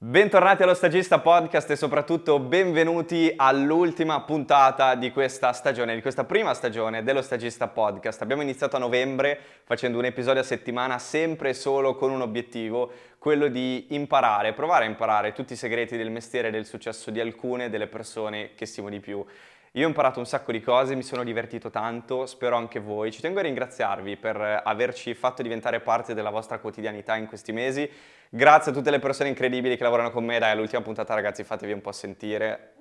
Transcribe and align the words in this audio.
Bentornati 0.00 0.62
allo 0.62 0.74
Stagista 0.74 1.18
Podcast 1.18 1.68
e 1.72 1.74
soprattutto 1.74 2.38
benvenuti 2.38 3.32
all'ultima 3.34 4.20
puntata 4.20 4.94
di 4.94 5.10
questa 5.10 5.52
stagione, 5.52 5.96
di 5.96 6.02
questa 6.02 6.22
prima 6.22 6.54
stagione 6.54 7.02
dello 7.02 7.20
Stagista 7.20 7.66
Podcast. 7.66 8.22
Abbiamo 8.22 8.42
iniziato 8.42 8.76
a 8.76 8.78
novembre 8.78 9.36
facendo 9.64 9.98
un 9.98 10.04
episodio 10.04 10.42
a 10.42 10.44
settimana 10.44 11.00
sempre 11.00 11.48
e 11.48 11.54
solo 11.54 11.96
con 11.96 12.12
un 12.12 12.20
obiettivo, 12.20 12.92
quello 13.18 13.48
di 13.48 13.86
imparare, 13.88 14.52
provare 14.52 14.84
a 14.84 14.88
imparare 14.88 15.32
tutti 15.32 15.54
i 15.54 15.56
segreti 15.56 15.96
del 15.96 16.12
mestiere 16.12 16.46
e 16.46 16.52
del 16.52 16.64
successo 16.64 17.10
di 17.10 17.18
alcune 17.18 17.68
delle 17.68 17.88
persone 17.88 18.50
che 18.54 18.66
stimo 18.66 18.90
di 18.90 19.00
più. 19.00 19.24
Io 19.72 19.84
ho 19.84 19.88
imparato 19.88 20.20
un 20.20 20.26
sacco 20.26 20.52
di 20.52 20.60
cose, 20.60 20.94
mi 20.94 21.02
sono 21.02 21.24
divertito 21.24 21.70
tanto, 21.70 22.24
spero 22.24 22.54
anche 22.54 22.78
voi. 22.78 23.10
Ci 23.10 23.20
tengo 23.20 23.40
a 23.40 23.42
ringraziarvi 23.42 24.16
per 24.16 24.62
averci 24.62 25.12
fatto 25.14 25.42
diventare 25.42 25.80
parte 25.80 26.14
della 26.14 26.30
vostra 26.30 26.58
quotidianità 26.60 27.16
in 27.16 27.26
questi 27.26 27.50
mesi. 27.50 27.90
Grazie 28.30 28.72
a 28.72 28.74
tutte 28.74 28.90
le 28.90 28.98
persone 28.98 29.30
incredibili 29.30 29.76
che 29.76 29.82
lavorano 29.82 30.10
con 30.10 30.24
me. 30.24 30.38
Dai, 30.38 30.50
all'ultima 30.50 30.82
puntata 30.82 31.14
ragazzi 31.14 31.44
fatevi 31.44 31.72
un 31.72 31.80
po' 31.80 31.92
sentire. 31.92 32.74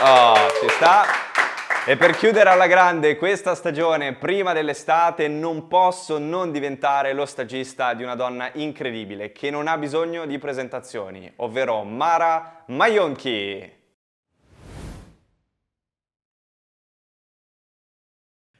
Oh, 0.00 0.34
ci 0.60 0.68
sta. 0.68 1.04
E 1.84 1.96
per 1.96 2.14
chiudere 2.14 2.48
alla 2.48 2.68
grande 2.68 3.16
questa 3.16 3.56
stagione, 3.56 4.14
prima 4.14 4.52
dell'estate, 4.52 5.26
non 5.26 5.66
posso 5.66 6.18
non 6.18 6.52
diventare 6.52 7.12
lo 7.12 7.26
stagista 7.26 7.92
di 7.94 8.04
una 8.04 8.14
donna 8.14 8.50
incredibile 8.52 9.32
che 9.32 9.50
non 9.50 9.66
ha 9.66 9.76
bisogno 9.76 10.24
di 10.24 10.38
presentazioni, 10.38 11.32
ovvero 11.36 11.82
Mara 11.82 12.62
Maionchi. 12.68 13.80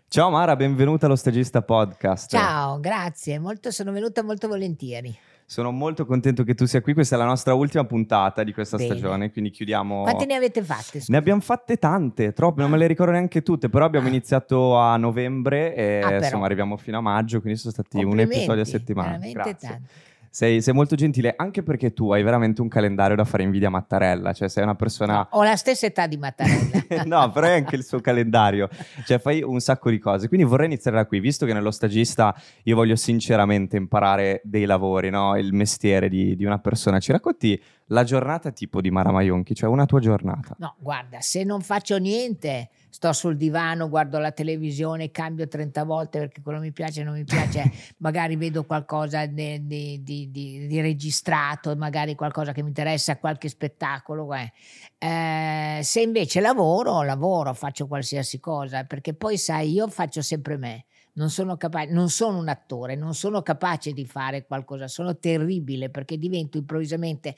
Ciao 0.09 0.30
Mara, 0.30 0.56
benvenuta 0.56 1.06
allo 1.06 1.16
Stagista 1.16 1.62
Podcast. 1.62 2.28
Ciao, 2.28 2.80
grazie, 2.80 3.39
molto, 3.39 3.70
sono 3.70 3.92
venuta 3.92 4.25
molto 4.25 4.48
volentieri. 4.48 5.16
Sono 5.52 5.70
molto 5.70 6.06
contento 6.06 6.45
che 6.45 6.55
tu 6.55 6.65
sia 6.65 6.80
qui, 6.80 6.95
questa 6.95 7.15
è 7.15 7.19
la 7.19 7.27
nostra 7.27 7.52
ultima 7.52 7.84
puntata 7.84 8.42
di 8.42 8.55
questa 8.55 8.79
Bene. 8.79 8.88
stagione, 8.88 9.30
quindi 9.33 9.51
chiudiamo... 9.51 10.01
Quante 10.01 10.25
ne 10.25 10.37
avete 10.37 10.62
fatte? 10.62 10.98
Scusa? 10.98 11.12
Ne 11.12 11.19
abbiamo 11.19 11.42
fatte 11.42 11.77
tante, 11.77 12.33
troppe, 12.33 12.62
non 12.62 12.70
me 12.70 12.78
le 12.78 12.86
ricordo 12.86 13.12
neanche 13.12 13.42
tutte, 13.42 13.69
però 13.69 13.84
abbiamo 13.84 14.06
ah. 14.06 14.08
iniziato 14.08 14.78
a 14.78 14.97
novembre 14.97 15.75
e 15.75 16.00
ah, 16.03 16.17
insomma 16.17 16.47
arriviamo 16.47 16.78
fino 16.78 16.97
a 16.97 17.00
maggio, 17.03 17.42
quindi 17.42 17.58
sono 17.58 17.70
stati 17.70 18.03
un 18.03 18.19
episodio 18.19 18.62
a 18.62 18.64
settimana. 18.64 19.19
Veramente 19.19 19.34
Grazie. 19.34 19.69
tanti. 19.69 19.91
Sei, 20.34 20.62
sei, 20.62 20.72
molto 20.72 20.97
gentile, 20.97 21.34
anche 21.36 21.62
perché 21.62 21.92
tu 21.92 22.11
hai 22.11 22.22
veramente 22.22 22.62
un 22.62 22.69
calendario 22.69 23.14
da 23.14 23.27
fare 23.27 23.42
invidia 23.42 23.69
a 23.69 23.70
Mattarella, 23.70 24.33
cioè 24.33 24.48
sei 24.48 24.62
una 24.62 24.74
persona... 24.74 25.16
No, 25.16 25.27
ho 25.33 25.42
la 25.42 25.56
stessa 25.56 25.84
età 25.84 26.06
di 26.06 26.16
Mattarella. 26.16 27.02
no, 27.05 27.30
però 27.30 27.48
è 27.48 27.52
anche 27.52 27.77
il 27.77 27.84
suo 27.84 28.00
calendario, 28.00 28.70
cioè 29.05 29.19
fai 29.19 29.42
un 29.42 29.61
sacco 29.61 29.91
di 29.91 29.98
cose. 29.98 30.28
Quindi 30.28 30.47
vorrei 30.47 30.69
iniziare 30.69 30.97
da 30.97 31.05
qui, 31.05 31.20
visto 31.20 31.44
che 31.44 31.52
nello 31.52 31.70
stagista 31.70 32.34
io 32.62 32.74
voglio 32.74 32.97
sinceramente 32.97 33.77
imparare 33.77 34.41
dei 34.42 34.64
lavori, 34.64 35.11
no? 35.11 35.36
il 35.36 35.52
mestiere 35.52 36.08
di, 36.08 36.34
di 36.34 36.46
una 36.46 36.58
persona. 36.58 36.98
Ci 36.98 37.12
racconti 37.12 37.62
la 37.86 38.05
giornata 38.05 38.50
tipo 38.50 38.80
di 38.80 38.91
Mara 38.91 39.11
Maionchi, 39.11 39.55
cioè 39.55 39.69
una 39.69 39.86
tua 39.86 40.00
giornata? 40.00 40.55
No, 40.58 40.75
guarda, 40.78 41.20
se 41.20 41.44
non 41.44 41.61
faccio 41.61 41.98
niente 41.98 42.70
sto 42.92 43.11
sul 43.14 43.39
divano, 43.39 43.89
guardo 43.89 44.19
la 44.19 44.33
televisione, 44.33 45.11
cambio 45.11 45.48
30 45.48 45.83
volte 45.84 46.19
perché 46.19 46.42
quello 46.42 46.61
mi 46.61 46.72
piace, 46.72 47.02
non 47.02 47.14
mi 47.14 47.24
piace, 47.24 47.72
magari 47.98 48.36
vedo 48.36 48.64
qualcosa 48.64 49.24
di, 49.24 49.66
di, 49.66 50.02
di, 50.02 50.30
di, 50.30 50.80
registrato, 50.83 51.74
magari 51.74 52.14
qualcosa 52.14 52.52
che 52.52 52.61
mi 52.61 52.69
interessa, 52.69 53.16
qualche 53.16 53.48
spettacolo. 53.48 54.34
Eh. 54.34 54.52
Eh, 54.98 55.80
se 55.83 56.02
invece 56.02 56.41
lavoro, 56.41 57.02
lavoro, 57.02 57.55
faccio 57.55 57.86
qualsiasi 57.86 58.39
cosa, 58.39 58.84
perché 58.84 59.14
poi 59.14 59.39
sai, 59.39 59.72
io 59.72 59.89
faccio 59.89 60.20
sempre 60.20 60.58
me. 60.58 60.84
Non 61.14 61.28
sono, 61.28 61.58
capace, 61.58 61.91
non 61.92 62.08
sono 62.08 62.38
un 62.38 62.48
attore, 62.48 62.96
non 62.96 63.14
sono 63.14 63.42
capace 63.42 63.92
di 63.92 64.06
fare 64.06 64.46
qualcosa, 64.46 64.88
sono 64.88 65.18
terribile 65.18 65.91
perché 65.91 66.16
divento 66.16 66.56
improvvisamente 66.56 67.36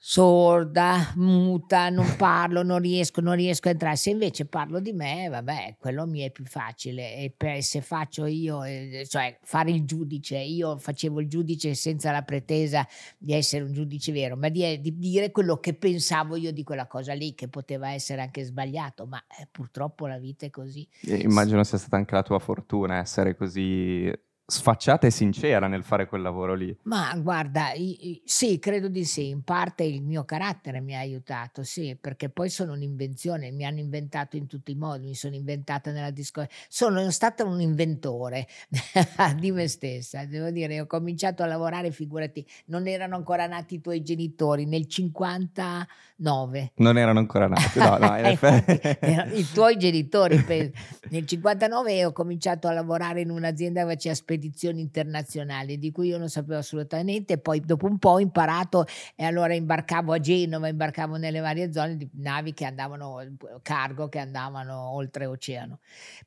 sorda, 0.00 1.12
muta, 1.16 1.90
non 1.90 2.14
parlo, 2.16 2.62
non 2.62 2.78
riesco, 2.78 3.20
non 3.20 3.34
riesco 3.34 3.68
a 3.68 3.72
entrare. 3.72 3.96
Se 3.96 4.10
invece 4.10 4.46
parlo 4.46 4.80
di 4.80 4.92
me, 4.92 5.28
vabbè, 5.28 5.76
quello 5.78 6.06
mi 6.06 6.20
è 6.20 6.30
più 6.30 6.44
facile. 6.44 7.16
E 7.16 7.34
per, 7.36 7.62
se 7.62 7.80
faccio 7.80 8.24
io, 8.24 8.62
eh, 8.62 9.04
cioè 9.08 9.36
fare 9.42 9.72
il 9.72 9.84
giudice, 9.84 10.38
io 10.38 10.78
facevo 10.78 11.20
il 11.20 11.28
giudice 11.28 11.74
senza 11.74 12.12
la 12.12 12.22
pretesa 12.22 12.86
di 13.18 13.34
essere 13.34 13.64
un 13.64 13.72
giudice 13.72 14.12
vero, 14.12 14.36
ma 14.36 14.48
di, 14.48 14.80
di 14.80 14.96
dire 14.96 15.32
quello 15.32 15.58
che 15.58 15.74
pensavo 15.74 16.36
io 16.36 16.52
di 16.52 16.62
quella 16.62 16.86
cosa 16.86 17.12
lì, 17.12 17.34
che 17.34 17.48
poteva 17.48 17.90
essere 17.90 18.22
anche 18.22 18.44
sbagliato, 18.44 19.06
ma 19.06 19.22
eh, 19.38 19.48
purtroppo 19.50 20.06
la 20.06 20.18
vita 20.18 20.46
è 20.46 20.50
così. 20.50 20.88
E 21.02 21.16
immagino 21.16 21.62
sia 21.64 21.76
stata 21.76 21.96
anche 21.96 22.14
la 22.14 22.22
tua 22.22 22.38
fortuna 22.38 22.98
essere 22.98 23.34
così 23.34 24.10
sfacciata 24.50 25.06
e 25.06 25.10
sincera 25.10 25.66
nel 25.66 25.84
fare 25.84 26.06
quel 26.06 26.22
lavoro 26.22 26.54
lì. 26.54 26.74
Ma 26.84 27.14
guarda, 27.18 27.72
sì, 28.24 28.58
credo 28.58 28.88
di 28.88 29.04
sì, 29.04 29.28
in 29.28 29.42
parte 29.42 29.84
il 29.84 30.02
mio 30.02 30.24
carattere 30.24 30.80
mi 30.80 30.96
ha 30.96 31.00
aiutato, 31.00 31.62
sì, 31.62 31.98
perché 32.00 32.30
poi 32.30 32.48
sono 32.48 32.72
un'invenzione, 32.72 33.50
mi 33.50 33.66
hanno 33.66 33.80
inventato 33.80 34.36
in 34.36 34.46
tutti 34.46 34.70
i 34.70 34.74
modi, 34.74 35.08
mi 35.08 35.14
sono 35.14 35.34
inventata 35.34 35.90
nella 35.92 36.10
discoteca, 36.10 36.54
sono 36.66 37.10
stata 37.10 37.44
un 37.44 37.60
inventore 37.60 38.48
di 39.38 39.52
me 39.52 39.68
stessa, 39.68 40.24
devo 40.24 40.48
dire, 40.48 40.80
ho 40.80 40.86
cominciato 40.86 41.42
a 41.42 41.46
lavorare, 41.46 41.90
figurati, 41.90 42.42
non 42.66 42.86
erano 42.86 43.16
ancora 43.16 43.46
nati 43.46 43.74
i 43.74 43.80
tuoi 43.82 44.02
genitori, 44.02 44.64
nel 44.64 44.86
59. 44.86 46.72
Non 46.76 46.96
erano 46.96 47.18
ancora 47.18 47.48
nati, 47.48 47.78
no, 47.78 47.98
no, 47.98 48.16
effetti. 48.24 49.36
I 49.36 49.46
tuoi 49.52 49.76
genitori, 49.76 50.42
nel 51.10 51.26
59 51.26 52.06
ho 52.06 52.12
cominciato 52.12 52.66
a 52.66 52.72
lavorare 52.72 53.20
in 53.20 53.28
un'azienda 53.28 53.82
che 53.82 53.88
faceva 53.88 54.14
spedizione 54.14 54.36
spedizioni 54.38 54.80
internazionali 54.80 55.78
di 55.78 55.90
cui 55.90 56.08
io 56.08 56.18
non 56.18 56.28
sapevo 56.28 56.58
assolutamente, 56.58 57.38
poi 57.38 57.60
dopo 57.60 57.86
un 57.86 57.98
po' 57.98 58.10
ho 58.10 58.20
imparato 58.20 58.86
e 59.16 59.24
allora 59.24 59.52
imbarcavo 59.52 60.12
a 60.12 60.20
Genova, 60.20 60.68
imbarcavo 60.68 61.16
nelle 61.16 61.40
varie 61.40 61.72
zone 61.72 61.96
di 61.96 62.08
navi 62.14 62.54
che 62.54 62.64
andavano, 62.64 63.18
cargo 63.62 64.08
che 64.08 64.20
andavano 64.20 64.90
oltre 64.92 65.26
oceano. 65.26 65.80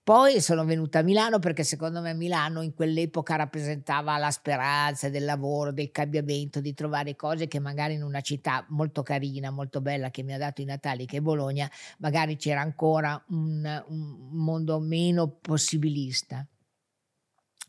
Poi 0.04 0.42
sono 0.42 0.66
venuta 0.66 1.00
a 1.00 1.02
Milano 1.04 1.40
perché 1.40 1.64
secondo 1.64 2.02
me 2.02 2.14
Milano 2.14 2.62
in 2.62 2.74
quell'epoca 2.74 3.36
rappresentava 3.38 4.18
la 4.18 4.32
speranza 4.32 5.10
del 5.10 5.24
lavoro, 5.24 5.72
del 5.72 5.92
cambiamento, 5.92 6.60
di 6.60 6.74
trovare 6.74 7.16
cose 7.16 7.48
che 7.48 7.60
magari 7.60 7.94
in 7.94 8.04
una 8.04 8.22
città 8.22 8.66
molto 8.70 9.04
carina, 9.04 9.50
molto 9.52 9.80
bella 9.80 10.12
che 10.12 10.22
mi 10.22 10.34
ha 10.34 10.38
dato 10.38 10.62
i 10.62 10.66
Natali 10.66 11.06
che 11.06 11.18
è 11.18 11.22
Bologna, 11.22 11.70
magari 12.00 12.36
c'era 12.36 12.60
ancora 12.60 13.22
un, 13.30 13.84
un 13.88 14.28
mondo 14.32 14.80
meno 14.80 15.30
possibilista. 15.30 16.46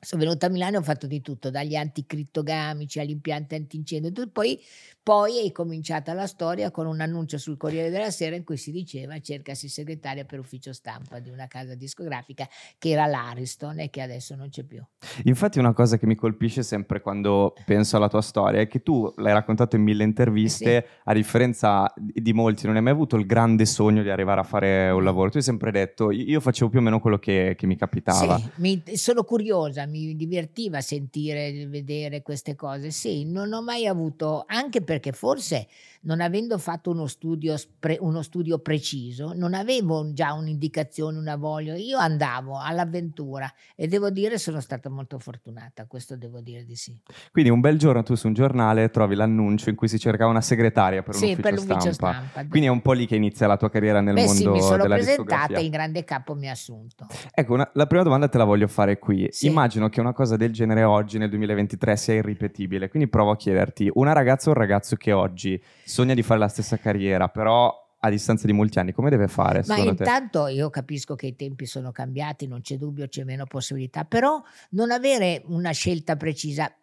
Sono 0.05 0.23
venuta 0.25 0.47
a 0.47 0.49
Milano 0.49 0.75
e 0.75 0.79
ho 0.79 0.83
fatto 0.83 1.07
di 1.07 1.21
tutto, 1.21 1.49
dagli 1.49 1.77
anticrittogamici 1.77 2.99
agli 2.99 3.11
impianti 3.11 3.55
antincendio, 3.55 4.29
poi 4.33 4.61
poi 5.03 5.45
è 5.45 5.51
cominciata 5.51 6.13
la 6.13 6.29
storia 6.29 6.71
con 6.71 6.87
un 6.87 7.01
annuncio 7.01 7.37
sul 7.37 7.57
Corriere 7.57 7.91
della 7.91 8.11
Sera 8.11 8.37
in 8.37 8.45
cui 8.45 8.57
si 8.57 8.71
diceva 8.71 9.19
cercasi 9.19 9.69
segretaria 9.69 10.25
per 10.25 10.39
ufficio 10.39 10.73
stampa 10.73 11.19
di 11.19 11.29
una 11.29 11.49
casa 11.49 11.75
discografica 11.75 12.49
che 12.79 12.91
era 12.91 13.07
l'Ariston 13.07 13.81
e 13.81 13.91
che 13.91 14.01
adesso 14.01 14.37
non 14.37 14.49
c'è 14.49 14.63
più. 14.63 14.81
Infatti 15.25 15.59
una 15.59 15.73
cosa 15.73 15.99
che 15.99 16.07
mi 16.07 16.15
colpisce 16.15 16.63
sempre 16.63 17.01
quando 17.01 17.55
penso 17.65 17.97
alla 17.97 18.09
tua 18.09 18.23
storia 18.23 18.61
è 18.61 18.69
che 18.69 18.83
tu 18.83 19.13
l'hai 19.17 19.33
raccontato 19.33 19.75
in 19.75 19.83
mille 19.83 20.05
interviste, 20.05 20.85
sì. 20.87 21.01
a 21.05 21.15
differenza 21.15 21.93
di 21.97 22.33
molti 22.33 22.67
non 22.67 22.77
hai 22.77 22.83
mai 22.83 22.93
avuto 22.93 23.17
il 23.17 23.27
grande 23.27 23.67
sogno 23.67 24.03
di 24.03 24.11
arrivare 24.11 24.41
a 24.41 24.45
fare 24.45 24.91
un 24.91 25.03
lavoro. 25.03 25.31
Tu 25.31 25.39
hai 25.39 25.43
sempre 25.43 25.73
detto 25.73 26.13
io 26.13 26.39
facevo 26.39 26.71
più 26.71 26.79
o 26.79 26.83
meno 26.83 27.01
quello 27.01 27.19
che, 27.19 27.57
che 27.59 27.67
mi 27.67 27.77
capitava. 27.77 28.39
Sì, 28.39 28.51
mi, 28.57 28.83
sono 28.95 29.25
curiosa, 29.25 29.85
mi 29.87 30.15
divertiva 30.15 30.81
sentire, 30.81 31.67
vedere 31.67 32.23
queste 32.23 32.55
cose. 32.55 32.93
Sì, 32.93 33.25
non 33.25 33.53
ho 33.53 33.63
mai 33.63 33.87
avuto, 33.87 34.45
anche 34.47 34.81
per 34.83 34.92
perché 34.93 35.13
forse 35.13 35.67
non 36.03 36.21
avendo 36.21 36.59
fatto 36.59 36.91
uno 36.91 37.07
studio, 37.07 37.55
uno 38.01 38.23
studio 38.23 38.59
preciso, 38.59 39.33
non 39.35 39.55
avevo 39.55 40.13
già 40.13 40.33
un'indicazione, 40.33 41.19
una 41.19 41.37
voglia, 41.37 41.77
io 41.77 41.99
andavo 41.99 42.59
all'avventura 42.59 43.53
e 43.77 43.87
devo 43.87 44.11
dire 44.11 44.39
sono 44.39 44.61
stata 44.61 44.89
molto 44.89 45.19
fortunata, 45.19 45.87
questo 45.87 46.17
devo 46.17 46.41
dire 46.41 46.65
di 46.65 46.75
sì. 46.75 46.99
Quindi 47.31 47.51
un 47.51 47.61
bel 47.61 47.79
giorno 47.79 48.03
tu 48.03 48.15
su 48.15 48.27
un 48.27 48.33
giornale 48.35 48.91
trovi 48.91 49.15
l'annuncio 49.15 49.71
in 49.71 49.77
cui 49.77 49.89
si 49.89 49.99
cercava 49.99 50.31
una 50.31 50.41
segretaria 50.41 51.03
per 51.03 51.15
un 51.15 51.21
sì, 51.21 51.27
ufficio, 51.27 51.43
per 51.43 51.53
l'ufficio 51.53 51.93
stampa. 51.93 52.27
stampa. 52.31 52.49
Quindi 52.49 52.69
è 52.69 52.71
un 52.71 52.83
po' 52.83 52.93
lì 52.93 53.07
che 53.07 53.17
inizia 53.17 53.47
la 53.47 53.57
tua 53.57 53.71
carriera 53.71 54.01
nel 54.01 54.15
Beh, 54.15 54.25
mondo 54.25 54.41
sì, 54.41 54.49
mi 54.49 54.61
sono 54.61 54.85
presentata 54.85 55.55
e 55.55 55.65
il 55.65 55.71
grande 55.71 56.05
capo 56.05 56.35
mi 56.35 56.49
ha 56.49 56.53
assunto. 56.53 57.07
Ecco, 57.33 57.55
una, 57.55 57.71
la 57.75 57.87
prima 57.87 58.03
domanda 58.03 58.29
te 58.29 58.39
la 58.39 58.45
voglio 58.45 58.67
fare 58.67 58.99
qui. 58.99 59.29
Sì. 59.31 59.47
Immagino 59.47 59.89
che 59.89 60.01
una 60.01 60.13
cosa 60.13 60.37
del 60.37 60.53
genere 60.53 60.83
oggi 60.83 61.19
nel 61.19 61.31
2023 61.31 61.97
sia 61.97 62.15
irripetibile, 62.15 62.89
quindi 62.89 63.09
provo 63.09 63.31
a 63.31 63.37
chiederti, 63.37 63.91
una 63.95 64.13
ragazza 64.13 64.51
o 64.51 64.53
un 64.53 64.59
ragazzo 64.59 64.97
che 64.97 65.13
oggi 65.13 65.63
sogna 65.93 66.15
di 66.15 66.23
fare 66.23 66.41
la 66.41 66.49
stessa 66.49 66.79
carriera, 66.79 67.29
però 67.29 67.71
a 68.05 68.09
distanza 68.09 68.47
di 68.47 68.55
molti 68.55 68.79
anni, 68.79 68.93
come 68.93 69.11
deve 69.11 69.29
fare? 69.29 69.63
Ma 69.67 69.77
intanto 69.77 70.47
te? 70.47 70.53
io 70.53 70.71
capisco 70.71 71.15
che 71.15 71.27
i 71.27 71.37
tempi 71.37 71.67
sono 71.67 71.93
cambiati, 71.93 72.47
non 72.47 72.63
c'è 72.63 72.79
dubbio, 72.79 73.07
c'è 73.07 73.25
meno 73.25 73.45
possibilità, 73.45 74.05
però 74.05 74.43
non 74.71 74.91
avere 74.91 75.43
una 75.47 75.71
scelta 75.71 76.17
precisa 76.17 76.75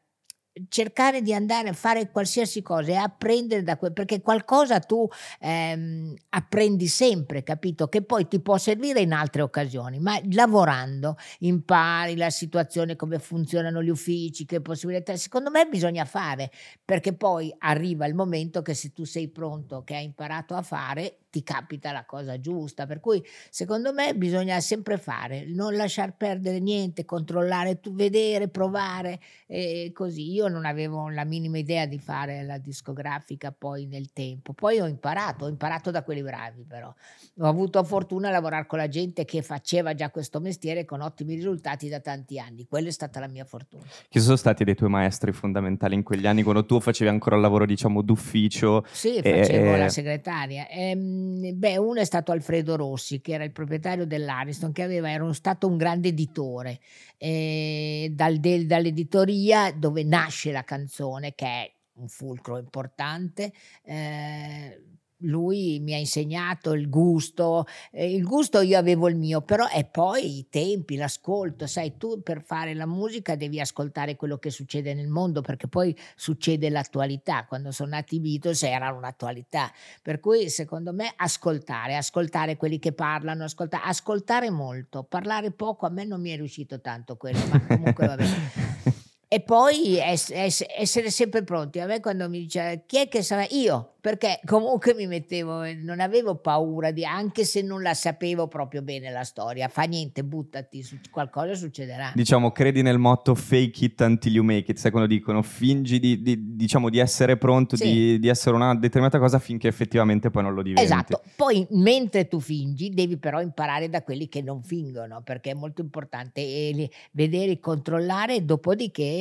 cercare 0.67 1.21
di 1.21 1.33
andare 1.33 1.69
a 1.69 1.73
fare 1.73 2.11
qualsiasi 2.11 2.61
cosa 2.61 2.91
e 2.91 2.95
apprendere 2.95 3.63
da 3.63 3.77
quel 3.77 3.93
perché 3.93 4.21
qualcosa 4.21 4.79
tu 4.79 5.07
ehm, 5.39 6.13
apprendi 6.29 6.87
sempre, 6.87 7.43
capito? 7.43 7.87
Che 7.87 8.01
poi 8.01 8.27
ti 8.27 8.39
può 8.41 8.57
servire 8.57 9.01
in 9.01 9.13
altre 9.13 9.41
occasioni, 9.41 9.99
ma 9.99 10.19
lavorando 10.31 11.17
impari 11.39 12.15
la 12.15 12.29
situazione, 12.29 12.95
come 12.95 13.19
funzionano 13.19 13.81
gli 13.81 13.89
uffici, 13.89 14.45
che 14.45 14.61
possibilità. 14.61 15.15
Secondo 15.15 15.49
me 15.49 15.65
bisogna 15.67 16.05
fare, 16.05 16.51
perché 16.83 17.13
poi 17.13 17.53
arriva 17.59 18.05
il 18.05 18.15
momento 18.15 18.61
che 18.61 18.73
se 18.73 18.91
tu 18.91 19.03
sei 19.05 19.29
pronto, 19.29 19.83
che 19.83 19.95
hai 19.95 20.03
imparato 20.03 20.55
a 20.55 20.61
fare, 20.61 21.19
ti 21.29 21.43
capita 21.43 21.91
la 21.91 22.05
cosa 22.05 22.39
giusta. 22.39 22.85
Per 22.85 22.99
cui 22.99 23.23
secondo 23.49 23.93
me 23.93 24.15
bisogna 24.15 24.59
sempre 24.59 24.97
fare, 24.97 25.45
non 25.45 25.75
lasciar 25.75 26.15
perdere 26.15 26.59
niente, 26.59 27.05
controllare, 27.05 27.79
vedere, 27.91 28.47
provare 28.47 29.19
e 29.47 29.91
così. 29.93 30.31
Io 30.31 30.47
non 30.47 30.65
avevo 30.65 31.09
la 31.09 31.23
minima 31.23 31.57
idea 31.57 31.85
di 31.85 31.99
fare 31.99 32.43
la 32.43 32.57
discografica 32.57 33.51
poi 33.51 33.85
nel 33.85 34.11
tempo. 34.11 34.53
Poi 34.53 34.79
ho 34.79 34.87
imparato, 34.87 35.45
ho 35.45 35.49
imparato 35.49 35.91
da 35.91 36.03
quelli 36.03 36.21
bravi 36.21 36.65
però. 36.67 36.93
Ho 37.39 37.45
avuto 37.45 37.83
fortuna 37.83 38.29
a 38.29 38.31
lavorare 38.31 38.65
con 38.65 38.79
la 38.79 38.87
gente 38.87 39.25
che 39.25 39.41
faceva 39.41 39.93
già 39.93 40.09
questo 40.09 40.39
mestiere 40.39 40.85
con 40.85 41.01
ottimi 41.01 41.35
risultati 41.35 41.87
da 41.89 41.99
tanti 41.99 42.39
anni. 42.39 42.65
Quella 42.67 42.87
è 42.87 42.91
stata 42.91 43.19
la 43.19 43.27
mia 43.27 43.45
fortuna. 43.45 43.83
Chi 44.09 44.19
sono 44.19 44.35
stati 44.35 44.63
dei 44.63 44.75
tuoi 44.75 44.89
maestri 44.89 45.31
fondamentali 45.31 45.95
in 45.95 46.03
quegli 46.03 46.27
anni 46.27 46.43
quando 46.43 46.65
tu 46.65 46.79
facevi 46.79 47.09
ancora 47.09 47.35
il 47.35 47.41
lavoro 47.41 47.65
diciamo 47.65 48.01
d'ufficio? 48.01 48.85
Sì, 48.91 49.21
facevo 49.21 49.73
e... 49.73 49.77
la 49.77 49.89
segretaria. 49.89 50.67
Ehm, 50.69 51.18
beh, 51.55 51.77
uno 51.77 51.99
è 51.99 52.05
stato 52.05 52.31
Alfredo 52.31 52.75
Rossi, 52.75 53.21
che 53.21 53.33
era 53.33 53.43
il 53.43 53.51
proprietario 53.51 54.05
dell'Ariston, 54.05 54.71
che 54.71 54.83
aveva, 54.83 55.11
era 55.11 55.31
stato 55.33 55.67
un 55.67 55.77
grande 55.77 56.09
editore, 56.09 56.79
eh, 57.17 58.11
dal, 58.13 58.37
del, 58.37 58.65
dall'editoria 58.65 59.71
dove 59.71 60.03
nasce 60.03 60.51
la 60.51 60.63
canzone, 60.63 61.35
che 61.35 61.45
è 61.45 61.73
un 61.93 62.07
fulcro 62.07 62.57
importante. 62.57 63.51
Eh, 63.83 64.83
lui 65.19 65.79
mi 65.79 65.93
ha 65.93 65.97
insegnato 65.97 66.73
il 66.73 66.89
gusto, 66.89 67.65
eh, 67.91 68.13
il 68.13 68.23
gusto 68.23 68.61
io 68.61 68.77
avevo 68.77 69.09
il 69.09 69.15
mio, 69.15 69.41
però 69.41 69.67
è 69.67 69.85
poi 69.85 70.39
i 70.39 70.47
tempi, 70.49 70.95
l'ascolto, 70.95 71.67
sai, 71.67 71.97
tu 71.97 72.21
per 72.21 72.41
fare 72.43 72.73
la 72.73 72.85
musica 72.85 73.35
devi 73.35 73.59
ascoltare 73.59 74.15
quello 74.15 74.37
che 74.37 74.49
succede 74.49 74.93
nel 74.93 75.07
mondo, 75.07 75.41
perché 75.41 75.67
poi 75.67 75.95
succede 76.15 76.69
l'attualità, 76.69 77.45
quando 77.45 77.71
sono 77.71 77.89
nati 77.89 78.15
i 78.15 78.19
Beatles 78.19 78.63
era 78.63 78.91
un'attualità, 78.91 79.71
per 80.01 80.19
cui 80.19 80.49
secondo 80.49 80.93
me 80.93 81.11
ascoltare, 81.15 81.95
ascoltare 81.95 82.57
quelli 82.57 82.79
che 82.79 82.93
parlano, 82.93 83.43
ascoltare, 83.43 83.83
ascoltare 83.85 84.49
molto, 84.49 85.03
parlare 85.03 85.51
poco, 85.51 85.85
a 85.85 85.89
me 85.89 86.05
non 86.05 86.21
mi 86.21 86.31
è 86.31 86.35
riuscito 86.35 86.79
tanto 86.79 87.17
quello, 87.17 87.39
ma 87.51 87.65
comunque 87.65 88.07
va 88.07 88.15
bene. 88.15 88.97
E 89.31 89.41
poi 89.41 89.97
essere 89.97 91.11
sempre 91.11 91.43
pronti. 91.43 91.79
A 91.79 91.85
me 91.85 91.99
quando 91.99 92.27
mi 92.27 92.39
dice 92.39 92.81
chi 92.87 92.97
è 92.97 93.07
che 93.07 93.21
sarà 93.21 93.45
io, 93.51 93.93
perché 94.01 94.39
comunque 94.43 94.95
mi 94.95 95.05
mettevo, 95.05 95.71
non 95.83 95.99
avevo 95.99 96.37
paura 96.37 96.89
di, 96.89 97.05
anche 97.05 97.43
se 97.43 97.61
non 97.61 97.83
la 97.83 97.93
sapevo 97.93 98.47
proprio 98.47 98.81
bene 98.81 99.11
la 99.11 99.23
storia, 99.23 99.67
fa 99.67 99.83
niente, 99.83 100.23
buttati, 100.23 100.83
qualcosa 101.11 101.53
succederà. 101.53 102.11
Diciamo, 102.15 102.51
credi 102.51 102.81
nel 102.81 102.97
motto 102.97 103.35
fake 103.35 103.85
it 103.85 104.01
until 104.01 104.33
you 104.33 104.43
make 104.43 104.71
it, 104.71 104.77
sai 104.77 104.89
quando 104.89 105.07
dicono 105.07 105.43
fingi 105.43 105.99
di, 105.99 106.23
di 106.23 106.55
diciamo, 106.55 106.89
di 106.89 106.97
essere 106.97 107.37
pronto, 107.37 107.75
sì. 107.75 107.83
di, 107.83 108.19
di, 108.19 108.27
essere 108.29 108.55
una 108.55 108.73
determinata 108.73 109.19
cosa 109.19 109.37
finché 109.37 109.67
effettivamente 109.67 110.31
poi 110.31 110.41
non 110.41 110.55
lo 110.55 110.63
diventi. 110.63 110.81
Esatto, 110.81 111.21
poi 111.35 111.67
mentre 111.71 112.27
tu 112.27 112.39
fingi 112.39 112.89
devi 112.89 113.17
però 113.17 113.41
imparare 113.41 113.89
da 113.89 114.01
quelli 114.01 114.27
che 114.27 114.41
non 114.41 114.63
fingono, 114.63 115.21
perché 115.23 115.51
è 115.51 115.53
molto 115.53 115.81
importante 115.81 116.89
vedere, 117.11 117.59
controllare, 117.59 118.43
dopodiché 118.43 119.18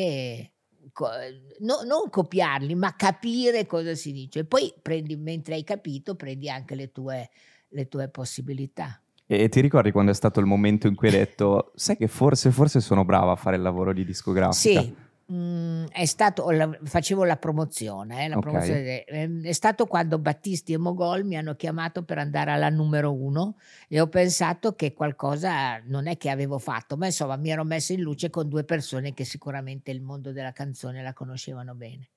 no, 1.60 1.82
non 1.84 2.10
copiarli, 2.10 2.74
ma 2.74 2.94
capire 2.96 3.66
cosa 3.66 3.94
si 3.94 4.12
dice. 4.12 4.44
Poi 4.44 4.72
prendi, 4.80 5.16
mentre 5.16 5.54
hai 5.54 5.64
capito, 5.64 6.14
prendi 6.14 6.48
anche 6.48 6.74
le 6.74 6.90
tue, 6.92 7.30
le 7.68 7.88
tue 7.88 8.08
possibilità. 8.08 9.00
E 9.26 9.48
ti 9.50 9.60
ricordi 9.60 9.92
quando 9.92 10.10
è 10.10 10.14
stato 10.14 10.40
il 10.40 10.46
momento 10.46 10.86
in 10.86 10.94
cui 10.94 11.08
hai 11.08 11.14
detto, 11.14 11.72
sai 11.74 11.98
che 11.98 12.08
forse, 12.08 12.50
forse 12.50 12.80
sono 12.80 13.04
brava 13.04 13.32
a 13.32 13.36
fare 13.36 13.56
il 13.56 13.62
lavoro 13.62 13.92
di 13.92 14.04
discografica? 14.04 14.80
Sì, 14.80 14.94
Mm, 15.30 15.84
è 15.92 16.06
stato, 16.06 16.46
facevo 16.84 17.24
la 17.24 17.36
promozione, 17.36 18.24
eh, 18.24 18.28
la 18.28 18.38
okay. 18.38 18.50
promozione 18.50 19.04
ehm, 19.04 19.44
è 19.44 19.52
stato 19.52 19.84
quando 19.84 20.18
Battisti 20.18 20.72
e 20.72 20.78
Mogol 20.78 21.24
mi 21.24 21.36
hanno 21.36 21.54
chiamato 21.54 22.02
per 22.02 22.16
andare 22.16 22.50
alla 22.50 22.70
numero 22.70 23.12
uno 23.12 23.56
e 23.88 24.00
ho 24.00 24.08
pensato 24.08 24.74
che 24.74 24.94
qualcosa 24.94 25.80
non 25.84 26.06
è 26.06 26.16
che 26.16 26.30
avevo 26.30 26.58
fatto, 26.58 26.96
ma 26.96 27.04
insomma 27.06 27.36
mi 27.36 27.50
ero 27.50 27.62
messo 27.64 27.92
in 27.92 28.00
luce 28.00 28.30
con 28.30 28.48
due 28.48 28.64
persone 28.64 29.12
che 29.12 29.24
sicuramente 29.24 29.90
il 29.90 30.00
mondo 30.00 30.32
della 30.32 30.52
canzone 30.52 31.02
la 31.02 31.12
conoscevano 31.12 31.74
bene. 31.74 32.08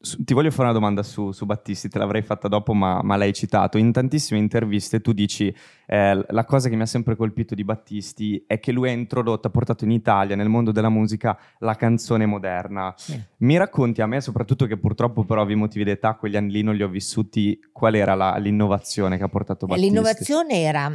Ti 0.00 0.32
voglio 0.32 0.52
fare 0.52 0.62
una 0.64 0.72
domanda 0.72 1.02
su, 1.02 1.32
su 1.32 1.44
Battisti, 1.44 1.88
te 1.88 1.98
l'avrei 1.98 2.22
fatta 2.22 2.46
dopo, 2.46 2.72
ma, 2.72 3.02
ma, 3.02 3.16
l'hai 3.16 3.32
citato. 3.32 3.78
In 3.78 3.90
tantissime 3.90 4.38
interviste 4.38 5.00
tu 5.00 5.12
dici 5.12 5.52
eh, 5.86 6.24
la 6.28 6.44
cosa 6.44 6.68
che 6.68 6.76
mi 6.76 6.82
ha 6.82 6.86
sempre 6.86 7.16
colpito 7.16 7.56
di 7.56 7.64
Battisti 7.64 8.44
è 8.46 8.60
che 8.60 8.70
lui 8.70 8.88
ha 8.88 8.92
introdotto, 8.92 9.48
ha 9.48 9.50
portato 9.50 9.84
in 9.84 9.90
Italia, 9.90 10.36
nel 10.36 10.48
mondo 10.48 10.70
della 10.70 10.88
musica, 10.88 11.36
la 11.58 11.74
canzone 11.74 12.26
moderna. 12.26 12.94
Sì. 12.96 13.20
Mi 13.38 13.56
racconti 13.56 14.00
a 14.00 14.06
me, 14.06 14.20
soprattutto 14.20 14.66
che 14.66 14.76
purtroppo 14.76 15.24
per 15.24 15.38
ovvi 15.38 15.56
motivi 15.56 15.82
d'età, 15.82 16.14
quegli 16.14 16.36
anni 16.36 16.52
lì 16.52 16.62
non 16.62 16.76
li 16.76 16.84
ho 16.84 16.88
vissuti, 16.88 17.58
qual 17.72 17.96
era 17.96 18.14
la, 18.14 18.36
l'innovazione 18.36 19.16
che 19.16 19.24
ha 19.24 19.28
portato 19.28 19.66
Battisti? 19.66 19.88
L'innovazione 19.88 20.60
era 20.60 20.92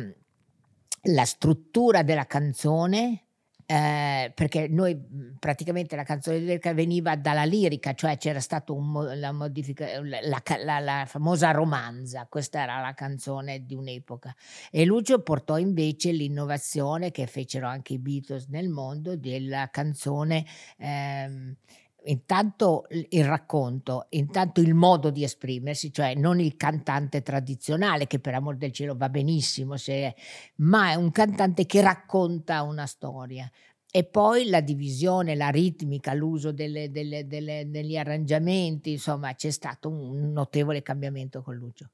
la 1.08 1.26
struttura 1.26 2.04
della 2.04 2.26
canzone, 2.26 3.24
eh, 3.66 4.32
perché 4.34 4.68
noi 4.68 4.96
mhmm, 4.96 5.36
praticamente 5.40 5.96
la 5.96 6.04
canzone 6.04 6.40
lirica 6.40 6.74
veniva 6.74 7.16
dalla 7.16 7.44
lirica, 7.44 7.94
cioè 7.94 8.18
c'era 8.18 8.40
stata 8.40 8.74
la, 8.74 9.32
la, 9.32 10.42
la, 10.64 10.80
la, 10.80 11.06
famosa 11.08 11.52
romanza, 11.52 12.28
questa 12.30 12.62
era 12.62 12.82
la 12.82 12.94
canzone 12.94 13.66
di 13.66 13.76
un'epoca. 13.76 14.36
E 14.72 14.86
Lucio 14.86 15.22
portò 15.22 15.58
invece 15.58 16.12
l'innovazione 16.12 17.12
che 17.12 17.28
fecero 17.28 17.68
anche 17.68 17.94
i 17.94 18.00
Beatles 18.00 18.48
nel 18.48 18.70
mondo 18.70 19.16
della 19.16 19.70
canzone. 19.72 20.46
Ehm, 20.78 21.56
intanto 22.06 22.86
il 22.90 23.26
racconto, 23.26 24.08
intanto 24.10 24.62
il 24.62 24.74
modo 24.74 25.10
di 25.10 25.24
esprimersi, 25.24 25.92
cioè 25.92 26.16
non 26.16 26.40
il 26.40 26.56
cantante 26.56 27.22
tradizionale 27.22 28.08
che 28.08 28.20
per 28.20 28.34
amor 28.34 28.58
del 28.58 28.72
cielo 28.72 28.96
va 28.96 29.10
benissimo, 29.10 29.78
se, 29.78 30.16
ma 30.58 30.92
è 30.92 30.96
un 30.96 31.12
cantante 31.12 31.66
che 31.66 31.82
racconta 31.82 32.64
una 32.64 32.86
storia. 32.86 33.50
E 33.96 34.06
poi 34.06 34.50
la 34.50 34.62
divisione, 34.62 35.36
la 35.36 35.50
ritmica, 35.50 36.14
l'uso 36.14 36.52
delle, 36.52 36.90
delle, 36.90 37.28
delle, 37.28 37.70
degli 37.70 37.96
arrangiamenti, 37.96 38.94
insomma 38.94 39.36
c'è 39.36 39.52
stato 39.52 39.90
un 39.90 40.32
notevole 40.32 40.82
cambiamento 40.82 41.44
con 41.44 41.56
Lucio. 41.56 41.90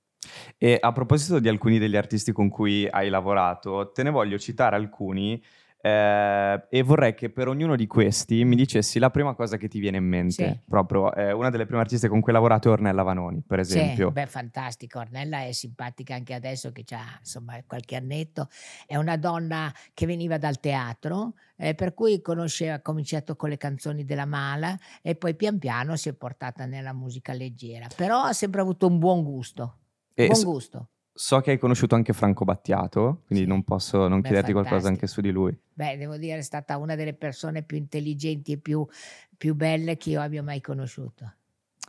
E 0.58 0.78
a 0.80 0.92
proposito 0.92 1.40
di 1.40 1.50
alcuni 1.50 1.78
degli 1.78 1.96
artisti 1.96 2.32
con 2.32 2.50
cui 2.50 2.88
hai 2.88 3.10
lavorato, 3.10 3.92
te 3.94 4.04
ne 4.04 4.10
voglio 4.10 4.38
citare 4.38 4.76
alcuni 4.76 5.42
eh, 5.82 6.68
e 6.70 6.84
vorrei 6.84 7.14
che 7.14 7.30
per 7.30 7.48
ognuno 7.48 7.76
di 7.78 7.88
questi 7.88 8.44
mi 8.44 8.56
dicessi 8.56 9.00
la 9.00 9.10
prima 9.10 9.34
cosa 9.34 9.56
che 9.58 9.70
ti 9.70 9.80
viene 9.80 9.98
in 9.98 10.04
mente. 10.04 10.34
Sì. 10.34 10.60
Proprio 10.68 11.14
eh, 11.14 11.32
una 11.32 11.50
delle 11.50 11.66
prime 11.66 11.82
artiste 11.82 12.10
con 12.10 12.20
cui 12.20 12.30
hai 12.30 12.36
lavorato 12.36 12.68
è 12.68 12.72
Ornella 12.72 13.04
Vanoni, 13.04 13.42
per 13.46 13.60
esempio. 13.60 14.08
Sì, 14.08 14.14
beh, 14.14 14.26
fantastica. 14.26 15.00
Ornella 15.00 15.46
è 15.46 15.52
simpatica 15.54 16.16
anche 16.16 16.34
adesso 16.34 16.72
che 16.72 16.84
ha 16.92 17.18
insomma 17.20 17.58
qualche 17.66 17.96
annetto. 17.96 18.50
È 18.86 18.98
una 18.98 19.16
donna 19.16 19.74
che 19.94 20.06
veniva 20.06 20.38
dal 20.38 20.60
teatro, 20.60 21.36
eh, 21.56 21.74
per 21.76 21.94
cui 21.94 22.22
conosceva, 22.22 22.76
ha 22.76 22.82
cominciato 22.82 23.36
con 23.36 23.50
le 23.50 23.58
canzoni 23.58 24.04
della 24.04 24.26
Mala 24.26 24.78
e 25.02 25.16
poi 25.16 25.36
pian 25.36 25.60
piano 25.60 25.96
si 25.96 26.10
è 26.10 26.14
portata 26.14 26.66
nella 26.66 26.94
musica 26.94 27.32
leggera. 27.32 27.88
Però 27.96 28.24
ha 28.24 28.34
sempre 28.34 28.60
avuto 28.60 28.86
un 28.88 29.00
buon 29.00 29.24
gusto. 29.24 29.78
E 30.14 30.28
buon 30.28 30.44
gusto. 30.44 30.90
So 31.22 31.42
che 31.42 31.52
hai 31.52 31.58
conosciuto 31.58 31.96
anche 31.96 32.14
Franco 32.14 32.46
Battiato, 32.46 33.24
quindi 33.26 33.44
sì. 33.44 33.50
non 33.50 33.66
posso 33.66 34.08
non 34.08 34.22
Beh, 34.22 34.30
chiederti 34.30 34.54
fantastico. 34.54 34.62
qualcosa 34.62 34.88
anche 34.88 35.06
su 35.06 35.20
di 35.20 35.32
lui. 35.32 35.60
Beh, 35.74 35.98
devo 35.98 36.16
dire, 36.16 36.38
è 36.38 36.42
stata 36.42 36.78
una 36.78 36.96
delle 36.96 37.14
persone 37.14 37.62
più 37.62 37.76
intelligenti 37.76 38.54
e 38.54 38.58
più, 38.58 38.88
più 39.36 39.54
belle 39.54 39.98
che 39.98 40.12
io 40.12 40.22
abbia 40.22 40.42
mai 40.42 40.62
conosciuto. 40.62 41.34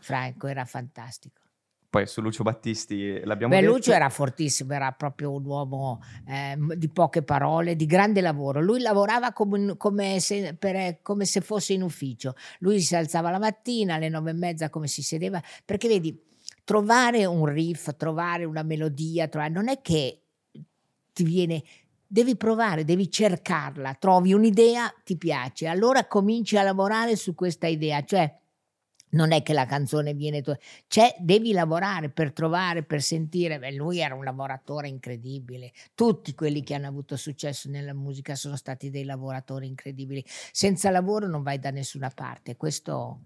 Franco 0.01 0.49
era 0.49 0.65
fantastico. 0.65 1.43
Poi 1.89 2.09
su 2.09 2.21
Lucio 2.21 2.43
Battisti 2.43 3.21
l'abbiamo 3.23 3.55
Beh, 3.55 3.61
detto. 3.61 3.73
Lucio 3.73 3.93
era 3.93 4.09
fortissimo, 4.09 4.73
era 4.73 4.91
proprio 4.91 5.31
un 5.33 5.45
uomo 5.45 6.01
eh, 6.27 6.57
di 6.77 6.89
poche 6.89 7.23
parole, 7.23 7.77
di 7.77 7.87
grande 7.87 8.21
lavoro. 8.21 8.61
Lui 8.61 8.81
lavorava 8.81 9.33
come, 9.33 9.77
come, 9.77 10.19
se, 10.19 10.57
per, 10.59 11.03
come, 11.03 11.25
se, 11.25 11.41
fosse 11.41 11.73
in 11.73 11.83
ufficio. 11.83 12.35
Lui 12.59 12.81
si 12.81 12.97
alzava 12.97 13.31
la 13.31 13.39
mattina 13.39 13.95
alle 13.95 14.09
nove 14.09 14.31
e 14.31 14.35
mezza 14.35 14.69
come 14.71 14.89
si 14.89 15.03
sedeva, 15.05 15.41
perché 15.65 15.87
vedi, 15.87 16.21
trovare 16.65 17.25
un 17.25 17.47
riff, 17.47 17.95
trovare 17.97 18.45
una 18.45 18.63
melodia, 18.63 19.29
trovare, 19.29 19.53
non 19.53 19.69
è 19.69 19.81
che 19.81 20.23
ti 21.13 21.25
viene, 21.25 21.63
devi 22.07 22.37
provare, 22.37 22.85
devi 22.85 23.11
cercarla, 23.11 23.95
trovi 23.95 24.33
un'idea, 24.33 24.93
ti 25.05 25.17
piace, 25.17 25.67
allora 25.67 26.07
cominci 26.07 26.57
a 26.57 26.63
lavorare 26.63 27.17
su 27.17 27.35
questa 27.35 27.67
idea, 27.67 28.03
cioè 28.05 28.39
non 29.11 29.33
è 29.33 29.43
che 29.43 29.53
la 29.53 29.67
canzone 29.67 30.15
viene, 30.15 30.43
cioè 30.87 31.17
devi 31.19 31.53
lavorare 31.53 32.11
per 32.11 32.33
trovare, 32.33 32.85
per 32.85 33.03
sentire, 33.03 33.59
Beh, 33.59 33.73
lui 33.73 33.99
era 33.99 34.15
un 34.15 34.25
lavoratore 34.25 34.89
incredibile, 34.89 35.73
tutti 35.95 36.35
quelli 36.35 36.63
che 36.63 36.75
hanno 36.75 36.87
avuto 36.87 37.17
successo 37.17 37.69
nella 37.69 37.95
musica 37.95 38.35
sono 38.35 38.57
stati 38.57 38.91
dei 38.91 39.05
lavoratori 39.05 39.67
incredibili, 39.67 40.25
senza 40.27 40.91
lavoro 40.91 41.27
non 41.27 41.43
vai 41.43 41.59
da 41.59 41.71
nessuna 41.71 42.11
parte, 42.11 42.57
questo 42.57 43.21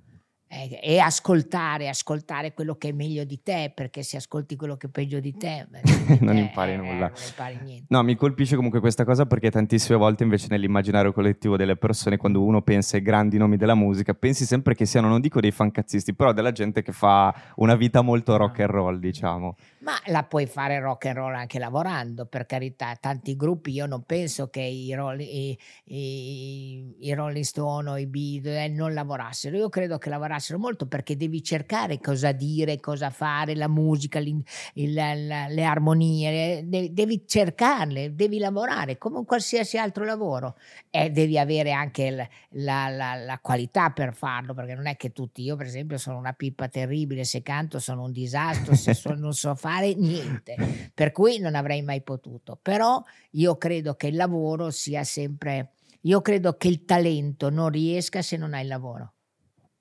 eh, 0.49 0.79
e 0.83 0.99
ascoltare, 0.99 1.89
ascoltare 1.89 2.55
quello 2.55 2.77
che 2.77 2.89
è 2.89 2.93
meglio 2.93 3.25
di 3.25 3.43
te, 3.43 3.73
perché 3.75 4.03
se 4.03 4.19
ascolti 4.19 4.57
quello 4.57 4.77
che 4.77 4.87
è 4.87 4.91
peggio 4.91 5.19
di 5.21 5.35
te, 5.37 5.67
di 5.83 6.19
non 6.21 6.35
te, 6.35 6.41
impari 6.41 6.73
eh, 6.73 6.77
nulla. 6.77 7.09
non 7.09 7.25
impari. 7.27 7.85
No, 7.89 8.03
mi 8.03 8.15
colpisce 8.15 8.55
comunque 8.55 8.81
questa 8.81 9.05
cosa 9.05 9.27
perché 9.27 9.51
tantissime 9.51 9.97
volte 9.97 10.23
invece 10.23 10.47
nell'immaginario 10.51 11.13
collettivo 11.13 11.57
delle 11.57 11.77
persone, 11.77 12.17
quando 12.17 12.43
uno 12.43 12.63
pensa 12.63 12.97
ai 12.97 13.03
grandi 13.03 13.37
nomi 13.37 13.57
della 13.57 13.75
musica, 13.75 14.15
pensi 14.15 14.45
sempre 14.45 14.75
che 14.75 14.87
siano, 14.87 15.09
non 15.09 15.21
dico 15.21 15.41
dei 15.41 15.51
fancazzisti, 15.51 16.15
però 16.15 16.33
della 16.33 16.53
gente 16.53 16.83
che 16.83 16.93
fa 16.93 17.35
una 17.57 17.75
vita 17.75 18.03
molto 18.03 18.37
rock 18.37 18.61
and 18.61 18.71
roll, 18.71 18.99
diciamo. 18.99 19.57
Ma 19.85 20.01
la 20.07 20.23
puoi 20.23 20.47
fare 20.47 20.81
rock 20.81 21.05
and 21.05 21.17
roll 21.17 21.35
anche 21.35 21.59
lavorando, 21.59 22.25
per 22.25 22.47
carità. 22.47 22.97
Tanti 22.99 23.37
gruppi, 23.37 23.73
io 23.73 23.85
non 23.85 24.05
penso 24.05 24.49
che 24.49 24.63
i, 24.63 24.95
Rolling, 24.95 25.29
i, 25.29 25.59
i, 25.85 26.95
i 27.01 27.13
Rolling 27.13 27.45
Stone 27.45 27.91
o 27.91 27.99
i 27.99 28.07
Beatles 28.07 28.75
non 28.75 28.95
lavorassero. 28.95 29.59
Io 29.59 29.69
credo 29.69 29.99
che 29.99 30.09
lavorassero 30.09 30.59
molto 30.59 30.87
perché 30.87 31.19
devi 31.19 31.43
cercare 31.43 32.01
cosa 32.01 32.33
dire, 32.33 32.81
cosa 32.81 33.11
fare, 33.11 33.55
la 33.55 33.69
musica, 33.69 34.19
il, 34.21 34.43
la, 34.73 35.49
le 35.49 35.65
armonie, 35.65 36.67
devi 36.67 37.25
cercarle, 37.27 38.15
devi 38.15 38.39
lavorare 38.39 38.97
come 38.97 39.19
un 39.19 39.27
qualsiasi 39.27 39.77
altro 39.77 40.05
lavoro 40.05 40.57
e 40.89 41.11
devi 41.11 41.39
avere 41.39 41.73
anche 41.73 42.11
la, 42.53 42.89
la, 42.89 43.15
la 43.17 43.39
qualità 43.39 43.91
per 43.91 44.15
farlo, 44.15 44.55
perché 44.55 44.75
non 44.75 44.87
è 44.87 44.97
che 44.97 45.13
tutti, 45.13 45.43
io 45.43 45.57
per 45.57 45.67
esempio 45.67 45.99
sono 45.99 46.17
una 46.17 46.33
pippa 46.33 46.69
terribile, 46.69 47.25
se 47.25 47.43
canto 47.43 47.79
sono 47.79 48.05
un 48.05 48.13
disastro, 48.13 48.75
se 48.75 48.95
so, 48.95 49.13
non 49.15 49.35
so 49.35 49.55
fare 49.55 49.73
fare 49.75 49.95
niente, 49.95 50.91
per 50.95 51.11
cui 51.11 51.39
non 51.39 51.55
avrei 51.57 51.83
mai 51.83 52.03
potuto. 52.03 52.59
Però 52.61 53.03
io 53.33 53.57
credo 53.57 53.95
che 53.95 54.07
il 54.09 54.17
lavoro 54.17 54.71
sia 54.71 55.03
sempre, 55.03 55.73
io 56.03 56.21
credo 56.21 56.57
che 56.57 56.69
il 56.69 56.85
talento 56.85 57.51
non 57.51 57.71
riesca 57.71 58.23
se 58.23 58.37
non 58.37 58.55
hai 58.55 58.63
il 58.63 58.69
lavoro. 58.69 59.15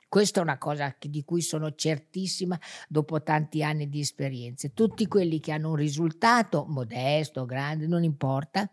Questa 0.08 0.40
è 0.40 0.44
una 0.44 0.60
cosa 0.60 0.96
di 1.00 1.24
cui 1.24 1.42
sono 1.42 1.74
certissima 1.74 2.60
dopo 2.88 3.24
tanti 3.24 3.64
anni 3.64 3.90
di 3.90 4.00
esperienze. 4.00 4.74
Tutti 4.74 5.08
quelli 5.08 5.40
che 5.40 5.52
hanno 5.52 5.70
un 5.70 5.76
risultato, 5.76 6.66
modesto, 6.68 7.46
grande, 7.46 7.88
non 7.88 8.04
importa, 8.04 8.70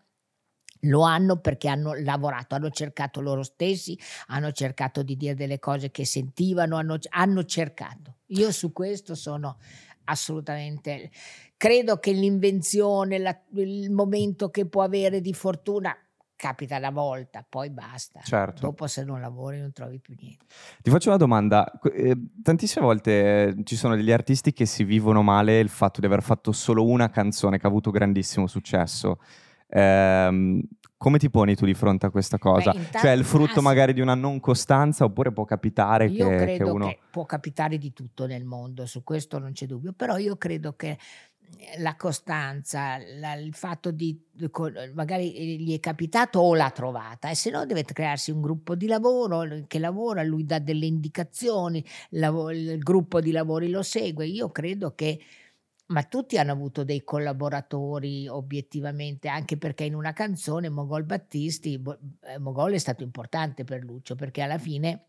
lo 0.85 1.01
hanno 1.03 1.39
perché 1.41 1.69
hanno 1.69 1.95
lavorato, 1.95 2.55
hanno 2.55 2.71
cercato 2.71 3.21
loro 3.21 3.43
stessi, 3.43 3.99
hanno 4.27 4.53
cercato 4.53 5.03
di 5.03 5.17
dire 5.17 5.35
delle 5.35 5.59
cose 5.59 5.91
che 5.91 6.05
sentivano, 6.05 6.77
hanno, 6.77 6.99
hanno 7.09 7.45
cercato. 7.45 8.17
Io 8.33 8.53
su 8.53 8.73
questo 8.73 9.15
sono 9.15 9.59
assolutamente. 10.11 11.11
Credo 11.57 11.99
che 11.99 12.13
l'invenzione, 12.13 13.19
la, 13.19 13.39
il 13.55 13.91
momento 13.91 14.51
che 14.51 14.67
può 14.67 14.83
avere 14.83 15.21
di 15.21 15.33
fortuna 15.33 15.95
capita 16.41 16.79
una 16.79 16.91
volta, 16.91 17.45
poi 17.47 17.69
basta. 17.69 18.21
Certo. 18.23 18.63
Dopo 18.63 18.87
se 18.87 19.05
non 19.05 19.21
lavori 19.21 19.61
non 19.61 19.73
trovi 19.73 19.99
più 19.99 20.15
niente. 20.19 20.47
Ti 20.81 20.91
faccio 20.91 21.09
una 21.11 21.19
domanda. 21.19 21.71
Eh, 21.93 22.17
tantissime 22.43 22.85
volte 22.87 23.13
eh, 23.49 23.57
ci 23.65 23.77
sono 23.77 23.95
degli 23.95 24.11
artisti 24.11 24.55
che 24.55 24.65
si 24.65 24.85
vivono 24.85 25.23
male 25.23 25.59
il 25.59 25.69
fatto 25.69 26.01
di 26.01 26.07
aver 26.07 26.23
fatto 26.23 26.53
solo 26.53 26.87
una 26.87 27.11
canzone 27.11 27.59
che 27.59 27.67
ha 27.67 27.69
avuto 27.69 27.91
grandissimo 27.91 28.47
successo. 28.47 29.21
Eh, 29.69 30.63
come 31.01 31.17
ti 31.17 31.31
poni 31.31 31.57
tu 31.57 31.65
di 31.65 31.73
fronte 31.73 32.05
a 32.05 32.11
questa 32.11 32.37
cosa? 32.37 32.73
Beh, 32.73 32.77
intanto, 32.77 32.99
cioè 32.99 33.13
il 33.13 33.25
frutto 33.25 33.63
magari 33.63 33.95
di 33.95 34.03
una 34.03 34.15
non 34.15 34.39
costanza 34.39 35.05
oppure 35.05 35.33
può 35.33 35.47
capitare 35.47 36.09
io 36.09 36.29
che, 36.29 36.37
credo 36.37 36.65
che 36.65 36.71
uno... 36.71 36.87
Che 36.89 36.99
può 37.11 37.25
capitare 37.25 37.79
di 37.79 37.95
tutto 37.95 38.27
nel 38.27 38.45
mondo, 38.45 38.85
su 38.85 39.03
questo 39.03 39.39
non 39.39 39.53
c'è 39.53 39.65
dubbio, 39.65 39.95
però 39.95 40.19
io 40.19 40.37
credo 40.37 40.75
che 40.75 40.91
eh, 40.91 41.81
la 41.81 41.97
costanza, 41.97 42.99
la, 43.19 43.33
il 43.33 43.55
fatto 43.55 43.91
di 43.91 44.15
magari 44.93 45.61
gli 45.61 45.75
è 45.75 45.81
capitato 45.81 46.39
o 46.41 46.55
l'ha 46.55 46.71
trovata 46.71 47.31
e 47.31 47.35
se 47.35 47.49
no 47.49 47.65
deve 47.65 47.83
crearsi 47.85 48.31
un 48.31 48.43
gruppo 48.43 48.75
di 48.75 48.87
lavoro 48.87 49.47
che 49.67 49.79
lavora, 49.79 50.23
lui 50.23 50.45
dà 50.45 50.59
delle 50.59 50.85
indicazioni, 50.85 51.83
il 52.11 52.79
gruppo 52.79 53.23
di 53.23 53.31
lavori 53.31 53.71
lo 53.71 53.83
segue. 53.83 54.27
Io 54.27 54.51
credo 54.51 54.95
che 54.95 55.19
ma 55.91 56.03
tutti 56.05 56.39
hanno 56.39 56.53
avuto 56.53 56.85
dei 56.85 57.03
collaboratori 57.03 58.29
obiettivamente, 58.29 59.29
anche 59.29 59.57
perché 59.57 59.85
in 59.85 59.95
una 59.95 60.13
canzone 60.13 60.69
Mogol 60.69 61.05
Battisti, 61.05 61.81
eh, 62.23 62.39
Mogol 62.39 62.73
è 62.73 62.79
stato 62.79 63.03
importante 63.03 63.65
per 63.65 63.83
Lucio, 63.83 64.15
perché 64.15 64.43
alla 64.43 64.59
fine 64.59 65.07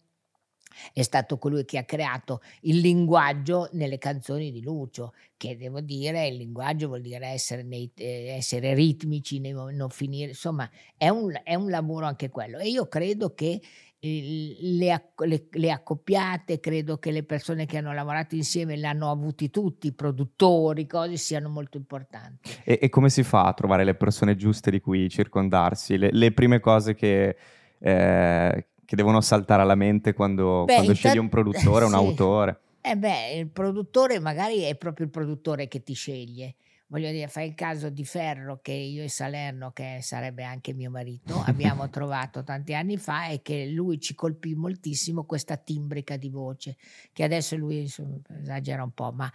è 0.93 1.01
stato 1.01 1.37
colui 1.37 1.65
che 1.65 1.77
ha 1.77 1.83
creato 1.83 2.41
il 2.61 2.77
linguaggio 2.77 3.69
nelle 3.73 3.97
canzoni 3.97 4.51
di 4.51 4.61
Lucio, 4.61 5.13
che 5.37 5.57
devo 5.57 5.81
dire, 5.81 6.27
il 6.27 6.37
linguaggio 6.37 6.87
vuol 6.87 7.01
dire 7.01 7.27
essere, 7.27 7.61
nei, 7.61 7.91
eh, 7.95 8.29
essere 8.29 8.73
ritmici, 8.73 9.39
non 9.39 9.89
finire, 9.89 10.29
insomma 10.29 10.69
è 10.97 11.09
un, 11.09 11.39
è 11.43 11.55
un 11.55 11.69
lavoro 11.69 12.05
anche 12.05 12.29
quello. 12.29 12.57
E 12.57 12.69
io 12.69 12.87
credo 12.87 13.33
che 13.33 13.61
le, 14.03 15.11
le, 15.15 15.47
le, 15.51 15.71
accoppiate, 15.71 16.59
credo 16.59 16.97
che 16.97 17.11
le 17.11 17.23
persone 17.23 17.67
che 17.67 17.77
hanno 17.77 17.93
lavorato 17.93 18.33
insieme 18.33 18.75
l'hanno 18.75 19.11
avuti 19.11 19.51
tutti, 19.51 19.87
i 19.87 19.93
produttori, 19.93 20.87
cose 20.87 21.17
siano 21.17 21.49
molto 21.49 21.77
importanti. 21.77 22.49
E, 22.63 22.79
e, 22.81 22.89
come 22.89 23.09
si 23.09 23.21
fa 23.21 23.45
a 23.45 23.53
trovare 23.53 23.83
le 23.83 23.93
persone 23.93 24.35
giuste 24.35 24.71
di 24.71 24.79
cui 24.79 25.07
circondarsi? 25.07 25.97
Le, 25.97 26.09
le 26.11 26.31
prime 26.31 26.59
cose 26.59 26.95
che, 26.95 27.35
eh, 27.77 28.67
che, 28.83 28.95
devono 28.95 29.21
saltare 29.21 29.61
alla 29.61 29.75
mente 29.75 30.13
quando, 30.13 30.65
beh, 30.65 30.73
quando 30.73 30.93
scegli 30.95 31.19
un 31.19 31.29
produttore, 31.29 31.85
sì. 31.85 31.91
un 31.91 31.93
autore? 31.93 32.59
Eh 32.81 32.97
beh, 32.97 33.33
il 33.35 33.49
produttore 33.49 34.19
magari 34.19 34.61
è 34.61 34.75
proprio 34.75 35.05
il 35.05 35.11
produttore 35.11 35.67
che 35.67 35.83
ti 35.83 35.93
sceglie 35.93 36.55
voglio 36.91 37.09
dire, 37.09 37.27
fai 37.29 37.47
il 37.47 37.55
caso 37.55 37.89
di 37.89 38.03
Ferro 38.03 38.59
che 38.61 38.73
io 38.73 39.01
e 39.01 39.07
Salerno, 39.07 39.71
che 39.71 39.99
sarebbe 40.01 40.43
anche 40.43 40.73
mio 40.73 40.91
marito, 40.91 41.39
abbiamo 41.47 41.89
trovato 41.89 42.43
tanti 42.43 42.73
anni 42.73 42.97
fa 42.97 43.27
e 43.27 43.41
che 43.41 43.67
lui 43.67 43.99
ci 43.99 44.13
colpì 44.13 44.53
moltissimo 44.53 45.23
questa 45.23 45.55
timbrica 45.55 46.17
di 46.17 46.29
voce, 46.29 46.77
che 47.13 47.23
adesso 47.23 47.55
lui 47.55 47.79
insomma, 47.79 48.17
esagera 48.41 48.83
un 48.83 48.91
po', 48.91 49.11
ma 49.11 49.31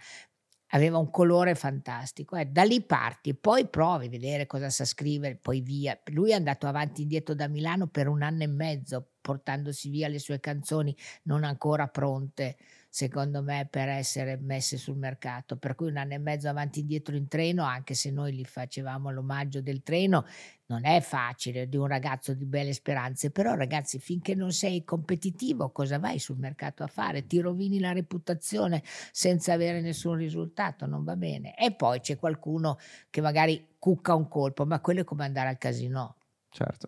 aveva 0.71 0.99
un 0.99 1.09
colore 1.09 1.55
fantastico. 1.55 2.35
Eh, 2.35 2.45
da 2.45 2.61
lì 2.61 2.83
parti, 2.83 3.33
poi 3.33 3.67
provi 3.67 4.05
a 4.05 4.09
vedere 4.09 4.45
cosa 4.45 4.69
sa 4.69 4.85
scrivere, 4.85 5.35
poi 5.35 5.61
via. 5.61 5.99
Lui 6.11 6.31
è 6.31 6.35
andato 6.35 6.67
avanti 6.67 6.99
e 6.99 7.03
indietro 7.03 7.33
da 7.33 7.47
Milano 7.47 7.87
per 7.87 8.07
un 8.07 8.21
anno 8.21 8.43
e 8.43 8.47
mezzo, 8.47 9.13
portandosi 9.19 9.89
via 9.89 10.07
le 10.07 10.19
sue 10.19 10.39
canzoni 10.39 10.95
non 11.23 11.43
ancora 11.43 11.87
pronte 11.87 12.55
secondo 12.89 13.41
me, 13.41 13.67
per 13.69 13.87
essere 13.89 14.37
messe 14.37 14.77
sul 14.77 14.97
mercato. 14.97 15.57
Per 15.57 15.75
cui 15.75 15.89
un 15.89 15.97
anno 15.97 16.13
e 16.13 16.17
mezzo 16.17 16.49
avanti 16.49 16.79
e 16.79 16.81
indietro 16.81 17.15
in 17.15 17.27
treno, 17.27 17.63
anche 17.63 17.93
se 17.93 18.11
noi 18.11 18.33
gli 18.33 18.45
facevamo 18.45 19.11
l'omaggio 19.11 19.61
del 19.61 19.83
treno, 19.83 20.25
non 20.67 20.85
è 20.85 20.99
facile 21.01 21.67
di 21.69 21.77
un 21.77 21.87
ragazzo 21.87 22.33
di 22.33 22.45
belle 22.45 22.73
speranze, 22.73 23.31
però 23.31 23.55
ragazzi, 23.55 23.99
finché 23.99 24.35
non 24.35 24.51
sei 24.51 24.83
competitivo, 24.83 25.71
cosa 25.71 25.99
vai 25.99 26.19
sul 26.19 26.37
mercato 26.37 26.83
a 26.83 26.87
fare? 26.87 27.25
Ti 27.25 27.39
rovini 27.39 27.79
la 27.79 27.93
reputazione 27.93 28.83
senza 29.11 29.53
avere 29.53 29.81
nessun 29.81 30.15
risultato, 30.15 30.85
non 30.85 31.03
va 31.03 31.15
bene. 31.15 31.55
E 31.57 31.73
poi 31.73 31.99
c'è 31.99 32.17
qualcuno 32.17 32.77
che 33.09 33.21
magari 33.21 33.75
cucca 33.79 34.13
un 34.15 34.27
colpo, 34.27 34.65
ma 34.65 34.79
quello 34.81 35.01
è 35.01 35.03
come 35.03 35.25
andare 35.25 35.49
al 35.49 35.57
casino. 35.57 36.17
Certo 36.49 36.87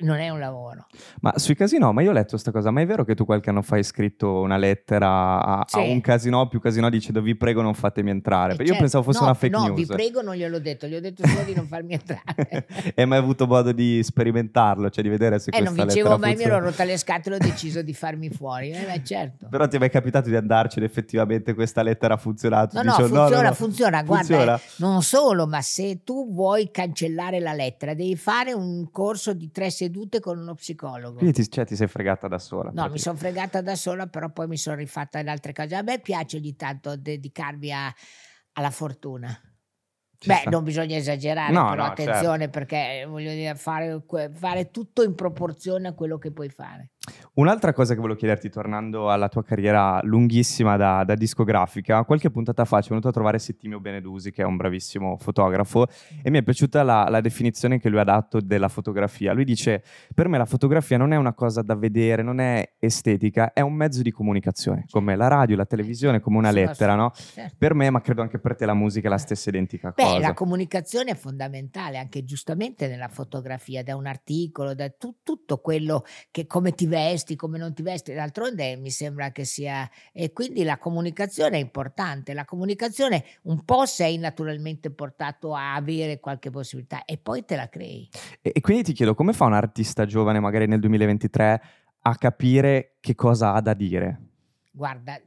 non 0.00 0.18
è 0.18 0.28
un 0.28 0.38
lavoro. 0.38 0.86
Ma 1.20 1.32
sui 1.36 1.54
casino, 1.54 1.92
ma 1.92 2.02
io 2.02 2.10
ho 2.10 2.12
letto 2.12 2.30
questa 2.30 2.50
cosa, 2.50 2.70
ma 2.70 2.80
è 2.80 2.86
vero 2.86 3.04
che 3.04 3.14
tu 3.14 3.24
qualche 3.24 3.50
anno 3.50 3.62
fa 3.62 3.76
hai 3.76 3.82
scritto 3.82 4.40
una 4.40 4.56
lettera 4.56 5.42
a, 5.44 5.64
sì. 5.66 5.78
a 5.78 5.80
un 5.80 6.00
casino, 6.00 6.46
più 6.48 6.60
casino 6.60 6.88
dicendo 6.90 7.20
vi 7.20 7.34
prego 7.34 7.62
non 7.62 7.74
fatemi 7.74 8.10
entrare? 8.10 8.52
Eh, 8.52 8.56
io 8.58 8.66
certo. 8.66 8.80
pensavo 8.80 9.04
fosse 9.04 9.18
no, 9.18 9.24
una 9.24 9.34
fake 9.34 9.56
no, 9.56 9.64
news. 9.64 9.76
vi 9.76 9.86
prego 9.86 10.22
non 10.22 10.34
gliel'ho 10.34 10.58
detto, 10.58 10.86
gli 10.86 10.94
ho 10.94 11.00
detto 11.00 11.26
solo 11.26 11.42
di 11.42 11.54
non 11.54 11.66
farmi 11.66 11.94
entrare. 11.98 12.66
e 12.94 13.04
mai 13.04 13.18
avuto 13.18 13.46
modo 13.46 13.72
di 13.72 14.02
sperimentarlo, 14.02 14.90
cioè 14.90 15.02
di 15.02 15.10
vedere 15.10 15.38
se 15.38 15.50
eh, 15.50 15.58
questa 15.58 15.74
non 15.74 15.86
vincevo 15.86 16.18
mai, 16.18 16.30
funziona. 16.30 16.52
mi 16.52 16.56
ero 16.56 16.70
rotta 16.70 16.84
le 16.84 16.96
scatole 16.96 17.36
e 17.36 17.38
ho 17.38 17.42
deciso 17.42 17.82
di 17.82 17.94
farmi 17.94 18.30
fuori. 18.30 18.70
Eh, 18.70 18.84
beh, 18.84 19.04
certo. 19.04 19.48
Però 19.50 19.66
ti 19.66 19.76
è 19.76 19.78
mai 19.78 19.90
capitato 19.90 20.28
di 20.28 20.36
andarci 20.36 20.78
ed 20.78 20.84
effettivendo 20.84 21.54
questa 21.54 21.82
lettera 21.82 22.14
ha 22.14 22.16
funzionato? 22.16 22.76
No, 22.76 22.82
no, 22.82 22.92
funziona, 22.92 23.28
no, 23.28 23.42
no, 23.42 23.52
funziona, 23.54 24.02
guarda, 24.02 24.26
funziona. 24.26 24.56
Eh, 24.56 24.60
non 24.76 25.02
solo, 25.02 25.46
ma 25.46 25.60
se 25.62 26.00
tu 26.04 26.32
vuoi 26.32 26.70
cancellare 26.70 27.40
la 27.40 27.52
lettera, 27.52 27.94
devi 27.94 28.16
fare 28.16 28.52
un 28.52 28.90
corso 28.90 29.32
di 29.32 29.50
tre 29.50 29.63
sedute 29.70 30.20
con 30.20 30.38
uno 30.38 30.54
psicologo. 30.54 31.18
Quindi 31.18 31.42
ti, 31.42 31.50
cioè, 31.50 31.64
ti 31.64 31.76
sei 31.76 31.86
fregata 31.86 32.28
da 32.28 32.38
sola? 32.38 32.70
No, 32.72 32.88
mi 32.88 32.98
sono 32.98 33.16
fregata 33.16 33.60
da 33.60 33.76
sola, 33.76 34.06
però 34.06 34.30
poi 34.30 34.46
mi 34.46 34.56
sono 34.56 34.76
rifatta 34.76 35.18
in 35.18 35.28
altre 35.28 35.52
cose. 35.52 35.74
A 35.74 35.82
me 35.82 36.00
piace 36.00 36.36
ogni 36.36 36.56
tanto 36.56 36.96
dedicarmi 36.96 37.72
a, 37.72 37.94
alla 38.52 38.70
fortuna. 38.70 39.28
Ci 40.18 40.28
Beh, 40.28 40.36
sta. 40.36 40.50
non 40.50 40.64
bisogna 40.64 40.96
esagerare, 40.96 41.52
no, 41.52 41.68
però 41.68 41.84
no, 41.84 41.90
attenzione 41.90 42.44
certo. 42.44 42.58
perché 42.58 43.04
voglio 43.06 43.30
dire, 43.32 43.54
fare, 43.56 44.02
fare 44.32 44.70
tutto 44.70 45.02
in 45.02 45.14
proporzione 45.14 45.88
a 45.88 45.92
quello 45.92 46.16
che 46.16 46.32
puoi 46.32 46.48
fare. 46.48 46.92
Un'altra 47.34 47.72
cosa 47.72 47.94
che 47.94 48.00
volevo 48.00 48.16
chiederti, 48.16 48.48
tornando 48.48 49.10
alla 49.10 49.28
tua 49.28 49.42
carriera 49.42 50.00
lunghissima 50.04 50.76
da, 50.76 51.02
da, 51.02 51.16
discografica, 51.16 52.04
qualche 52.04 52.30
puntata 52.30 52.64
fa 52.64 52.80
ci 52.80 52.86
è 52.86 52.88
venuto 52.90 53.08
a 53.08 53.10
trovare 53.10 53.40
Settimio 53.40 53.80
Benedusi, 53.80 54.30
che 54.30 54.42
è 54.42 54.44
un 54.44 54.56
bravissimo 54.56 55.16
fotografo, 55.18 55.88
e 56.22 56.30
mi 56.30 56.38
è 56.38 56.42
piaciuta 56.44 56.84
la, 56.84 57.08
la, 57.08 57.20
definizione 57.20 57.80
che 57.80 57.88
lui 57.88 57.98
ha 57.98 58.04
dato 58.04 58.40
della 58.40 58.68
fotografia. 58.68 59.32
Lui 59.32 59.44
dice, 59.44 59.82
per 60.14 60.28
me 60.28 60.38
la 60.38 60.44
fotografia 60.44 60.96
non 60.96 61.12
è 61.12 61.16
una 61.16 61.34
cosa 61.34 61.62
da 61.62 61.74
vedere, 61.74 62.22
non 62.22 62.38
è 62.38 62.74
estetica, 62.78 63.52
è 63.52 63.62
un 63.62 63.74
mezzo 63.74 64.02
di 64.02 64.12
comunicazione, 64.12 64.84
come 64.88 65.16
la 65.16 65.26
radio, 65.26 65.56
la 65.56 65.66
televisione, 65.66 66.20
come 66.20 66.38
una 66.38 66.52
lettera, 66.52 66.94
no? 66.94 67.10
Certo. 67.14 67.56
Per 67.58 67.74
me, 67.74 67.90
ma 67.90 68.00
credo 68.00 68.22
anche 68.22 68.38
per 68.38 68.54
te 68.54 68.64
la 68.64 68.74
musica 68.74 69.08
è 69.08 69.10
la 69.10 69.18
stessa 69.18 69.48
identica 69.48 69.92
Beh, 69.92 70.02
cosa. 70.04 70.18
la 70.20 70.34
comunicazione 70.34 71.10
è 71.10 71.16
fondamentale, 71.16 71.98
anche 71.98 72.22
giustamente 72.22 72.86
nella 72.86 73.08
fotografia, 73.08 73.82
da 73.82 73.96
un 73.96 74.06
articolo, 74.06 74.72
da 74.72 74.88
tu, 74.88 75.16
tutto 75.24 75.58
quello 75.58 76.04
che 76.30 76.46
come 76.46 76.70
ti 76.70 76.86
vesti, 76.94 77.34
come 77.34 77.58
non 77.58 77.74
ti 77.74 77.82
vesti, 77.82 78.14
d'altronde 78.14 78.76
mi 78.76 78.90
sembra 78.90 79.32
che 79.32 79.44
sia... 79.44 79.88
E 80.12 80.32
quindi 80.32 80.62
la 80.62 80.78
comunicazione 80.78 81.56
è 81.56 81.60
importante, 81.60 82.32
la 82.34 82.44
comunicazione 82.44 83.24
un 83.42 83.64
po' 83.64 83.84
sei 83.86 84.16
naturalmente 84.18 84.90
portato 84.90 85.54
a 85.54 85.74
avere 85.74 86.20
qualche 86.20 86.50
possibilità 86.50 87.04
e 87.04 87.18
poi 87.18 87.44
te 87.44 87.56
la 87.56 87.68
crei. 87.68 88.08
E, 88.40 88.52
e 88.54 88.60
quindi 88.60 88.84
ti 88.84 88.92
chiedo, 88.92 89.14
come 89.14 89.32
fa 89.32 89.44
un 89.46 89.54
artista 89.54 90.06
giovane 90.06 90.38
magari 90.38 90.66
nel 90.66 90.80
2023 90.80 91.62
a 92.06 92.16
capire 92.16 92.96
che 93.00 93.14
cosa 93.14 93.54
ha 93.54 93.60
da 93.60 93.74
dire? 93.74 94.20
Guarda, 94.70 95.20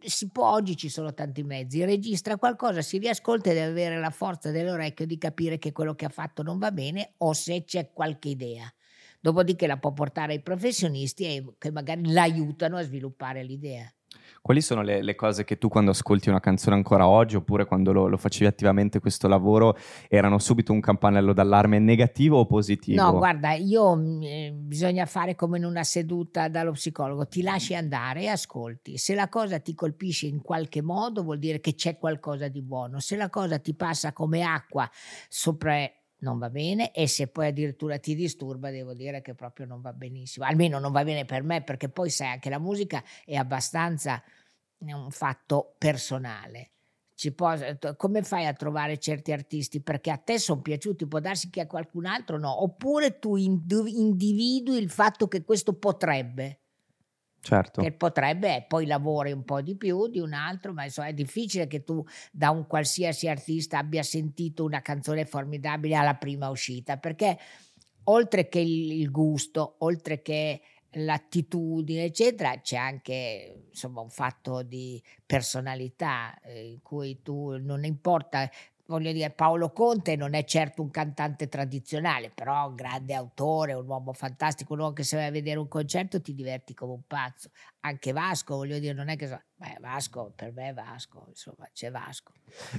si 0.00 0.30
può, 0.30 0.50
oggi 0.50 0.76
ci 0.76 0.88
sono 0.88 1.12
tanti 1.12 1.42
mezzi, 1.42 1.84
registra 1.84 2.36
qualcosa, 2.36 2.82
si 2.82 2.98
riascolta 2.98 3.50
e 3.50 3.54
deve 3.54 3.70
avere 3.70 4.00
la 4.00 4.10
forza 4.10 4.50
dell'orecchio 4.50 5.06
di 5.06 5.18
capire 5.18 5.58
che 5.58 5.72
quello 5.72 5.94
che 5.94 6.06
ha 6.06 6.10
fatto 6.10 6.42
non 6.42 6.58
va 6.58 6.70
bene 6.70 7.14
o 7.18 7.32
se 7.32 7.64
c'è 7.64 7.90
qualche 7.92 8.28
idea. 8.28 8.72
Dopodiché 9.20 9.66
la 9.66 9.78
può 9.78 9.92
portare 9.92 10.32
ai 10.32 10.42
professionisti 10.42 11.44
che 11.58 11.70
magari 11.70 12.12
l'aiutano 12.12 12.76
a 12.76 12.82
sviluppare 12.82 13.42
l'idea. 13.42 13.92
Quali 14.40 14.60
sono 14.60 14.82
le, 14.82 15.02
le, 15.02 15.14
cose 15.14 15.44
che 15.44 15.58
tu 15.58 15.68
quando 15.68 15.90
ascolti 15.90 16.28
una 16.28 16.40
canzone 16.40 16.76
ancora 16.76 17.06
oggi 17.06 17.36
oppure 17.36 17.66
quando 17.66 17.92
lo, 17.92 18.06
lo, 18.06 18.16
facevi 18.16 18.46
attivamente 18.46 19.00
questo 19.00 19.28
lavoro 19.28 19.76
erano 20.08 20.38
subito 20.38 20.72
un 20.72 20.80
campanello 20.80 21.32
d'allarme 21.32 21.78
negativo 21.78 22.38
o 22.38 22.46
positivo? 22.46 23.02
No, 23.02 23.16
guarda, 23.16 23.52
io 23.52 23.94
mm, 23.94 24.22
eh, 24.22 24.52
bisogna 24.54 25.06
fare 25.06 25.34
come 25.34 25.58
in 25.58 25.64
una 25.64 25.82
seduta 25.82 26.48
dallo 26.48 26.72
psicologo, 26.72 27.26
ti 27.26 27.42
lasci 27.42 27.74
andare 27.74 28.22
e 28.22 28.28
ascolti. 28.28 28.96
Se 28.96 29.14
la 29.14 29.28
cosa 29.28 29.58
ti 29.58 29.74
colpisce 29.74 30.26
in 30.26 30.40
qualche 30.40 30.82
modo 30.82 31.22
vuol 31.22 31.38
dire 31.38 31.60
che 31.60 31.74
c'è 31.74 31.98
qualcosa 31.98 32.48
di 32.48 32.62
buono, 32.62 33.00
se 33.00 33.16
la 33.16 33.28
cosa 33.28 33.58
ti 33.58 33.74
passa 33.74 34.12
come 34.12 34.42
acqua 34.42 34.88
sopra 35.28 35.74
non 36.20 36.38
va 36.38 36.50
bene 36.50 36.92
e 36.92 37.06
se 37.06 37.28
poi 37.28 37.48
addirittura 37.48 37.98
ti 37.98 38.14
disturba 38.14 38.70
devo 38.70 38.94
dire 38.94 39.20
che 39.20 39.34
proprio 39.34 39.66
non 39.66 39.80
va 39.80 39.92
benissimo. 39.92 40.46
Almeno 40.46 40.78
non 40.78 40.92
va 40.92 41.04
bene 41.04 41.24
per 41.24 41.42
me 41.42 41.62
perché 41.62 41.88
poi 41.88 42.10
sai 42.10 42.28
anche 42.28 42.50
la 42.50 42.58
musica 42.58 43.02
è 43.24 43.34
abbastanza 43.34 44.22
un 44.78 45.10
fatto 45.10 45.74
personale. 45.78 46.70
Può, 47.34 47.52
come 47.96 48.22
fai 48.22 48.46
a 48.46 48.52
trovare 48.52 48.98
certi 48.98 49.32
artisti? 49.32 49.80
Perché 49.80 50.12
a 50.12 50.18
te 50.18 50.38
sono 50.38 50.60
piaciuti 50.60 51.06
può 51.08 51.18
darsi 51.18 51.50
che 51.50 51.60
a 51.60 51.66
qualcun 51.66 52.06
altro 52.06 52.38
no. 52.38 52.62
Oppure 52.62 53.18
tu 53.18 53.34
individui 53.34 54.78
il 54.78 54.88
fatto 54.88 55.26
che 55.26 55.42
questo 55.42 55.74
potrebbe 55.74 56.60
Certo. 57.40 57.80
Che 57.80 57.92
potrebbe, 57.92 58.64
poi 58.68 58.86
lavori 58.86 59.32
un 59.32 59.44
po' 59.44 59.62
di 59.62 59.76
più 59.76 60.08
di 60.08 60.18
un 60.18 60.32
altro, 60.32 60.72
ma 60.72 60.84
insomma 60.84 61.08
è 61.08 61.12
difficile 61.12 61.66
che 61.66 61.84
tu 61.84 62.04
da 62.30 62.50
un 62.50 62.66
qualsiasi 62.66 63.28
artista 63.28 63.78
abbia 63.78 64.02
sentito 64.02 64.64
una 64.64 64.82
canzone 64.82 65.24
formidabile 65.24 65.94
alla 65.94 66.14
prima 66.14 66.48
uscita, 66.50 66.96
perché 66.98 67.38
oltre 68.04 68.48
che 68.48 68.58
il, 68.58 68.92
il 68.92 69.10
gusto, 69.10 69.76
oltre 69.78 70.20
che 70.20 70.60
l'attitudine, 70.92 72.04
eccetera, 72.04 72.58
c'è 72.60 72.76
anche 72.76 73.66
insomma 73.68 74.00
un 74.00 74.10
fatto 74.10 74.62
di 74.62 75.02
personalità 75.24 76.38
eh, 76.40 76.70
in 76.70 76.82
cui 76.82 77.22
tu 77.22 77.56
non 77.58 77.84
importa 77.84 78.50
voglio 78.88 79.12
dire, 79.12 79.30
Paolo 79.30 79.70
Conte 79.70 80.16
non 80.16 80.34
è 80.34 80.44
certo 80.44 80.82
un 80.82 80.90
cantante 80.90 81.48
tradizionale, 81.48 82.30
però 82.34 82.68
un 82.68 82.74
grande 82.74 83.14
autore, 83.14 83.74
un 83.74 83.86
uomo 83.86 84.12
fantastico, 84.12 84.72
un 84.72 84.80
uomo 84.80 84.92
che 84.92 85.02
se 85.02 85.16
vai 85.16 85.26
a 85.26 85.30
vedere 85.30 85.58
un 85.58 85.68
concerto 85.68 86.20
ti 86.20 86.34
diverti 86.34 86.74
come 86.74 86.92
un 86.92 87.02
pazzo. 87.06 87.50
Anche 87.80 88.12
Vasco, 88.12 88.56
voglio 88.56 88.78
dire, 88.78 88.94
non 88.94 89.08
è 89.08 89.16
che... 89.16 89.26
So, 89.26 89.40
beh, 89.56 89.76
Vasco, 89.80 90.32
per 90.34 90.52
me 90.52 90.70
è 90.70 90.72
Vasco, 90.72 91.26
insomma, 91.28 91.68
c'è 91.72 91.90
Vasco. 91.90 92.32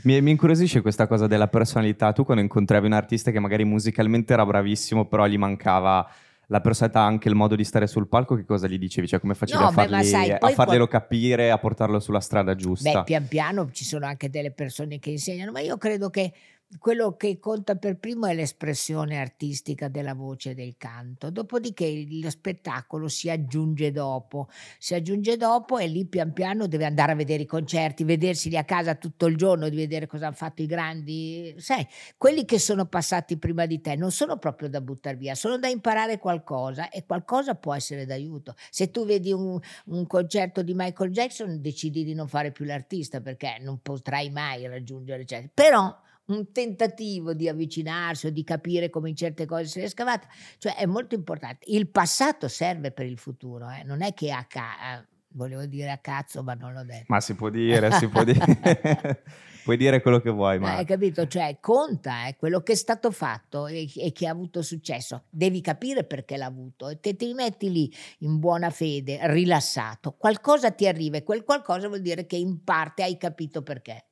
Mi, 0.03 0.19
mi 0.21 0.31
incuriosisce 0.31 0.81
questa 0.81 1.07
cosa 1.07 1.27
della 1.27 1.47
personalità. 1.47 2.11
Tu 2.11 2.23
quando 2.23 2.41
incontravi 2.41 2.87
un 2.87 2.93
artista 2.93 3.29
che 3.29 3.39
magari 3.39 3.63
musicalmente 3.63 4.33
era 4.33 4.45
bravissimo, 4.45 5.05
però 5.05 5.27
gli 5.27 5.37
mancava 5.37 6.09
la 6.51 6.62
personalità, 6.62 7.01
anche 7.01 7.29
il 7.29 7.36
modo 7.36 7.56
di 7.56 7.63
stare 7.63 7.86
sul 7.86 8.08
palco, 8.08 8.36
che 8.36 8.44
cosa 8.44 8.68
gli 8.68 8.77
dicevi? 8.77 9.08
Cioè, 9.08 9.20
come 9.20 9.36
facevi 9.36 9.62
no, 9.62 9.70
a, 9.70 9.72
fargli, 9.72 9.91
beh, 9.91 10.03
sai, 10.03 10.32
a 10.32 10.50
farglielo 10.50 10.88
qual... 10.88 11.01
capire, 11.01 11.51
a 11.51 11.58
portarlo 11.60 12.00
sulla 12.00 12.20
strada 12.20 12.56
giusta? 12.56 12.91
Beh, 12.91 13.03
pian 13.03 13.27
piano 13.27 13.70
ci 13.72 13.86
sono 13.86 14.06
anche 14.08 14.29
delle 14.29 14.51
persone 14.51 14.98
che 14.98 15.12
insegnano, 15.12 15.51
ma 15.51 15.60
io 15.60 15.77
credo 15.77 16.10
che 16.10 16.34
quello 16.77 17.15
che 17.15 17.39
conta 17.39 17.75
per 17.75 17.97
primo 17.97 18.27
è 18.27 18.35
l'espressione 18.35 19.19
artistica 19.19 19.88
della 19.88 20.13
voce 20.13 20.51
e 20.51 20.53
del 20.53 20.75
canto, 20.77 21.31
dopodiché 21.31 22.05
lo 22.21 22.29
spettacolo 22.29 23.07
si 23.07 23.27
aggiunge 23.27 23.91
dopo, 23.91 24.49
si 24.77 24.93
aggiunge 24.93 25.35
dopo 25.35 25.79
e 25.79 25.88
lì 25.88 26.05
pian 26.05 26.31
piano 26.31 26.67
deve 26.67 26.85
andare 26.85 27.13
a 27.13 27.15
vedere 27.15 27.43
i 27.43 27.47
concerti, 27.47 28.03
vederseli 28.03 28.55
a 28.55 28.63
casa 28.65 28.93
tutto 28.95 29.25
il 29.25 29.35
giorno, 29.35 29.67
di 29.67 29.75
vedere 29.75 30.05
cosa 30.05 30.27
hanno 30.27 30.35
fatto 30.35 30.61
i 30.61 30.67
grandi, 30.67 31.55
sai, 31.57 31.88
quelli 32.17 32.45
che 32.45 32.59
sono 32.59 32.85
passati 32.85 33.37
prima 33.37 33.65
di 33.65 33.81
te 33.81 33.96
non 33.96 34.11
sono 34.11 34.37
proprio 34.37 34.70
da 34.70 34.79
buttare 34.79 35.15
via, 35.15 35.33
sono 35.33 35.57
da 35.57 35.67
imparare 35.67 36.20
qualcosa 36.20 36.89
e 36.89 37.03
qualcosa 37.03 37.55
può 37.55 37.74
essere 37.74 38.05
d'aiuto. 38.05 38.53
Se 38.70 38.91
tu 38.91 39.05
vedi 39.05 39.31
un, 39.31 39.59
un 39.85 40.05
concerto 40.05 40.61
di 40.61 40.74
Michael 40.75 41.09
Jackson 41.09 41.61
decidi 41.61 42.03
di 42.03 42.13
non 42.13 42.27
fare 42.27 42.51
più 42.51 42.65
l'artista 42.65 43.22
perché 43.22 43.57
non 43.59 43.79
potrai 43.81 44.29
mai 44.29 44.67
raggiungere, 44.67 45.24
eccetera. 45.24 45.50
però 45.51 46.07
un 46.29 46.51
tentativo 46.51 47.33
di 47.33 47.48
avvicinarsi 47.48 48.27
o 48.27 48.31
di 48.31 48.44
capire 48.44 48.89
come 48.89 49.09
in 49.09 49.15
certe 49.15 49.46
cose 49.46 49.65
si 49.65 49.79
è 49.79 49.87
scavata, 49.87 50.27
cioè 50.57 50.75
è 50.75 50.85
molto 50.85 51.15
importante. 51.15 51.65
Il 51.70 51.89
passato 51.89 52.48
serve 52.48 52.92
per 52.92 53.05
il 53.05 53.18
futuro, 53.18 53.70
eh? 53.70 53.83
non 53.83 54.01
è 54.01 54.13
che 54.13 54.31
a 54.31 54.46
ca- 54.46 55.05
volevo 55.33 55.65
dire 55.65 55.92
a 55.92 55.98
cazzo, 55.98 56.44
ma 56.44 56.53
non 56.53 56.74
l'ho 56.74 56.83
detto. 56.83 57.05
Ma 57.07 57.20
si 57.20 57.35
può 57.35 57.50
dire, 57.50 57.92
si 57.94 58.07
può 58.07 58.24
dire. 58.24 59.24
Puoi 59.70 59.77
dire 59.77 60.01
quello 60.01 60.20
che 60.20 60.31
vuoi, 60.31 60.57
ma... 60.57 60.77
Hai 60.77 60.85
capito? 60.85 61.27
Cioè, 61.27 61.57
conta 61.59 62.27
eh, 62.27 62.35
quello 62.37 62.61
che 62.61 62.72
è 62.72 62.75
stato 62.75 63.11
fatto 63.11 63.68
e, 63.68 63.87
e, 63.98 64.11
che 64.11 64.25
ha 64.25 64.31
avuto 64.31 64.63
successo. 64.63 65.25
Devi 65.29 65.61
capire 65.61 66.05
perché 66.05 66.37
l'ha 66.37 66.48
avuto 66.48 66.89
e 66.89 67.00
te 67.00 67.15
ti 67.15 67.33
metti 67.33 67.70
lì 67.70 67.94
in 68.20 68.39
buona 68.39 68.72
fede, 68.72 69.20
rilassato. 69.31 70.15
Qualcosa 70.18 70.72
ti 70.72 70.87
arriva 70.87 71.18
e 71.18 71.24
quel 71.24 71.44
qualcosa 71.44 71.87
vuol 71.87 72.01
dire 72.01 72.25
che 72.25 72.37
in 72.37 72.63
parte 72.63 73.03
hai 73.03 73.18
capito 73.18 73.61
perché. 73.61 74.08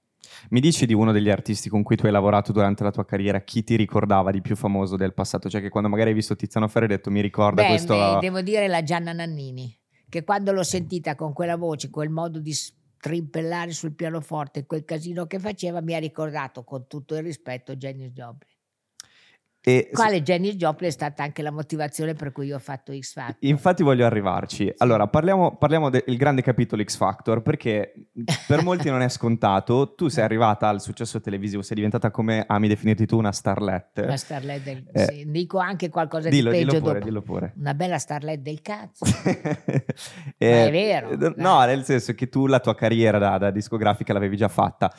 Mi 0.50 0.60
dici 0.60 0.86
di 0.86 0.94
uno 0.94 1.12
degli 1.12 1.30
artisti 1.30 1.70
con 1.70 1.84
cui 1.84 1.96
tu 1.96 2.06
hai 2.06 2.12
lavorato 2.12 2.52
durante 2.52 2.84
la 2.84 2.92
tua 2.92 3.06
carriera, 3.06 3.42
chi 3.42 3.64
ti 3.64 3.76
ricordava 3.76 4.32
di 4.32 4.42
più 4.42 4.56
famoso 4.56 4.96
del 4.96 5.14
passato? 5.14 5.50
Cioè 5.50 5.62
che 5.62 5.70
quando 5.70 5.90
magari 5.90 6.10
hai 6.10 6.16
visto 6.16 6.36
Tiziano 6.36 6.68
Ferro 6.68 6.86
hai 6.86 6.92
detto 6.92 7.12
mi 7.12 7.22
ricorda 7.22 7.62
Beh, 7.62 7.68
questo... 7.68 7.96
Beh, 7.96 8.20
devo 8.20 8.42
dire 8.42 8.68
la 8.68 8.84
Gianna 8.84 9.14
Nannini, 9.14 9.78
che 10.10 10.24
quando 10.24 10.52
l'ho 10.52 10.64
sentita 10.64 11.16
con 11.16 11.34
quella 11.34 11.58
voce, 11.58 11.90
quel 11.90 12.10
modo 12.10 12.40
di 12.40 12.54
strimpellare 12.54 13.72
sul 13.72 13.94
pianoforte, 13.94 14.66
quel 14.66 14.84
casino 14.86 15.26
che 15.26 15.40
faceva, 15.40 15.82
mi 15.82 15.94
ha 15.94 16.00
ricordato 16.00 16.64
con 16.64 16.88
tutto 16.88 17.16
il 17.16 17.24
rispetto 17.24 17.76
Janis 17.76 18.12
Joplin. 18.12 18.56
E 19.68 19.90
Quale 19.92 20.22
Jenny 20.22 20.56
Joplin 20.56 20.88
è 20.88 20.94
stata 20.94 21.24
anche 21.24 21.42
la 21.42 21.52
motivazione 21.52 22.14
per 22.14 22.32
cui 22.32 22.48
io 22.48 22.56
ho 22.56 22.60
fatto 22.60 22.98
X 22.98 23.12
Factor. 23.12 23.36
Infatti 23.40 23.84
voglio 23.84 24.06
arrivarci. 24.06 24.74
Allora, 24.78 25.08
parliamo, 25.08 25.58
parliamo 25.58 25.90
del 25.90 26.16
grande 26.16 26.42
capitolo 26.42 26.82
X 26.82 26.96
Factor, 26.96 27.42
perché 27.42 28.07
per 28.48 28.64
molti 28.64 28.90
non 28.90 29.02
è 29.02 29.10
scontato. 29.10 29.94
Tu 29.96 30.08
sei 30.08 30.24
arrivata 30.24 30.68
al 30.68 30.82
successo 30.82 31.22
televisivo, 31.22 31.62
sei 31.62 31.76
diventata 31.76 32.12
come 32.12 32.44
ami 32.48 32.68
definirti 32.68 33.06
tu 33.06 33.18
una 33.18 33.32
starlet. 33.32 34.02
Una 34.04 34.18
starlet 34.18 34.64
del... 34.64 34.84
Eh, 34.92 35.06
sì. 35.06 35.26
Dico 35.28 35.60
anche 35.60 35.90
qualcosa 35.90 36.30
dillo, 36.30 36.52
di 36.52 36.58
peggio 36.58 36.72
dillo 36.72 36.84
pure. 36.84 37.00
Dillo 37.00 37.22
pure. 37.22 37.54
Una 37.58 37.74
bella 37.74 37.98
starlet 37.98 38.40
del 38.40 38.62
cazzo. 38.62 39.06
eh, 40.38 40.68
è 40.68 40.72
vero. 40.72 41.10
No, 41.36 41.58
dai. 41.58 41.68
nel 41.68 41.84
senso 41.84 42.14
che 42.14 42.30
tu 42.30 42.48
la 42.48 42.60
tua 42.60 42.76
carriera 42.76 43.18
da, 43.18 43.38
da 43.38 43.52
discografica 43.52 44.14
l'avevi 44.14 44.38
già 44.38 44.48
fatta 44.48 44.92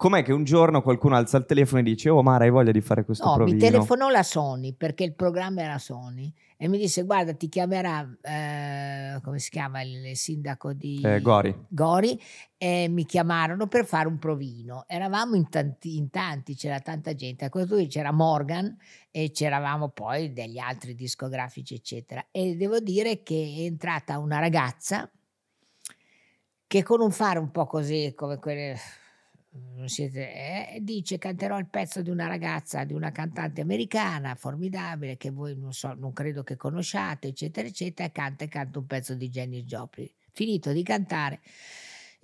com'è 0.00 0.22
che 0.22 0.32
un 0.32 0.44
giorno 0.44 0.80
qualcuno 0.80 1.14
alza 1.14 1.36
il 1.36 1.44
telefono 1.44 1.80
e 1.80 1.82
dice 1.82 2.08
oh 2.08 2.22
Mara 2.22 2.44
hai 2.44 2.50
voglia 2.50 2.70
di 2.70 2.80
fare 2.80 3.04
questo 3.04 3.26
no, 3.26 3.34
provino? 3.34 3.58
mi 3.58 3.62
telefonò 3.62 4.08
la 4.08 4.22
Sony 4.22 4.72
perché 4.72 5.04
il 5.04 5.14
programma 5.14 5.60
era 5.60 5.76
Sony 5.76 6.32
e 6.56 6.68
mi 6.68 6.78
disse 6.78 7.02
guarda 7.02 7.34
ti 7.34 7.50
chiamerà 7.50 8.08
eh, 8.22 9.20
come 9.22 9.38
si 9.38 9.50
chiama 9.50 9.82
il 9.82 10.16
sindaco 10.16 10.72
di 10.72 11.02
eh, 11.04 11.20
Gori. 11.20 11.54
Gori 11.68 12.18
e 12.56 12.88
mi 12.88 13.04
chiamarono 13.04 13.66
per 13.66 13.84
fare 13.84 14.08
un 14.08 14.18
provino 14.18 14.84
eravamo 14.86 15.36
in 15.36 15.50
tanti, 15.50 15.98
in 15.98 16.08
tanti 16.08 16.54
c'era 16.54 16.80
tanta 16.80 17.14
gente 17.14 17.44
a 17.44 17.50
questo 17.50 17.74
punto 17.74 17.90
c'era 17.90 18.10
Morgan 18.10 18.74
e 19.10 19.30
c'eravamo 19.32 19.90
poi 19.90 20.32
degli 20.32 20.58
altri 20.58 20.94
discografici 20.94 21.74
eccetera 21.74 22.24
e 22.30 22.56
devo 22.56 22.80
dire 22.80 23.22
che 23.22 23.34
è 23.34 23.60
entrata 23.64 24.16
una 24.16 24.38
ragazza 24.38 25.10
che 26.66 26.82
con 26.82 27.02
un 27.02 27.10
fare 27.10 27.38
un 27.38 27.50
po' 27.50 27.66
così 27.66 28.14
come 28.16 28.38
quelle 28.38 28.78
siete, 29.86 30.74
eh, 30.74 30.78
dice 30.80 31.18
canterò 31.18 31.58
il 31.58 31.66
pezzo 31.66 32.02
di 32.02 32.10
una 32.10 32.26
ragazza, 32.26 32.84
di 32.84 32.92
una 32.92 33.10
cantante 33.10 33.60
americana 33.60 34.34
formidabile 34.34 35.16
che 35.16 35.30
voi 35.30 35.56
non 35.56 35.72
so, 35.72 35.92
non 35.94 36.12
credo 36.12 36.42
che 36.42 36.56
conosciate, 36.56 37.28
eccetera, 37.28 37.66
eccetera, 37.66 38.08
e 38.08 38.12
canta 38.12 38.44
e 38.44 38.48
canta 38.48 38.78
un 38.78 38.86
pezzo 38.86 39.14
di 39.14 39.28
Jenny 39.28 39.64
Joplin. 39.64 40.08
Finito 40.32 40.72
di 40.72 40.82
cantare, 40.84 41.40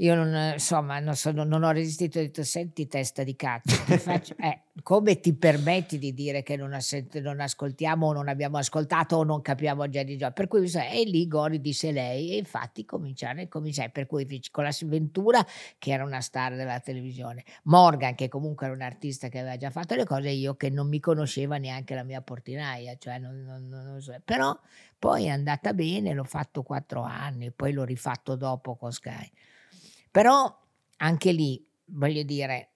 io 0.00 0.14
non, 0.14 0.52
insomma, 0.52 0.98
non, 0.98 1.16
so, 1.16 1.30
non, 1.32 1.50
ho 1.62 1.70
resistito, 1.70 2.18
ho 2.18 2.22
detto 2.22 2.44
senti 2.44 2.86
testa 2.86 3.22
di 3.22 3.34
cazzo, 3.34 3.82
ti 3.84 3.96
faccio, 3.96 4.34
eh, 4.40 4.64
come 4.82 5.20
ti 5.20 5.32
permetti 5.34 5.96
di 5.98 6.12
dire 6.12 6.42
che 6.42 6.56
non, 6.56 6.74
assent- 6.74 7.18
non, 7.20 7.40
ascoltiamo 7.40 8.08
o 8.08 8.12
non 8.12 8.28
abbiamo 8.28 8.58
ascoltato 8.58 9.16
o 9.16 9.24
non 9.24 9.40
capiamo 9.40 9.88
già 9.88 10.02
di 10.02 10.18
già? 10.18 10.32
Per 10.32 10.48
cui 10.48 10.70
e 10.70 11.04
lì 11.04 11.26
Gori 11.26 11.62
disse 11.62 11.92
lei 11.92 12.32
e 12.32 12.36
infatti 12.36 12.84
cominciare, 12.84 13.48
cominciare 13.48 13.88
per 13.88 14.06
cui 14.06 14.26
con 14.50 14.64
la 14.64 14.74
Ventura 14.82 15.44
che 15.78 15.92
era 15.92 16.04
una 16.04 16.20
star 16.20 16.56
della 16.56 16.80
televisione, 16.80 17.42
Morgan 17.62 18.14
che 18.14 18.28
comunque 18.28 18.66
era 18.66 18.74
un 18.74 18.82
artista 18.82 19.28
che 19.28 19.38
aveva 19.38 19.56
già 19.56 19.70
fatto 19.70 19.94
le 19.94 20.04
cose, 20.04 20.28
io 20.28 20.56
che 20.56 20.68
non 20.68 20.88
mi 20.88 21.00
conosceva 21.00 21.56
neanche 21.56 21.94
la 21.94 22.02
mia 22.02 22.20
portinaia, 22.20 22.96
cioè 22.98 23.18
non, 23.18 23.42
non, 23.44 23.66
non 23.66 24.00
so. 24.02 24.14
però 24.22 24.54
poi 24.98 25.24
è 25.24 25.28
andata 25.28 25.72
bene, 25.72 26.12
l'ho 26.12 26.24
fatto 26.24 26.62
quattro 26.62 27.00
anni, 27.00 27.50
poi 27.50 27.72
l'ho 27.72 27.84
rifatto 27.84 28.36
dopo 28.36 28.76
con 28.76 28.92
Sky. 28.92 29.30
Però 30.16 30.50
anche 30.96 31.30
lì, 31.30 31.62
voglio 31.88 32.22
dire, 32.22 32.70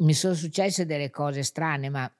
mi 0.00 0.12
sono 0.12 0.34
successe 0.34 0.84
delle 0.84 1.08
cose 1.08 1.42
strane, 1.42 1.88
ma 1.88 2.14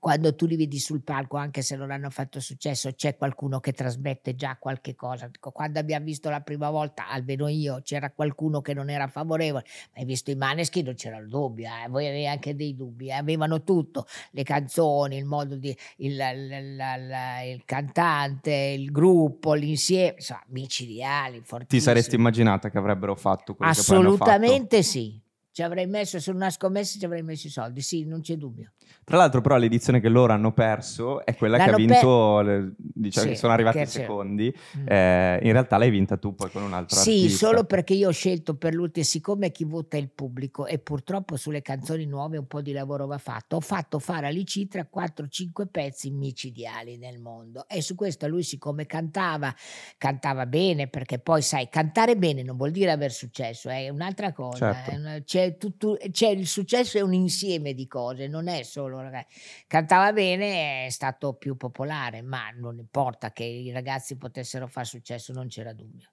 quando 0.00 0.34
tu 0.34 0.46
li 0.46 0.56
vedi 0.56 0.78
sul 0.78 1.02
palco, 1.02 1.36
anche 1.36 1.60
se 1.60 1.76
non 1.76 1.90
hanno 1.90 2.08
fatto 2.08 2.40
successo, 2.40 2.90
c'è 2.92 3.16
qualcuno 3.16 3.60
che 3.60 3.72
trasmette 3.72 4.34
già 4.34 4.56
qualche 4.58 4.94
cosa. 4.94 5.30
Quando 5.38 5.78
abbiamo 5.78 6.06
visto 6.06 6.30
la 6.30 6.40
prima 6.40 6.70
volta, 6.70 7.06
almeno 7.08 7.48
io, 7.48 7.82
c'era 7.84 8.10
qualcuno 8.10 8.62
che 8.62 8.72
non 8.72 8.88
era 8.88 9.08
favorevole, 9.08 9.64
ma 9.92 10.00
hai 10.00 10.06
visto 10.06 10.30
i 10.30 10.36
Maneschi 10.36 10.82
non 10.82 10.94
c'era 10.94 11.18
il 11.18 11.28
dubbio, 11.28 11.66
eh? 11.66 11.88
voi 11.90 12.08
avete 12.08 12.26
anche 12.26 12.56
dei 12.56 12.74
dubbi, 12.74 13.08
eh? 13.08 13.12
avevano 13.12 13.62
tutto, 13.62 14.06
le 14.30 14.42
canzoni, 14.42 15.18
il 15.18 15.26
modo 15.26 15.56
di, 15.56 15.76
il, 15.98 16.12
il, 16.12 16.50
il, 16.50 17.52
il 17.52 17.62
cantante, 17.66 18.52
il 18.52 18.90
gruppo, 18.90 19.52
l'insieme, 19.52 20.14
insomma, 20.16 20.42
micidiali, 20.46 21.42
fortissimi. 21.44 21.78
Ti 21.78 21.80
saresti 21.80 22.14
immaginata 22.14 22.70
che 22.70 22.78
avrebbero 22.78 23.14
fatto 23.14 23.54
quello 23.54 23.70
Assolutamente 23.70 24.82
sì. 24.82 25.20
Ci 25.60 25.66
avrei 25.66 25.86
messo, 25.86 26.18
se 26.18 26.30
una 26.30 26.48
scommessa 26.48 26.98
ci 26.98 27.04
avrei 27.04 27.22
messo 27.22 27.46
i 27.46 27.50
soldi, 27.50 27.82
sì, 27.82 28.06
non 28.06 28.22
c'è 28.22 28.36
dubbio. 28.36 28.70
Tra 29.04 29.18
l'altro, 29.18 29.42
però, 29.42 29.58
l'edizione 29.58 30.00
che 30.00 30.08
loro 30.08 30.32
hanno 30.32 30.52
perso 30.52 31.22
è 31.26 31.36
quella 31.36 31.58
L'hanno 31.58 31.76
che 31.76 31.82
ha 31.82 31.86
vinto, 31.86 32.42
per... 32.42 32.72
diciamo 32.78 33.26
sì, 33.26 33.32
che 33.32 33.38
sono 33.38 33.52
arrivati 33.52 33.80
i 33.80 33.86
secondi. 33.86 34.54
Mm. 34.78 34.86
Eh, 34.86 35.40
in 35.42 35.52
realtà 35.52 35.76
l'hai 35.76 35.90
vinta 35.90 36.16
tu 36.16 36.34
poi 36.34 36.50
con 36.50 36.62
un 36.62 36.72
altro 36.72 36.96
sì, 36.96 37.10
artista. 37.10 37.46
Solo 37.46 37.64
perché 37.64 37.92
io 37.92 38.08
ho 38.08 38.12
scelto 38.12 38.54
per 38.56 38.72
l'ultimo, 38.72 39.04
siccome 39.04 39.50
chi 39.50 39.64
vota 39.64 39.98
è 39.98 40.00
il 40.00 40.08
pubblico 40.08 40.64
e 40.64 40.78
purtroppo 40.78 41.36
sulle 41.36 41.60
canzoni 41.60 42.06
nuove 42.06 42.38
un 42.38 42.46
po' 42.46 42.62
di 42.62 42.72
lavoro 42.72 43.06
va 43.06 43.18
fatto, 43.18 43.56
ho 43.56 43.60
fatto 43.60 43.98
fare 43.98 44.28
a 44.28 44.30
Licitra 44.30 44.88
4-5 44.90 45.66
pezzi 45.70 46.10
micidiali 46.10 46.96
nel 46.96 47.18
mondo 47.18 47.66
e 47.68 47.82
su 47.82 47.94
questo 47.94 48.28
lui 48.28 48.44
siccome 48.44 48.86
cantava, 48.86 49.54
cantava 49.98 50.46
bene 50.46 50.86
perché 50.86 51.18
poi 51.18 51.42
sai, 51.42 51.68
cantare 51.68 52.16
bene 52.16 52.42
non 52.42 52.56
vuol 52.56 52.70
dire 52.70 52.92
aver 52.92 53.12
successo, 53.12 53.68
è 53.68 53.88
un'altra 53.88 54.32
cosa. 54.32 54.72
Certo. 54.72 55.08
È, 55.08 55.22
c'è, 55.24 55.49
tutto, 55.56 55.96
c'è 56.10 56.28
il 56.28 56.46
successo 56.46 56.98
è 56.98 57.00
un 57.00 57.14
insieme 57.14 57.74
di 57.74 57.86
cose, 57.86 58.28
non 58.28 58.48
è 58.48 58.62
solo 58.62 59.02
cantava 59.66 60.12
bene, 60.12 60.86
è 60.86 60.90
stato 60.90 61.34
più 61.34 61.56
popolare, 61.56 62.22
ma 62.22 62.50
non 62.50 62.78
importa 62.78 63.32
che 63.32 63.44
i 63.44 63.70
ragazzi 63.70 64.16
potessero 64.16 64.66
fare 64.66 64.86
successo, 64.86 65.32
non 65.32 65.48
c'era 65.48 65.72
dubbio. 65.72 66.10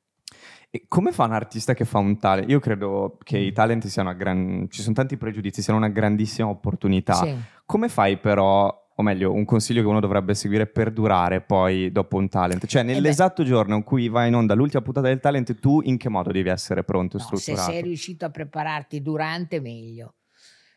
E 0.70 0.86
come 0.88 1.12
fa 1.12 1.24
un 1.24 1.34
artista 1.34 1.74
che 1.74 1.86
fa 1.86 2.00
un 2.00 2.18
talent? 2.20 2.50
Io 2.50 2.60
credo 2.60 3.18
che 3.24 3.38
i 3.38 3.54
talent 3.54 3.88
siano 3.88 4.10
una 4.10 4.18
gran... 4.18 4.68
ci 4.70 4.82
sono 4.82 4.94
tanti 4.94 5.18
pregiudizi, 5.18 5.62
siano 5.62 5.80
una 5.80 5.90
grandissima 5.90 6.50
opportunità. 6.50 7.16
Sì. 7.16 7.36
Come 7.66 7.90
fai 7.90 8.18
però 8.18 8.87
o 9.00 9.04
meglio, 9.04 9.32
un 9.32 9.46
consiglio 9.46 9.82
che 9.82 9.88
uno 9.88 10.00
dovrebbe 10.00 10.34
seguire 10.34 10.66
per 10.66 10.92
durare 10.92 11.42
poi 11.42 11.92
dopo 11.92 12.18
un 12.18 12.28
talent. 12.30 12.66
Cioè, 12.66 12.82
eh 12.82 12.86
nell'esatto 12.86 13.44
giorno 13.44 13.76
in 13.76 13.84
cui 13.84 14.10
vai 14.10 14.28
in 14.28 14.34
onda 14.34 14.56
l'ultima 14.56 14.82
puntata 14.82 15.08
del 15.08 15.20
talent, 15.20 15.60
tu 15.60 15.82
in 15.84 15.98
che 15.98 16.10
modo 16.10 16.32
devi 16.32 16.50
essere 16.50 16.84
pronto 16.84 17.18
e 17.18 17.20
no, 17.20 17.26
strutturato? 17.26 17.62
Se 17.62 17.72
sei 17.72 17.84
riuscito 17.84 18.26
a 18.26 18.32
prepararti 18.32 19.02
durante, 19.04 19.60
meglio. 19.60 20.16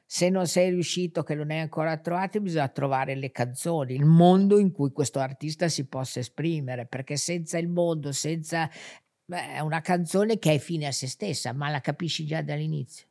Se 0.05 0.29
non 0.29 0.47
sei 0.47 0.69
riuscito, 0.69 1.23
che 1.23 1.35
non 1.35 1.51
hai 1.51 1.61
ancora 1.61 1.97
trovato, 1.97 2.41
bisogna 2.41 2.69
trovare 2.69 3.15
le 3.15 3.31
canzoni, 3.31 3.95
il 3.95 4.05
mondo 4.05 4.59
in 4.59 4.71
cui 4.71 4.91
questo 4.91 5.19
artista 5.21 5.69
si 5.69 5.87
possa 5.87 6.19
esprimere, 6.19 6.85
perché 6.85 7.17
senza 7.17 7.57
il 7.57 7.69
mondo, 7.69 8.13
senza 8.13 8.69
beh, 9.25 9.61
una 9.63 9.81
canzone 9.81 10.39
che 10.39 10.53
è 10.53 10.59
fine 10.59 10.89
a 10.89 10.93
se 10.93 11.07
stessa, 11.07 11.55
ma 11.55 11.71
la 11.71 11.81
capisci 11.81 12.27
già 12.27 12.43
dall'inizio. 12.43 13.07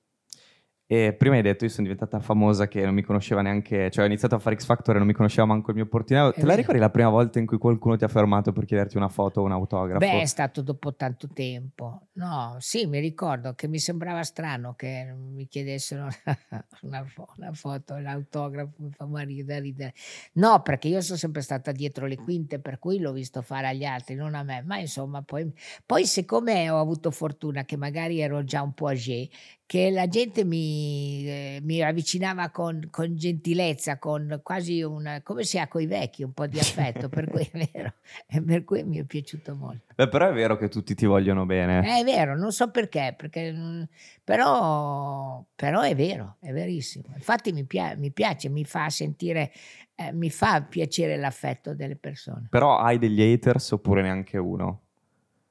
E 0.92 1.14
prima 1.14 1.36
hai 1.36 1.44
detto 1.44 1.66
io 1.66 1.70
sono 1.70 1.84
diventata 1.84 2.20
famosa 2.20 2.68
che 2.68 2.84
non 2.84 2.96
mi 2.96 3.04
conosceva 3.04 3.44
neanche, 3.44 3.92
cioè 3.92 4.06
ho 4.06 4.08
iniziato 4.08 4.34
a 4.34 4.40
fare 4.40 4.56
X 4.56 4.66
Factor 4.66 4.96
e 4.96 4.98
non 4.98 5.06
mi 5.06 5.14
conosceva 5.14 5.46
manco 5.46 5.70
il 5.70 5.76
mio 5.76 5.86
portinaio. 5.86 6.34
Te 6.34 6.44
la 6.48 6.56
ricordi 6.56 6.80
la 6.80 6.90
prima 6.90 7.10
volta 7.10 7.38
in 7.38 7.46
cui 7.46 7.60
qualcuno 7.60 7.96
ti 7.96 8.06
ha 8.06 8.08
fermato 8.08 8.52
per 8.52 8.66
chiederti 8.66 8.98
una 8.98 9.08
foto 9.08 9.42
o 9.42 9.44
un 9.44 9.52
autografo? 9.52 10.00
Beh, 10.00 10.22
è 10.22 10.26
stato 10.26 10.64
dopo 10.64 10.96
tanto 10.96 11.30
tempo. 11.32 12.08
No, 12.14 12.56
sì, 12.58 12.88
mi 12.88 13.00
ricordo 13.00 13.54
che 13.54 13.68
mi 13.68 13.78
sembrava 13.78 14.24
strano 14.24 14.74
che 14.74 15.16
mi 15.16 15.46
chiedessero 15.46 16.08
una, 16.82 17.06
una 17.38 17.54
foto, 17.54 18.00
l'autografo, 18.00 18.72
mi 18.78 18.90
fa 18.90 19.06
morire 19.06 19.60
ridere. 19.60 19.94
No, 20.34 20.64
perché 20.64 20.88
io 20.88 21.02
sono 21.02 21.20
sempre 21.20 21.44
stata 21.44 21.72
dietro 21.72 22.08
le 22.08 22.16
quinte, 22.16 22.60
per 22.60 22.80
cui 22.80 22.98
l'ho 22.98 23.12
visto 23.12 23.44
fare 23.44 23.68
agli 23.68 23.86
altri, 23.86 24.16
non 24.16 24.34
a 24.34 24.42
me. 24.42 24.64
Ma 24.64 24.80
insomma, 24.80 25.22
poi, 25.22 25.54
poi 25.86 26.08
siccome 26.08 26.68
ho 26.72 26.80
avuto 26.80 27.12
fortuna 27.12 27.64
che 27.64 27.78
magari 27.78 28.22
ero 28.22 28.44
già 28.44 28.64
un 28.64 28.74
po' 28.74 28.88
âgé, 28.88 29.30
che 29.70 29.92
la 29.92 30.08
gente 30.08 30.44
mi, 30.46 31.24
eh, 31.28 31.60
mi 31.62 31.80
avvicinava 31.84 32.50
con, 32.50 32.88
con, 32.90 33.16
gentilezza, 33.16 34.00
con 34.00 34.40
quasi 34.42 34.82
un, 34.82 35.22
come 35.22 35.44
si 35.44 35.60
ha 35.60 35.68
con 35.68 35.84
i 35.84 35.86
vecchi, 35.86 36.24
un 36.24 36.34
po' 36.34 36.48
di 36.48 36.58
affetto, 36.58 37.08
per 37.08 37.30
cui 37.30 37.48
è 37.52 37.68
vero, 37.72 37.94
e 38.26 38.42
per 38.42 38.64
cui 38.64 38.84
mi 38.84 38.98
è 38.98 39.04
piaciuto 39.04 39.54
molto. 39.54 39.94
Beh, 39.94 40.08
però 40.08 40.28
è 40.28 40.34
vero 40.34 40.58
che 40.58 40.70
tutti 40.70 40.96
ti 40.96 41.06
vogliono 41.06 41.46
bene. 41.46 42.00
È 42.00 42.04
vero, 42.04 42.36
non 42.36 42.52
so 42.52 42.72
perché, 42.72 43.14
perché 43.16 43.54
mm, 43.54 43.84
però, 44.24 45.46
però, 45.54 45.82
è 45.82 45.96
vero, 45.96 46.38
è 46.40 46.52
verissimo. 46.52 47.14
Infatti 47.14 47.52
mi, 47.52 47.64
pia- 47.66 47.96
mi 47.96 48.12
piace, 48.12 48.50
mi 48.50 48.66
fa 48.66 48.90
sentire, 48.90 49.52
eh, 49.94 50.12
mi 50.14 50.32
fa 50.32 50.64
piacere 50.64 51.16
l'affetto 51.16 51.76
delle 51.76 51.96
persone. 51.96 52.48
Però 52.50 52.80
hai 52.80 52.98
degli 52.98 53.22
haters 53.22 53.70
oppure 53.74 54.02
neanche 54.02 54.40
uno? 54.40 54.89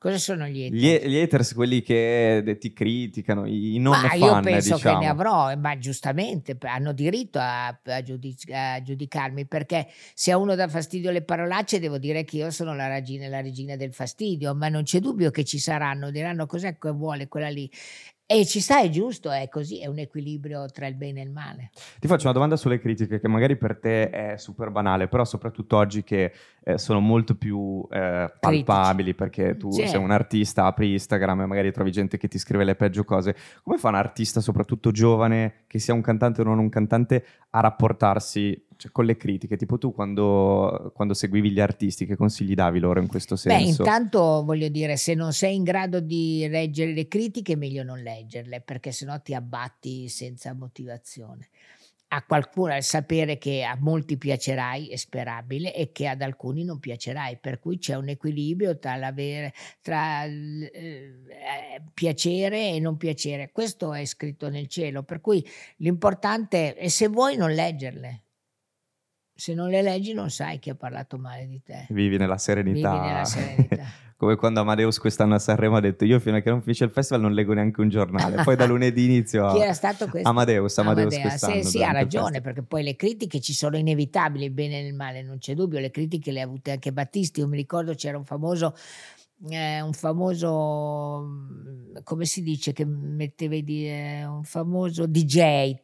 Cosa 0.00 0.16
sono 0.16 0.46
gli 0.46 0.64
haters? 0.64 0.80
Gli, 0.80 1.08
gli 1.08 1.18
haters, 1.18 1.54
quelli 1.54 1.82
che 1.82 2.56
ti 2.60 2.72
criticano, 2.72 3.46
i 3.46 3.78
non 3.80 4.00
ma 4.00 4.08
fan, 4.08 4.18
io 4.20 4.40
penso 4.40 4.74
diciamo. 4.76 4.98
che 5.00 5.04
ne 5.04 5.10
avrò, 5.10 5.56
ma 5.56 5.76
giustamente 5.76 6.56
hanno 6.60 6.92
diritto 6.92 7.40
a, 7.40 7.66
a, 7.66 8.02
giudic- 8.02 8.52
a, 8.52 8.80
giudicarmi, 8.80 9.46
perché 9.46 9.88
se 10.14 10.30
a 10.30 10.36
uno 10.36 10.54
dà 10.54 10.68
fastidio 10.68 11.10
le 11.10 11.22
parolacce 11.22 11.80
devo 11.80 11.98
dire 11.98 12.22
che 12.22 12.36
io 12.36 12.50
sono 12.52 12.76
la 12.76 12.86
regina, 12.86 13.26
la 13.26 13.40
regina 13.40 13.74
del 13.74 13.92
fastidio, 13.92 14.54
ma 14.54 14.68
non 14.68 14.84
c'è 14.84 15.00
dubbio 15.00 15.32
che 15.32 15.44
ci 15.44 15.58
saranno, 15.58 16.12
diranno 16.12 16.46
cos'è 16.46 16.78
che 16.78 16.90
vuole 16.92 17.26
quella 17.26 17.48
lì. 17.48 17.68
E 18.30 18.44
ci 18.44 18.60
sta, 18.60 18.82
è 18.82 18.90
giusto, 18.90 19.30
è 19.30 19.48
così, 19.48 19.80
è 19.80 19.86
un 19.86 19.98
equilibrio 20.00 20.66
tra 20.66 20.86
il 20.86 20.96
bene 20.96 21.20
e 21.20 21.24
il 21.24 21.30
male. 21.30 21.70
Ti 21.98 22.06
faccio 22.06 22.24
una 22.24 22.34
domanda 22.34 22.56
sulle 22.56 22.78
critiche, 22.78 23.20
che 23.20 23.26
magari 23.26 23.56
per 23.56 23.78
te 23.78 24.10
è 24.10 24.36
super 24.36 24.70
banale, 24.70 25.08
però 25.08 25.24
soprattutto 25.24 25.78
oggi 25.78 26.04
che 26.04 26.30
eh, 26.62 26.76
sono 26.76 27.00
molto 27.00 27.36
più 27.36 27.88
eh, 27.90 28.30
palpabili, 28.38 29.14
perché 29.14 29.56
tu 29.56 29.70
sì. 29.70 29.88
sei 29.88 29.98
un 29.98 30.10
artista, 30.10 30.66
apri 30.66 30.92
Instagram 30.92 31.40
e 31.40 31.46
magari 31.46 31.72
trovi 31.72 31.90
gente 31.90 32.18
che 32.18 32.28
ti 32.28 32.38
scrive 32.38 32.64
le 32.64 32.74
peggio 32.74 33.02
cose. 33.02 33.34
Come 33.62 33.78
fa 33.78 33.88
un 33.88 33.94
artista, 33.94 34.42
soprattutto 34.42 34.90
giovane, 34.90 35.64
che 35.66 35.78
sia 35.78 35.94
un 35.94 36.02
cantante 36.02 36.42
o 36.42 36.44
non 36.44 36.58
un 36.58 36.68
cantante, 36.68 37.24
a 37.48 37.60
rapportarsi 37.60 38.62
cioè, 38.78 38.92
con 38.92 39.06
le 39.06 39.16
critiche, 39.16 39.56
tipo 39.56 39.76
tu 39.76 39.92
quando, 39.92 40.92
quando, 40.94 41.12
seguivi 41.12 41.50
gli 41.50 41.58
artisti, 41.58 42.06
che 42.06 42.14
consigli 42.14 42.54
davi 42.54 42.78
loro 42.78 43.00
in 43.00 43.08
questo 43.08 43.34
senso? 43.34 43.82
Beh, 43.82 43.90
intanto 43.90 44.44
voglio 44.44 44.68
dire, 44.68 44.96
se 44.96 45.14
non 45.14 45.32
sei 45.32 45.56
in 45.56 45.64
grado 45.64 45.98
di 45.98 46.46
leggere 46.48 46.92
le 46.92 47.08
critiche, 47.08 47.56
meglio 47.56 47.82
non 47.82 47.98
leggerle, 47.98 48.60
perché 48.60 48.92
sennò 48.92 49.20
ti 49.20 49.34
abbatti 49.34 50.08
senza 50.08 50.54
motivazione. 50.54 51.48
A 52.10 52.22
qualcuno 52.22 52.76
il 52.76 52.84
sapere 52.84 53.36
che 53.36 53.64
a 53.64 53.76
molti 53.80 54.16
piacerai 54.16 54.90
è 54.90 54.96
sperabile 54.96 55.74
e 55.74 55.90
che 55.90 56.06
ad 56.06 56.22
alcuni 56.22 56.62
non 56.62 56.78
piacerai, 56.78 57.38
per 57.38 57.58
cui 57.58 57.78
c'è 57.78 57.96
un 57.96 58.10
equilibrio 58.10 58.78
tra, 58.78 59.12
tra 59.82 60.24
eh, 60.24 61.82
piacere 61.92 62.70
e 62.70 62.78
non 62.78 62.96
piacere. 62.96 63.50
Questo 63.50 63.92
è 63.92 64.04
scritto 64.04 64.48
nel 64.48 64.68
cielo, 64.68 65.02
per 65.02 65.20
cui 65.20 65.44
l'importante 65.78 66.74
è 66.74 66.86
se 66.86 67.08
vuoi 67.08 67.36
non 67.36 67.52
leggerle, 67.52 68.22
se 69.40 69.54
non 69.54 69.68
le 69.68 69.82
leggi 69.82 70.14
non 70.14 70.30
sai 70.30 70.58
chi 70.58 70.68
ha 70.68 70.74
parlato 70.74 71.16
male 71.16 71.46
di 71.46 71.62
te. 71.62 71.86
Vivi 71.90 72.16
nella 72.16 72.38
serenità. 72.38 72.90
Vivi 72.90 73.06
nella 73.06 73.24
serenità. 73.24 73.84
Come 74.18 74.34
quando 74.34 74.58
Amadeus 74.58 74.98
quest'anno 74.98 75.36
a 75.36 75.38
Sanremo 75.38 75.76
ha 75.76 75.80
detto 75.80 76.04
io 76.04 76.18
fino 76.18 76.38
a 76.38 76.40
che 76.40 76.50
non 76.50 76.60
finisce 76.60 76.82
il 76.82 76.90
festival 76.90 77.22
non 77.22 77.32
leggo 77.32 77.52
neanche 77.52 77.80
un 77.80 77.88
giornale, 77.88 78.42
poi 78.42 78.56
da 78.56 78.66
lunedì 78.66 79.04
inizio 79.04 79.46
a... 79.46 79.52
Chi 79.54 79.60
era 79.60 79.74
stato 79.74 80.08
questo? 80.08 80.28
Amadeus, 80.28 80.76
Amadeus, 80.78 81.14
Amadeus 81.14 81.30
quest'anno. 81.30 81.62
Sì, 81.62 81.68
sì 81.68 81.84
ha 81.84 81.92
ragione 81.92 82.40
perché 82.40 82.62
poi 82.62 82.82
le 82.82 82.96
critiche 82.96 83.38
ci 83.40 83.52
sono 83.52 83.76
inevitabili, 83.76 84.46
il 84.46 84.50
bene 84.50 84.80
e 84.80 84.86
il 84.88 84.94
male, 84.94 85.22
non 85.22 85.38
c'è 85.38 85.54
dubbio, 85.54 85.78
le 85.78 85.92
critiche 85.92 86.32
le 86.32 86.40
ha 86.40 86.44
avute 86.44 86.72
anche 86.72 86.92
Battisti, 86.92 87.38
io 87.38 87.46
mi 87.46 87.56
ricordo 87.56 87.94
c'era 87.94 88.18
un 88.18 88.24
famoso 88.24 88.74
eh, 89.48 89.80
un 89.80 89.92
famoso, 89.92 91.20
mm, 91.22 91.96
come 92.02 92.24
si 92.24 92.42
dice, 92.42 92.72
che 92.72 92.84
metteva 92.84 93.58
di, 93.60 93.88
eh, 93.88 94.24
un 94.24 94.44
famoso 94.44 95.06
DJ 95.06 95.76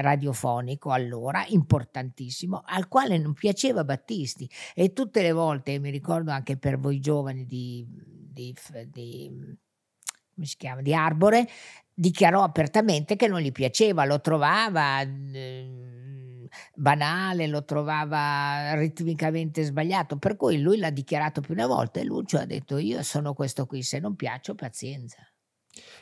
radiofonico 0.00 0.90
allora, 0.90 1.44
importantissimo, 1.48 2.62
al 2.64 2.88
quale 2.88 3.18
non 3.18 3.34
piaceva 3.34 3.84
Battisti. 3.84 4.48
E 4.74 4.92
tutte 4.92 5.22
le 5.22 5.32
volte, 5.32 5.78
mi 5.78 5.90
ricordo 5.90 6.30
anche 6.30 6.56
per 6.56 6.78
voi 6.78 7.00
giovani 7.00 7.46
di, 7.46 7.86
di, 7.88 8.54
di 8.90 9.56
come 10.34 10.46
si 10.46 10.56
chiama, 10.56 10.82
di 10.82 10.94
Arbore, 10.94 11.48
dichiarò 11.92 12.42
apertamente 12.42 13.16
che 13.16 13.26
non 13.26 13.40
gli 13.40 13.50
piaceva, 13.50 14.04
lo 14.04 14.20
trovava 14.20 15.00
eh, 15.02 16.27
banale, 16.74 17.46
lo 17.46 17.64
trovava 17.64 18.74
ritmicamente 18.74 19.62
sbagliato, 19.62 20.16
per 20.16 20.36
cui 20.36 20.60
lui 20.60 20.78
l'ha 20.78 20.90
dichiarato 20.90 21.40
più 21.40 21.54
una 21.54 21.66
volta 21.66 22.00
e 22.00 22.04
Lucio 22.04 22.38
ha 22.38 22.44
detto 22.44 22.78
io 22.78 23.02
sono 23.02 23.34
questo 23.34 23.66
qui, 23.66 23.82
se 23.82 23.98
non 23.98 24.16
piaccio 24.16 24.54
pazienza. 24.54 25.18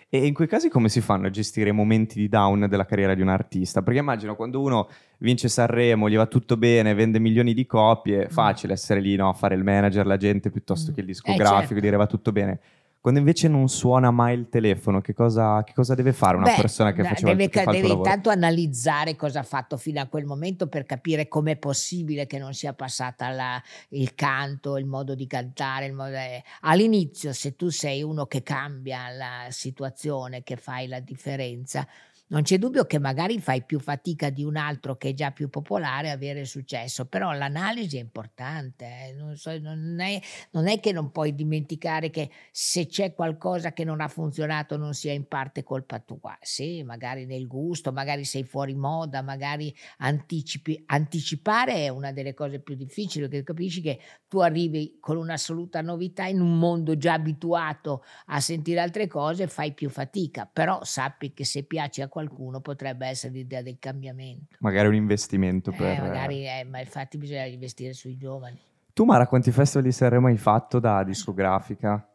E 0.08 0.24
in 0.24 0.34
quei 0.34 0.46
casi 0.46 0.68
come 0.68 0.88
si 0.88 1.00
fanno 1.00 1.26
a 1.26 1.30
gestire 1.30 1.70
i 1.70 1.72
momenti 1.72 2.18
di 2.18 2.28
down 2.28 2.66
della 2.68 2.86
carriera 2.86 3.14
di 3.14 3.22
un 3.22 3.28
artista? 3.28 3.82
Perché 3.82 3.98
immagino 3.98 4.36
quando 4.36 4.60
uno 4.60 4.88
vince 5.18 5.48
Sanremo, 5.48 6.08
gli 6.08 6.16
va 6.16 6.26
tutto 6.26 6.56
bene, 6.56 6.94
vende 6.94 7.18
milioni 7.18 7.52
di 7.52 7.66
copie, 7.66 8.22
è 8.22 8.26
mm. 8.26 8.30
facile 8.30 8.72
essere 8.74 9.00
lì 9.00 9.16
no, 9.16 9.28
a 9.28 9.32
fare 9.32 9.56
il 9.56 9.64
manager, 9.64 10.06
la 10.06 10.16
gente 10.16 10.50
piuttosto 10.50 10.90
mm. 10.90 10.94
che 10.94 11.00
il 11.00 11.06
discografico, 11.06 11.56
eh, 11.56 11.66
certo. 11.66 11.80
dire 11.80 11.96
va 11.96 12.06
tutto 12.06 12.32
bene. 12.32 12.60
Quando 13.06 13.22
invece 13.22 13.46
non 13.46 13.68
suona 13.68 14.10
mai 14.10 14.36
il 14.36 14.48
telefono, 14.48 15.00
che 15.00 15.14
cosa, 15.14 15.62
che 15.62 15.72
cosa 15.74 15.94
deve 15.94 16.12
fare 16.12 16.36
una 16.36 16.46
Beh, 16.46 16.56
persona 16.56 16.92
che 16.92 17.04
faceva 17.04 17.30
deve, 17.30 17.44
il, 17.44 17.50
che 17.50 17.64
deve 17.64 17.86
intanto 17.86 18.30
analizzare 18.30 19.14
cosa 19.14 19.38
ha 19.38 19.42
fatto 19.44 19.76
fino 19.76 20.00
a 20.00 20.06
quel 20.06 20.24
momento 20.24 20.66
per 20.66 20.84
capire 20.86 21.28
com'è 21.28 21.54
possibile 21.54 22.26
che 22.26 22.38
non 22.38 22.52
sia 22.52 22.72
passata 22.72 23.28
la, 23.28 23.62
il 23.90 24.16
canto, 24.16 24.76
il 24.76 24.86
modo 24.86 25.14
di 25.14 25.28
cantare. 25.28 25.92
Modo, 25.92 26.16
eh. 26.16 26.42
All'inizio, 26.62 27.32
se 27.32 27.54
tu 27.54 27.68
sei 27.68 28.02
uno 28.02 28.26
che 28.26 28.42
cambia 28.42 29.08
la 29.10 29.46
situazione, 29.50 30.42
che 30.42 30.56
fai 30.56 30.88
la 30.88 30.98
differenza, 30.98 31.86
non 32.28 32.42
c'è 32.42 32.58
dubbio 32.58 32.86
che 32.86 32.98
magari 32.98 33.38
fai 33.38 33.62
più 33.62 33.78
fatica 33.78 34.30
di 34.30 34.42
un 34.42 34.56
altro 34.56 34.96
che 34.96 35.10
è 35.10 35.14
già 35.14 35.30
più 35.30 35.48
popolare 35.48 36.10
a 36.10 36.14
avere 36.14 36.44
successo, 36.44 37.06
però 37.06 37.32
l'analisi 37.32 37.98
è 37.98 38.00
importante. 38.00 38.84
Eh? 38.84 39.12
Non, 39.12 39.36
so, 39.36 39.56
non, 39.58 40.00
è, 40.00 40.20
non, 40.50 40.66
è, 40.66 40.80
che 40.80 40.90
non 40.90 41.12
puoi 41.12 41.34
dimenticare 41.34 42.10
che 42.10 42.30
se 42.50 42.86
c'è 42.86 43.14
qualcosa 43.14 43.72
che 43.72 43.84
non 43.84 44.00
ha 44.00 44.08
funzionato 44.08 44.76
non 44.76 44.92
sia 44.94 45.12
in 45.12 45.28
parte 45.28 45.62
colpa 45.62 46.00
tua. 46.00 46.36
Sì, 46.40 46.82
magari 46.82 47.26
nel 47.26 47.46
gusto, 47.46 47.92
magari 47.92 48.24
sei 48.24 48.42
fuori 48.42 48.74
moda, 48.74 49.22
magari 49.22 49.72
anticipi. 49.98 50.82
Anticipare 50.86 51.74
è 51.84 51.88
una 51.88 52.10
delle 52.10 52.34
cose 52.34 52.58
più 52.58 52.74
difficili 52.74 53.28
perché 53.28 53.44
capisci 53.44 53.80
che 53.80 54.00
tu 54.26 54.40
arrivi 54.40 54.98
con 55.00 55.16
un'assoluta 55.16 55.80
novità 55.80 56.24
in 56.26 56.40
un 56.40 56.58
mondo 56.58 56.96
già 56.96 57.12
abituato 57.12 58.02
a 58.26 58.40
sentire 58.40 58.80
altre 58.80 59.06
cose, 59.06 59.46
fai 59.46 59.72
più 59.74 59.88
fatica, 59.90 60.48
però 60.52 60.82
sappi 60.82 61.32
che 61.32 61.44
se 61.44 61.62
piace 61.62 62.02
a 62.02 62.08
qualcuno 62.16 62.62
potrebbe 62.62 63.06
essere 63.06 63.34
l'idea 63.34 63.60
del 63.60 63.76
cambiamento. 63.78 64.56
Magari 64.60 64.88
un 64.88 64.94
investimento 64.94 65.70
eh, 65.70 65.74
per... 65.74 66.00
Magari, 66.00 66.46
eh, 66.46 66.64
ma 66.64 66.80
infatti 66.80 67.18
bisogna 67.18 67.44
investire 67.44 67.92
sui 67.92 68.16
giovani. 68.16 68.58
Tu 68.94 69.04
Mara, 69.04 69.26
quanti 69.26 69.50
festival 69.50 69.84
di 69.84 69.92
Sanremo 69.92 70.28
hai 70.28 70.38
fatto 70.38 70.78
da 70.78 71.04
discografica? 71.04 72.10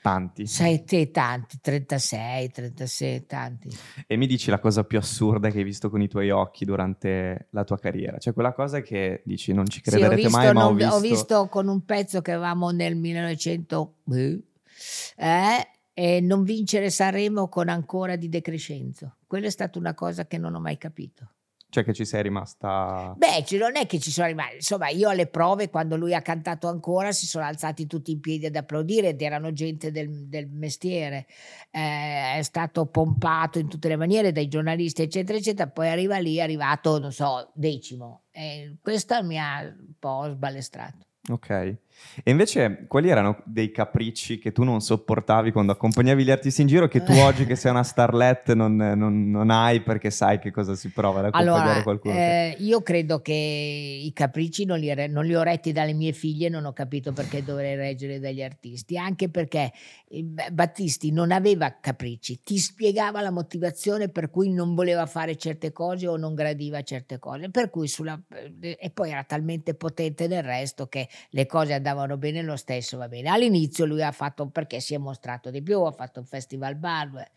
Tanti. 0.00 0.46
Sai 0.46 0.82
te 0.84 1.10
tanti, 1.10 1.58
36, 1.60 2.50
36, 2.50 3.26
tanti. 3.26 3.68
E 4.06 4.16
mi 4.16 4.26
dici 4.26 4.48
la 4.48 4.58
cosa 4.58 4.84
più 4.84 4.96
assurda 4.96 5.50
che 5.50 5.58
hai 5.58 5.64
visto 5.64 5.90
con 5.90 6.00
i 6.00 6.08
tuoi 6.08 6.30
occhi 6.30 6.64
durante 6.64 7.48
la 7.50 7.64
tua 7.64 7.78
carriera? 7.78 8.16
Cioè 8.16 8.32
quella 8.32 8.54
cosa 8.54 8.80
che 8.80 9.20
dici 9.26 9.52
non 9.52 9.66
ci 9.66 9.82
crederete 9.82 10.16
sì, 10.16 10.22
visto, 10.22 10.38
mai, 10.38 10.52
ma 10.54 10.66
ho 10.66 10.72
visto... 10.72 10.94
ho 10.94 11.00
visto 11.00 11.48
con 11.48 11.68
un 11.68 11.84
pezzo 11.84 12.22
che 12.22 12.32
avevamo 12.32 12.70
nel 12.70 12.96
1900... 12.96 13.94
Eh, 15.16 15.68
e 15.94 16.20
non 16.20 16.42
vincere 16.42 16.90
Sanremo 16.90 17.48
con 17.48 17.68
ancora 17.68 18.16
di 18.16 18.28
decrescenzo. 18.28 19.16
Quella 19.26 19.46
è 19.46 19.50
stata 19.50 19.78
una 19.78 19.94
cosa 19.94 20.26
che 20.26 20.36
non 20.36 20.54
ho 20.54 20.60
mai 20.60 20.76
capito. 20.76 21.30
Cioè 21.74 21.82
che 21.82 21.92
ci 21.92 22.04
sei 22.04 22.22
rimasta... 22.22 23.14
Beh, 23.16 23.44
non 23.58 23.74
è 23.74 23.86
che 23.86 23.98
ci 23.98 24.12
sono 24.12 24.28
rimasta, 24.28 24.54
insomma 24.54 24.90
io 24.90 25.08
alle 25.08 25.26
prove 25.26 25.70
quando 25.70 25.96
lui 25.96 26.14
ha 26.14 26.22
cantato 26.22 26.68
ancora 26.68 27.10
si 27.10 27.26
sono 27.26 27.44
alzati 27.44 27.88
tutti 27.88 28.12
in 28.12 28.20
piedi 28.20 28.46
ad 28.46 28.54
applaudire 28.54 29.08
ed 29.08 29.20
erano 29.20 29.52
gente 29.52 29.90
del, 29.90 30.28
del 30.28 30.48
mestiere, 30.48 31.26
eh, 31.72 32.36
è 32.36 32.42
stato 32.42 32.86
pompato 32.86 33.58
in 33.58 33.68
tutte 33.68 33.88
le 33.88 33.96
maniere 33.96 34.30
dai 34.30 34.46
giornalisti 34.46 35.02
eccetera 35.02 35.36
eccetera, 35.36 35.68
poi 35.68 35.88
arriva 35.88 36.18
lì, 36.18 36.36
è 36.36 36.42
arrivato 36.42 37.00
non 37.00 37.10
so, 37.10 37.50
decimo 37.54 38.22
e 38.30 38.76
questo 38.80 39.20
mi 39.24 39.36
ha 39.36 39.62
un 39.62 39.94
po' 39.98 40.28
sbalestrato. 40.30 41.06
Ok. 41.30 41.76
E 42.22 42.30
invece, 42.30 42.84
quali 42.86 43.08
erano 43.08 43.42
dei 43.44 43.70
capricci 43.70 44.38
che 44.38 44.52
tu 44.52 44.62
non 44.62 44.80
sopportavi 44.80 45.52
quando 45.52 45.72
accompagnavi 45.72 46.24
gli 46.24 46.30
artisti 46.30 46.60
in 46.62 46.66
giro 46.68 46.88
che 46.88 47.02
tu 47.02 47.12
oggi, 47.18 47.46
che 47.46 47.56
sei 47.56 47.70
una 47.70 47.82
starlet, 47.82 48.52
non, 48.52 48.76
non, 48.76 49.30
non 49.30 49.50
hai 49.50 49.80
perché 49.80 50.10
sai 50.10 50.38
che 50.38 50.50
cosa 50.50 50.74
si 50.74 50.90
prova 50.90 51.20
ad 51.20 51.26
accompagnare 51.26 51.68
allora, 51.68 51.82
qualcuno? 51.82 52.14
Eh, 52.14 52.56
io 52.60 52.82
credo 52.82 53.20
che 53.20 53.32
i 53.32 54.12
capricci 54.12 54.64
non 54.64 54.78
li, 54.78 54.92
non 55.08 55.24
li, 55.24 55.34
ho 55.34 55.42
retti 55.42 55.72
dalle 55.72 55.92
mie 55.92 56.12
figlie, 56.12 56.48
non 56.48 56.64
ho 56.64 56.72
capito 56.72 57.12
perché 57.12 57.42
dovrei 57.42 57.74
reggere 57.74 58.20
dagli 58.20 58.42
artisti, 58.42 58.96
anche 58.96 59.28
perché 59.28 59.72
eh, 60.08 60.22
Battisti 60.52 61.10
non 61.10 61.32
aveva 61.32 61.78
capricci, 61.80 62.40
ti 62.42 62.58
spiegava 62.58 63.20
la 63.20 63.30
motivazione 63.30 64.08
per 64.08 64.30
cui 64.30 64.52
non 64.52 64.74
voleva 64.74 65.06
fare 65.06 65.36
certe 65.36 65.72
cose 65.72 66.06
o 66.06 66.16
non 66.16 66.34
gradiva 66.34 66.82
certe 66.82 67.18
cose, 67.18 67.50
per 67.50 67.70
cui 67.70 67.88
sulla, 67.88 68.20
eh, 68.60 68.76
e 68.80 68.90
poi 68.90 69.10
era 69.10 69.24
talmente 69.24 69.74
potente 69.74 70.26
nel 70.26 70.42
resto 70.42 70.86
che 70.86 71.08
le 71.30 71.46
cose 71.46 71.72
andavano 71.84 72.16
bene 72.16 72.42
lo 72.42 72.56
stesso, 72.56 72.96
va 72.96 73.08
bene. 73.08 73.28
All'inizio 73.28 73.84
lui 73.84 74.02
ha 74.02 74.12
fatto, 74.12 74.48
perché 74.48 74.80
si 74.80 74.94
è 74.94 74.98
mostrato 74.98 75.50
di 75.50 75.62
più, 75.62 75.80
ha 75.82 75.92
fatto 75.92 76.20
un 76.20 76.26
festival 76.26 76.76
bar, 76.76 77.30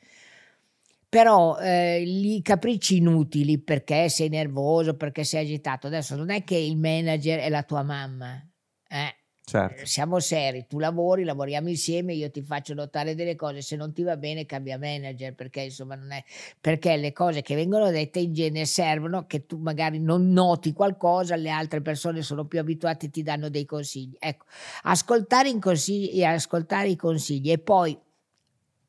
però 1.10 1.58
eh, 1.58 2.02
i 2.02 2.42
capricci 2.42 2.98
inutili 2.98 3.60
perché 3.60 4.10
sei 4.10 4.30
nervoso, 4.30 4.96
perché 4.96 5.24
sei 5.24 5.44
agitato. 5.44 5.88
Adesso 5.88 6.16
non 6.16 6.30
è 6.30 6.44
che 6.44 6.56
il 6.58 6.78
manager 6.78 7.40
è 7.40 7.50
la 7.50 7.64
tua 7.64 7.84
mamma, 7.84 8.42
eh? 8.88 9.16
Certo. 9.50 9.86
Siamo 9.86 10.20
seri, 10.20 10.66
tu 10.68 10.78
lavori, 10.78 11.24
lavoriamo 11.24 11.70
insieme, 11.70 12.14
io 12.14 12.30
ti 12.30 12.42
faccio 12.42 12.74
notare 12.74 13.16
delle 13.16 13.38
cose, 13.38 13.62
se 13.62 13.78
non 13.78 13.94
ti 13.94 14.04
va 14.04 14.18
bene 14.18 14.46
cambia 14.46 14.78
manager, 14.78 15.36
perché 15.36 15.62
insomma 15.62 15.96
non 15.96 16.12
è 16.12 16.22
perché 16.60 16.98
le 16.98 17.14
cose 17.14 17.42
che 17.42 17.56
vengono 17.56 17.90
dette 17.90 18.20
in 18.20 18.34
genere 18.34 18.66
servono 18.66 19.26
che 19.26 19.46
tu 19.46 19.56
magari 19.58 20.00
non 20.02 20.34
noti 20.34 20.74
qualcosa, 20.74 21.38
le 21.38 21.50
altre 21.50 21.82
persone 21.82 22.24
sono 22.24 22.44
più 22.46 22.60
abituate 22.60 23.06
e 23.06 23.10
ti 23.10 23.24
danno 23.24 23.48
dei 23.48 23.64
consigli. 23.64 24.18
Ecco, 24.20 24.48
ascoltare, 24.82 25.58
consigli, 25.60 26.26
ascoltare 26.26 26.90
i 26.90 26.98
consigli 26.98 27.50
e 27.50 27.58
poi 27.58 27.98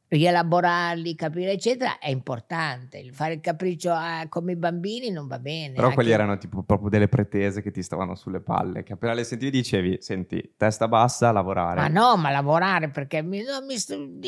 rielaborarli, 0.09 1.15
capire 1.15 1.53
eccetera 1.53 1.99
è 1.99 2.09
importante. 2.09 2.99
Il 2.99 3.13
fare 3.13 3.35
il 3.35 3.41
capriccio 3.41 3.93
a, 3.93 4.27
come 4.29 4.53
i 4.53 4.57
bambini 4.57 5.11
non 5.11 5.27
va 5.27 5.39
bene. 5.39 5.75
Però 5.75 5.93
quelli 5.93 6.11
erano 6.11 6.39
tipo 6.39 6.63
proprio 6.63 6.89
delle 6.89 7.09
pretese 7.09 7.63
che 7.63 7.71
ti 7.71 7.83
stavano 7.83 8.15
sulle 8.15 8.41
palle, 8.41 8.83
che 8.83 8.95
appena 8.95 9.13
le 9.13 9.25
sentivi 9.25 9.51
dicevi, 9.51 9.99
senti, 10.01 10.55
testa 10.57 10.89
bassa, 10.89 11.31
lavorare. 11.31 11.81
Ma 11.81 11.89
no, 11.89 12.17
ma 12.17 12.31
lavorare 12.31 12.91
perché 12.91 13.23
mi, 13.23 13.43
no, 13.43 13.65
mi, 13.65 13.77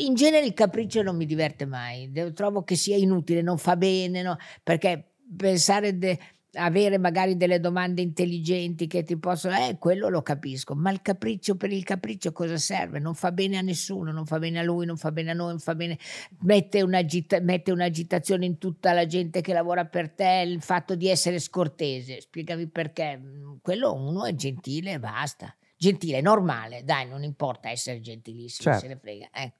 in 0.05 0.13
genere 0.13 0.45
il 0.45 0.53
capriccio 0.53 1.01
non 1.01 1.15
mi 1.15 1.25
diverte 1.25 1.65
mai, 1.65 2.11
trovo 2.33 2.63
che 2.63 2.75
sia 2.75 2.95
inutile, 2.95 3.41
non 3.41 3.57
fa 3.57 3.75
bene, 3.75 4.21
no? 4.21 4.37
perché 4.63 5.13
pensare... 5.35 5.97
De, 5.97 6.19
avere 6.53 6.97
magari 6.97 7.37
delle 7.37 7.59
domande 7.59 8.01
intelligenti 8.01 8.87
che 8.87 9.03
ti 9.03 9.17
possono, 9.17 9.55
eh, 9.55 9.77
quello 9.77 10.09
lo 10.09 10.21
capisco, 10.21 10.75
ma 10.75 10.91
il 10.91 11.01
capriccio 11.01 11.55
per 11.55 11.71
il 11.71 11.83
capriccio 11.83 12.31
cosa 12.31 12.57
serve? 12.57 12.99
Non 12.99 13.15
fa 13.15 13.31
bene 13.31 13.57
a 13.57 13.61
nessuno, 13.61 14.11
non 14.11 14.25
fa 14.25 14.39
bene 14.39 14.59
a 14.59 14.63
lui, 14.63 14.85
non 14.85 14.97
fa 14.97 15.11
bene 15.11 15.31
a 15.31 15.33
noi, 15.33 15.49
non 15.49 15.59
fa 15.59 15.75
bene, 15.75 15.97
mette, 16.41 16.81
un'agita- 16.81 17.39
mette 17.39 17.71
un'agitazione 17.71 18.45
in 18.45 18.57
tutta 18.57 18.91
la 18.91 19.05
gente 19.05 19.41
che 19.41 19.53
lavora 19.53 19.85
per 19.85 20.09
te, 20.09 20.43
il 20.45 20.61
fatto 20.61 20.95
di 20.95 21.07
essere 21.07 21.39
scortese, 21.39 22.21
spiegami 22.21 22.67
perché, 22.67 23.19
quello 23.61 23.93
uno 23.93 24.25
è 24.25 24.35
gentile 24.35 24.93
e 24.93 24.99
basta, 24.99 25.55
gentile, 25.77 26.21
normale, 26.21 26.83
dai, 26.83 27.07
non 27.07 27.23
importa 27.23 27.69
essere 27.69 28.01
gentilissimo, 28.01 28.71
certo. 28.71 28.87
se 28.87 28.93
ne 28.93 28.99
frega. 28.99 29.29
Ecco. 29.31 29.59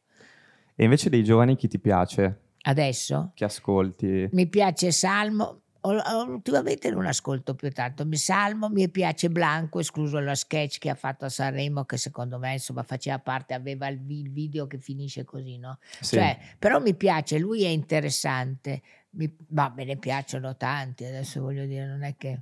E 0.75 0.84
invece 0.84 1.10
dei 1.10 1.23
giovani 1.23 1.56
chi 1.56 1.67
ti 1.67 1.80
piace? 1.80 2.39
Adesso? 2.63 3.32
Che 3.34 3.43
ascolti? 3.43 4.30
Mi 4.32 4.47
piace 4.47 4.91
Salmo, 4.91 5.61
ultimamente 5.82 6.91
non 6.91 7.06
ascolto 7.06 7.56
più 7.56 7.72
tanto, 7.72 8.06
mi 8.06 8.17
salmo, 8.17 8.70
mi 8.70 8.89
piace 8.89 9.30
Blanco, 9.30 9.80
escluso 9.80 10.20
lo 10.20 10.36
sketch 10.36 10.78
che 10.78 10.89
ha 10.89 10.96
fatto 10.96 11.26
a 11.26 11.30
Sanremo, 11.30 11.86
che 11.86 11.98
secondo 11.98 12.38
me 12.38 12.54
insomma 12.54 12.84
faceva 12.84 13.20
parte, 13.20 13.54
aveva 13.54 13.88
il, 13.88 14.00
video 14.00 14.67
che 14.67 14.78
finisce 14.78 15.24
così, 15.24 15.58
no? 15.58 15.80
Sì. 16.00 16.15
Cioè, 16.15 16.38
però 16.60 16.80
mi 16.80 16.94
piace, 16.94 17.39
lui 17.39 17.63
è 17.63 17.70
interessante, 17.70 18.82
mi, 19.12 19.36
ma 19.50 19.74
me 19.76 19.86
ne 19.86 19.98
piacciono 19.98 20.56
tanti, 20.56 21.06
adesso 21.06 21.41
voglio 21.41 21.65
dire, 21.65 21.88
non 21.88 22.04
è 22.04 22.15
che... 22.15 22.41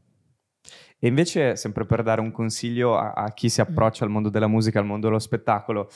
E 1.00 1.08
invece, 1.08 1.56
sempre 1.56 1.86
per 1.86 2.04
dare 2.04 2.20
un 2.20 2.32
consiglio 2.32 2.98
a, 2.98 3.14
a 3.14 3.34
chi 3.34 3.48
si 3.48 3.62
approccia 3.62 4.04
al 4.04 4.12
mondo 4.12 4.30
della 4.30 4.48
musica, 4.48 4.80
al 4.80 4.86
mondo 4.86 5.08
dello 5.08 5.20
spettacolo, 5.20 5.90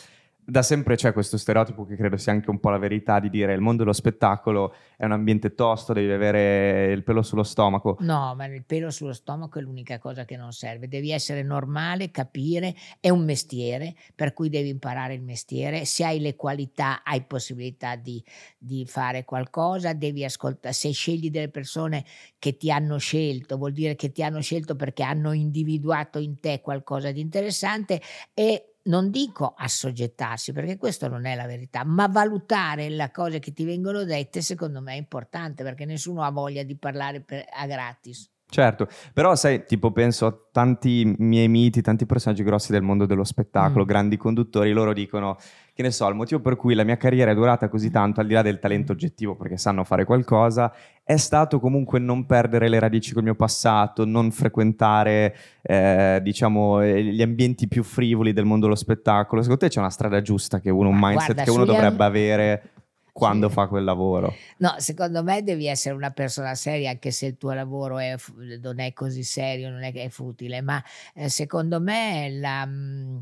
da 0.46 0.62
sempre 0.62 0.96
c'è 0.96 1.14
questo 1.14 1.38
stereotipo 1.38 1.86
che 1.86 1.96
credo 1.96 2.18
sia 2.18 2.34
anche 2.34 2.50
un 2.50 2.60
po' 2.60 2.70
la 2.70 2.78
verità 2.78 3.20
di 3.20 3.30
dire 3.30 3.54
il 3.54 3.62
mondo 3.62 3.84
dello 3.84 3.94
spettacolo 3.94 4.74
è 4.98 5.06
un 5.06 5.14
ambiente 5.14 5.56
tosto, 5.56 5.94
devi 5.94 6.12
avere 6.12 6.92
il 6.92 7.04
pelo 7.04 7.22
sullo 7.22 7.44
stomaco. 7.44 7.98
No, 8.02 8.34
ma 8.36 8.46
il 8.46 8.64
pelo 8.64 8.90
sullo 8.90 9.14
stomaco 9.14 9.60
è 9.60 9.62
l'unica 9.62 10.00
cosa 10.00 10.26
che 10.26 10.36
non 10.36 10.52
serve. 10.52 10.88
Devi 10.88 11.12
essere 11.12 11.44
normale, 11.44 12.12
capire, 12.12 12.76
è 13.00 13.10
un 13.10 13.24
mestiere, 13.24 13.96
per 14.16 14.34
cui 14.34 14.50
devi 14.50 14.70
imparare 14.70 15.14
il 15.14 15.22
mestiere. 15.22 15.86
Se 15.86 16.04
hai 16.04 16.20
le 16.20 16.36
qualità, 16.36 17.04
hai 17.04 17.24
possibilità 17.24 17.96
di, 17.96 18.24
di 18.58 18.86
fare 18.86 19.26
qualcosa, 19.26 19.94
devi 19.94 20.24
ascoltare. 20.24 20.74
Se 20.74 20.92
scegli 20.92 21.30
delle 21.30 21.50
persone 21.50 22.06
che 22.40 22.58
ti 22.58 22.72
hanno 22.72 22.98
scelto, 22.98 23.58
vuol 23.58 23.72
dire 23.72 23.96
che 23.96 24.12
ti 24.12 24.24
hanno 24.24 24.42
scelto 24.42 24.76
perché 24.76 25.04
hanno 25.04 25.32
individuato 25.32 26.20
in 26.20 26.40
te 26.40 26.62
qualcosa 26.62 27.12
di 27.12 27.22
interessante 27.22 28.02
e 28.34 28.73
non 28.84 29.10
dico 29.10 29.54
assoggettarsi, 29.56 30.52
perché 30.52 30.78
questo 30.78 31.08
non 31.08 31.26
è 31.26 31.36
la 31.36 31.46
verità, 31.46 31.84
ma 31.86 32.08
valutare 32.08 32.89
le 32.89 33.12
cose 33.12 33.39
che 33.39 33.54
ti 33.54 33.63
vengono 33.63 34.04
dette 34.04 34.41
secondo 34.41 34.82
me 34.82 34.93
è 34.93 34.98
importante, 34.98 35.63
perché 35.63 35.86
nessuno 35.86 36.24
ha 36.24 36.32
voglia 36.32 36.63
di 36.63 36.78
parlare 36.78 37.22
per, 37.22 37.46
a 37.50 37.65
gratis. 37.65 38.33
Certo, 38.54 38.88
però 39.13 39.34
sai, 39.34 39.66
tipo 39.66 39.92
penso 39.92 40.28
a 40.28 40.38
tanti 40.52 41.12
miei 41.18 41.48
miti, 41.48 41.82
tanti 41.82 42.06
personaggi 42.06 42.44
grossi 42.44 42.72
del 42.72 42.84
mondo 42.84 43.08
dello 43.08 43.24
spettacolo, 43.24 43.84
mm. 43.84 43.88
grandi 43.88 44.16
conduttori, 44.16 44.72
loro 44.74 44.94
dicono 44.94 45.38
che 45.74 45.82
ne 45.82 45.89
so, 45.89 46.08
il 46.08 46.13
motivo 46.13 46.39
per 46.39 46.56
cui 46.56 46.76
la 46.76 46.84
mia 46.84 46.96
carriera 46.96 47.32
è 47.32 47.34
durata 47.34 47.68
così 47.68 47.89
tanto, 47.89 48.20
al 48.22 48.28
di 48.28 48.34
là 48.34 48.44
del 48.44 48.60
talento 48.60 48.92
oggettivo, 48.92 49.36
perché 49.36 49.58
sanno 49.58 49.84
fare 49.84 50.06
qualcosa, 50.06 50.72
è 51.04 51.18
stato 51.18 51.60
comunque 51.60 51.98
non 51.98 52.28
perdere 52.28 52.70
le 52.70 52.78
radici 52.78 53.12
col 53.12 53.24
mio 53.24 53.34
passato, 53.34 54.06
non 54.06 54.30
frequentare, 54.30 55.36
eh, 55.63 56.20
diciamo, 56.22 56.86
gli 56.86 57.24
ambienti 57.24 57.68
più 57.68 57.82
frivoli 57.82 58.34
del 58.34 58.46
mondo 58.46 58.66
dello 58.66 58.78
spettacolo. 58.78 59.42
Secondo 59.42 59.66
te 59.66 59.72
c'è 59.72 59.80
una 59.80 59.89
strada 59.89 60.22
giusta 60.22 60.60
che 60.60 60.70
uno, 60.70 60.89
un 60.89 61.00
mindset 61.00 61.34
guarda, 61.34 61.44
che 61.44 61.50
uno 61.50 61.66
dovrebbe 61.66 62.04
am- 62.04 62.10
avere 62.10 62.70
quando 63.13 63.47
sì. 63.47 63.54
fa 63.54 63.67
quel 63.67 63.84
lavoro. 63.84 64.34
No, 64.58 64.73
secondo 64.80 65.23
me 65.23 65.43
devi 65.43 65.67
essere 65.67 65.95
una 65.95 66.12
persona 66.12 66.56
seria, 66.56 66.89
anche 66.89 67.12
se 67.12 67.28
il 67.28 67.38
tuo 67.38 67.54
lavoro 67.54 67.99
è, 67.99 68.15
non 68.60 68.80
è 68.80 68.91
così 68.91 69.23
serio, 69.23 69.69
non 69.69 69.84
è 69.84 69.93
che 69.93 70.04
è 70.04 70.10
futile, 70.10 70.62
ma 70.62 70.84
eh, 71.13 71.30
secondo 71.30 71.80
me 71.80 72.30
la... 72.32 72.65
Mh, 72.65 72.71
mm, 72.71 73.17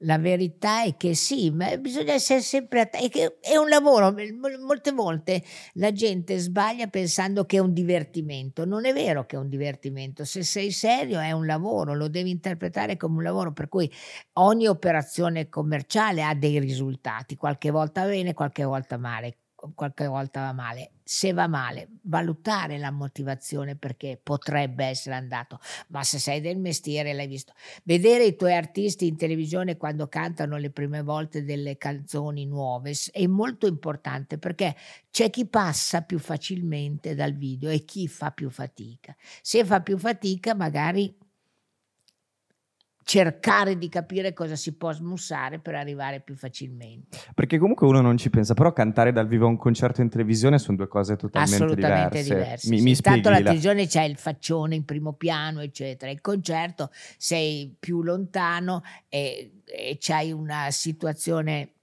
la 0.00 0.18
verità 0.18 0.84
è 0.84 0.96
che 0.96 1.14
sì, 1.14 1.50
ma 1.50 1.76
bisogna 1.78 2.12
essere 2.12 2.40
sempre 2.40 2.80
attenti. 2.80 3.20
È 3.40 3.56
un 3.56 3.68
lavoro, 3.68 4.14
molte 4.60 4.92
volte 4.92 5.42
la 5.74 5.92
gente 5.92 6.38
sbaglia 6.38 6.86
pensando 6.88 7.44
che 7.44 7.56
è 7.56 7.60
un 7.60 7.72
divertimento. 7.72 8.64
Non 8.64 8.84
è 8.84 8.92
vero 8.92 9.24
che 9.26 9.36
è 9.36 9.38
un 9.38 9.48
divertimento. 9.48 10.24
Se 10.24 10.42
sei 10.42 10.70
serio 10.70 11.18
è 11.18 11.32
un 11.32 11.46
lavoro, 11.46 11.94
lo 11.94 12.08
devi 12.08 12.30
interpretare 12.30 12.96
come 12.96 13.16
un 13.16 13.22
lavoro. 13.22 13.52
Per 13.52 13.68
cui 13.68 13.90
ogni 14.34 14.66
operazione 14.66 15.48
commerciale 15.48 16.22
ha 16.22 16.34
dei 16.34 16.58
risultati, 16.58 17.36
qualche 17.36 17.70
volta 17.70 18.04
bene, 18.04 18.34
qualche 18.34 18.64
volta 18.64 18.98
male 18.98 19.38
qualche 19.74 20.06
volta 20.06 20.40
va 20.42 20.52
male. 20.52 20.95
Se 21.08 21.32
va 21.32 21.46
male, 21.46 21.88
valutare 22.02 22.78
la 22.78 22.90
motivazione 22.90 23.76
perché 23.76 24.18
potrebbe 24.20 24.86
essere 24.86 25.14
andato, 25.14 25.60
ma 25.88 26.02
se 26.02 26.18
sei 26.18 26.40
del 26.40 26.58
mestiere 26.58 27.12
l'hai 27.12 27.28
visto. 27.28 27.52
Vedere 27.84 28.24
i 28.24 28.34
tuoi 28.34 28.54
artisti 28.54 29.06
in 29.06 29.16
televisione 29.16 29.76
quando 29.76 30.08
cantano 30.08 30.56
le 30.56 30.70
prime 30.70 31.02
volte 31.02 31.44
delle 31.44 31.76
canzoni 31.76 32.44
nuove 32.44 32.92
è 33.12 33.24
molto 33.28 33.68
importante 33.68 34.36
perché 34.38 34.74
c'è 35.08 35.30
chi 35.30 35.46
passa 35.46 36.02
più 36.02 36.18
facilmente 36.18 37.14
dal 37.14 37.34
video 37.34 37.70
e 37.70 37.84
chi 37.84 38.08
fa 38.08 38.32
più 38.32 38.50
fatica. 38.50 39.14
Se 39.42 39.64
fa 39.64 39.80
più 39.82 39.98
fatica, 39.98 40.56
magari 40.56 41.16
cercare 43.06 43.78
di 43.78 43.88
capire 43.88 44.32
cosa 44.32 44.56
si 44.56 44.74
può 44.74 44.90
smussare 44.90 45.60
per 45.60 45.76
arrivare 45.76 46.18
più 46.18 46.34
facilmente. 46.34 47.16
Perché 47.36 47.56
comunque 47.56 47.86
uno 47.86 48.00
non 48.00 48.16
ci 48.16 48.30
pensa, 48.30 48.54
però 48.54 48.72
cantare 48.72 49.12
dal 49.12 49.28
vivo 49.28 49.46
a 49.46 49.48
un 49.48 49.56
concerto 49.56 50.00
in 50.00 50.08
televisione 50.08 50.58
sono 50.58 50.76
due 50.76 50.88
cose 50.88 51.14
totalmente 51.14 51.54
Assolutamente 51.54 52.22
diverse. 52.24 52.34
diverse. 52.34 52.68
Mi, 52.68 52.78
sì. 52.78 52.82
mi 52.82 52.90
Intanto 52.90 53.30
la 53.30 53.36
televisione 53.36 53.86
c'è 53.86 54.02
il 54.02 54.16
faccione 54.16 54.74
in 54.74 54.84
primo 54.84 55.12
piano, 55.12 55.60
eccetera. 55.60 56.10
Il 56.10 56.20
concerto 56.20 56.90
sei 57.16 57.76
più 57.78 58.02
lontano 58.02 58.82
e, 59.08 59.52
e 59.64 59.96
c'hai 60.00 60.32
una 60.32 60.72
situazione 60.72 61.75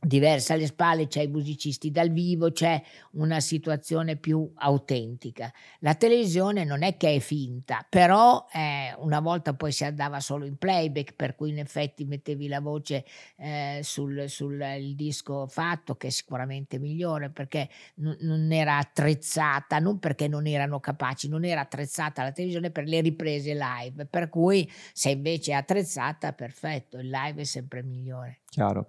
diversa 0.00 0.54
alle 0.54 0.66
spalle, 0.66 1.08
c'è 1.08 1.22
i 1.22 1.28
musicisti 1.28 1.90
dal 1.90 2.10
vivo, 2.10 2.52
c'è 2.52 2.80
una 3.12 3.40
situazione 3.40 4.16
più 4.16 4.50
autentica. 4.54 5.52
La 5.80 5.94
televisione 5.94 6.64
non 6.64 6.82
è 6.82 6.96
che 6.96 7.16
è 7.16 7.18
finta, 7.18 7.84
però 7.88 8.46
eh, 8.52 8.94
una 8.98 9.20
volta 9.20 9.54
poi 9.54 9.72
si 9.72 9.84
andava 9.84 10.20
solo 10.20 10.44
in 10.44 10.56
playback, 10.56 11.14
per 11.14 11.34
cui 11.34 11.50
in 11.50 11.58
effetti 11.58 12.04
mettevi 12.04 12.46
la 12.46 12.60
voce 12.60 13.04
eh, 13.36 13.80
sul, 13.82 14.28
sul 14.28 14.92
disco 14.94 15.46
fatto, 15.48 15.96
che 15.96 16.08
è 16.08 16.10
sicuramente 16.10 16.78
migliore, 16.78 17.30
perché 17.30 17.68
n- 17.96 18.16
non 18.20 18.52
era 18.52 18.78
attrezzata, 18.78 19.80
non 19.80 19.98
perché 19.98 20.28
non 20.28 20.46
erano 20.46 20.78
capaci, 20.78 21.28
non 21.28 21.44
era 21.44 21.62
attrezzata 21.62 22.22
la 22.22 22.32
televisione 22.32 22.70
per 22.70 22.84
le 22.84 23.00
riprese 23.00 23.52
live, 23.54 24.06
per 24.06 24.28
cui 24.28 24.70
se 24.92 25.10
invece 25.10 25.52
è 25.52 25.54
attrezzata, 25.54 26.32
perfetto, 26.32 26.98
il 26.98 27.10
live 27.10 27.40
è 27.40 27.44
sempre 27.44 27.82
migliore. 27.82 28.38
Chiaro. 28.48 28.86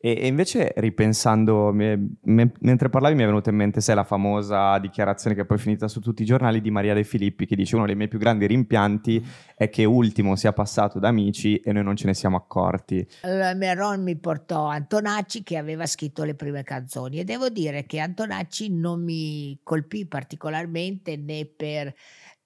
E, 0.00 0.28
invece 0.28 0.72
ripensando, 0.76 1.72
me, 1.72 2.16
me, 2.22 2.52
mentre 2.60 2.88
parlavi 2.88 3.16
mi 3.16 3.24
è 3.24 3.26
venuta 3.26 3.50
in 3.50 3.56
mente, 3.56 3.80
sai, 3.80 3.96
la 3.96 4.04
famosa 4.04 4.78
dichiarazione 4.78 5.34
che 5.34 5.44
poi 5.44 5.56
è 5.56 5.60
finita 5.60 5.88
su 5.88 6.00
tutti 6.00 6.22
i 6.22 6.24
giornali 6.24 6.60
di 6.60 6.70
Maria 6.70 6.94
De 6.94 7.02
Filippi 7.02 7.46
che 7.46 7.56
dice 7.56 7.74
uno 7.74 7.84
dei 7.84 7.96
miei 7.96 8.08
più 8.08 8.20
grandi 8.20 8.46
rimpianti 8.46 9.24
è 9.56 9.68
che 9.68 9.84
Ultimo 9.84 10.36
sia 10.36 10.52
passato 10.52 11.00
da 11.00 11.08
amici 11.08 11.56
e 11.56 11.72
noi 11.72 11.82
non 11.82 11.96
ce 11.96 12.06
ne 12.06 12.14
siamo 12.14 12.36
accorti. 12.36 13.04
Allora, 13.22 13.54
Meron 13.54 14.02
mi 14.04 14.16
portò 14.16 14.66
Antonacci 14.66 15.42
che 15.42 15.56
aveva 15.56 15.84
scritto 15.86 16.22
le 16.22 16.34
prime 16.34 16.62
canzoni 16.62 17.18
e 17.18 17.24
devo 17.24 17.48
dire 17.48 17.84
che 17.84 17.98
Antonacci 17.98 18.72
non 18.72 19.02
mi 19.02 19.58
colpì 19.64 20.06
particolarmente 20.06 21.16
né 21.16 21.44
per 21.44 21.92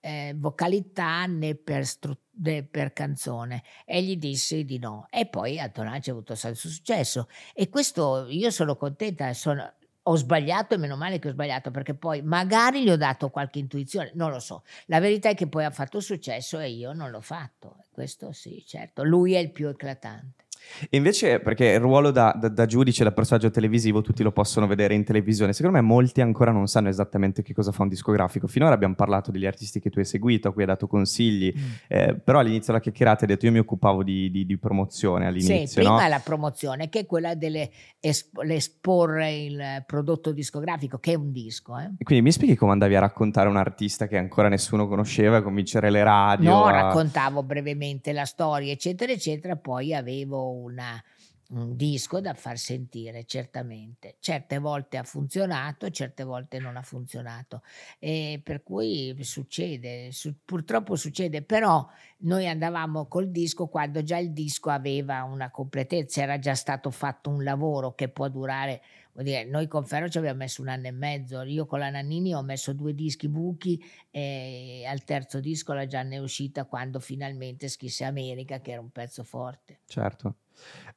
eh, 0.03 0.35
vocalità 0.37 1.25
né 1.27 1.55
per, 1.55 1.87
stru- 1.87 2.19
né 2.43 2.65
per, 2.65 2.93
canzone 2.93 3.63
e 3.85 4.03
gli 4.03 4.17
disse 4.17 4.65
di 4.65 4.79
no 4.79 5.07
e 5.11 5.27
poi 5.27 5.61
Antonacci 5.61 6.11
ha 6.11 6.13
avuto 6.13 6.35
senso 6.35 6.69
successo 6.69 7.29
e 7.55 7.69
questo 7.69 8.27
io 8.29 8.51
sono 8.51 8.77
contenta 8.77 9.33
sono, 9.33 9.73
ho 10.05 10.17
sbagliato 10.17 10.75
e 10.75 10.79
meno 10.79 10.97
male 10.97 11.19
che 11.21 11.29
ho 11.29 11.33
sbagliato 11.33 11.71
perché 11.71 11.95
poi 11.95 12.23
magari 12.23 12.83
gli 12.83 12.91
ho 12.91 12.97
dato 12.97 13.31
qualche 13.31 13.61
intuizione, 13.61 14.11
non 14.15 14.31
lo 14.31 14.41
so. 14.41 14.65
La 14.87 14.99
verità 14.99 15.29
è 15.29 15.35
che 15.35 15.47
poi 15.47 15.65
ha 15.65 15.71
fatto 15.71 16.01
successo 16.01 16.59
e 16.59 16.71
io 16.71 16.93
non 16.93 17.11
l'ho 17.11 17.21
fatto. 17.21 17.77
Questo 17.93 18.33
sì, 18.33 18.65
certo, 18.67 19.05
lui 19.05 19.35
è 19.35 19.39
il 19.39 19.53
più 19.53 19.69
eclatante. 19.69 20.42
E 20.89 20.97
invece, 20.97 21.41
perché 21.41 21.67
il 21.67 21.81
ruolo 21.81 22.11
da, 22.11 22.37
da, 22.39 22.49
da, 22.49 22.67
giudice, 22.67 23.05
da 23.05 23.13
personaggio 23.13 23.51
televisivo, 23.51 24.01
tutti 24.03 24.23
lo 24.23 24.33
possono 24.33 24.67
vedere 24.67 24.95
in 24.95 25.05
televisione. 25.05 25.53
Secondo 25.53 25.77
me 25.79 25.83
molti 25.83 26.21
ancora 26.21 26.51
non 26.51 26.67
sanno 26.67 26.89
esattamente 26.89 27.43
che 27.43 27.55
cosa 27.55 27.73
fa 27.73 27.83
un 27.83 27.89
discografico. 27.89 28.47
Finora 28.47 28.75
abbiamo 28.75 28.95
parlato 28.95 29.31
degli 29.31 29.47
artisti 29.47 29.81
che 29.81 29.91
tu 29.91 29.99
hai 29.99 30.05
seguito, 30.05 30.49
a 30.49 30.53
cui 30.53 30.63
hai 30.63 30.69
dato 30.69 30.87
consigli, 30.87 31.53
mm. 31.57 31.63
eh, 31.89 32.15
però 32.15 32.39
all'inizio 32.41 32.73
della 32.73 32.81
chiacchierata 32.81 33.23
hai 33.23 33.29
detto 33.29 33.47
io 33.47 33.53
mi 33.53 33.59
occupavo 33.59 34.03
di, 34.03 34.31
di, 34.31 34.45
di 34.47 34.59
promozione 34.59 35.27
all'inizio. 35.27 35.67
Sì, 35.67 35.75
prima 35.75 36.03
no? 36.03 36.09
la 36.09 36.21
promozione, 36.21 36.89
che 36.89 37.01
è 37.01 37.07
quella 37.07 37.35
dell'esporre 37.35 39.33
il 39.33 39.85
prodotto 39.87 40.33
discografico, 40.33 40.99
che 40.99 41.13
è 41.13 41.17
un 41.17 41.33
disco. 41.33 41.79
Eh? 41.79 41.91
Quindi 42.03 42.25
mi 42.25 42.33
spieghi 42.33 42.57
come 42.57 42.73
andavi 42.73 42.97
a 42.97 43.01
raccontare 43.01 43.49
un 43.49 43.57
artista 43.57 44.07
che 44.07 44.17
ancora 44.19 44.49
nessuno 44.49 44.89
conosceva, 44.89 45.39
a 45.39 45.43
convincere 45.43 45.91
le 45.91 46.03
radio? 46.03 46.51
No, 46.51 46.65
a... 46.65 46.71
raccontavo 46.73 47.43
brevemente 47.43 48.13
la 48.13 48.25
storia, 48.25 48.73
eccetera, 48.73 49.13
eccetera, 49.13 49.57
poi 49.57 49.95
avevo 49.95 50.52
una, 50.53 51.03
un 51.51 51.77
disco 51.77 52.21
da 52.21 52.35
far 52.35 52.59
sentire, 52.59 53.25
certamente. 53.25 54.17
Certe 54.21 54.59
volte 54.59 54.97
ha 54.97 55.03
funzionato, 55.03 55.91
certe 55.91 56.25
volte 56.25 56.59
non 56.59 56.77
ha 56.77 56.83
funzionato. 56.83 57.63
E 57.99 58.41
per 58.43 58.63
cui 58.63 59.17
succede, 59.23 60.13
su, 60.13 60.35
purtroppo 60.45 60.97
succede, 60.97 61.43
però 61.43 61.87
noi 62.19 62.49
andavamo 62.49 63.07
col 63.07 63.31
disco 63.31 63.67
quando 63.67 64.03
già 64.03 64.19
il 64.19 64.33
disco 64.33 64.71
aveva 64.71 65.23
una 65.25 65.51
completezza, 65.51 66.23
era 66.23 66.39
già 66.39 66.55
stato 66.55 66.91
fatto 66.91 67.31
un 67.31 67.45
lavoro 67.45 67.95
che 67.95 68.09
può 68.09 68.29
durare 68.29 68.81
dire, 69.15 69.45
noi 69.45 69.67
con 69.67 69.85
Ferro 69.85 70.09
ci 70.09 70.17
abbiamo 70.17 70.39
messo 70.39 70.63
un 70.63 70.69
anno 70.69 70.87
e 70.87 70.91
mezzo, 70.91 71.43
io 71.43 71.67
con 71.67 71.81
la 71.81 71.91
Nannini 71.91 72.35
ho 72.35 72.43
messo 72.43 72.73
due 72.73 72.95
dischi 72.95 73.29
buchi 73.29 73.83
e 74.11 74.85
al 74.87 75.05
terzo 75.05 75.39
disco 75.41 75.75
la 75.75 75.87
Gianna 75.87 76.15
è 76.15 76.19
uscita 76.19 76.65
quando 76.65 76.99
finalmente 76.99 77.69
scrisse 77.69 78.05
America, 78.05 78.61
che 78.61 78.73
era 78.73 78.81
un 78.81 78.91
pezzo 78.91 79.23
forte. 79.23 79.81
Certo. 79.87 80.37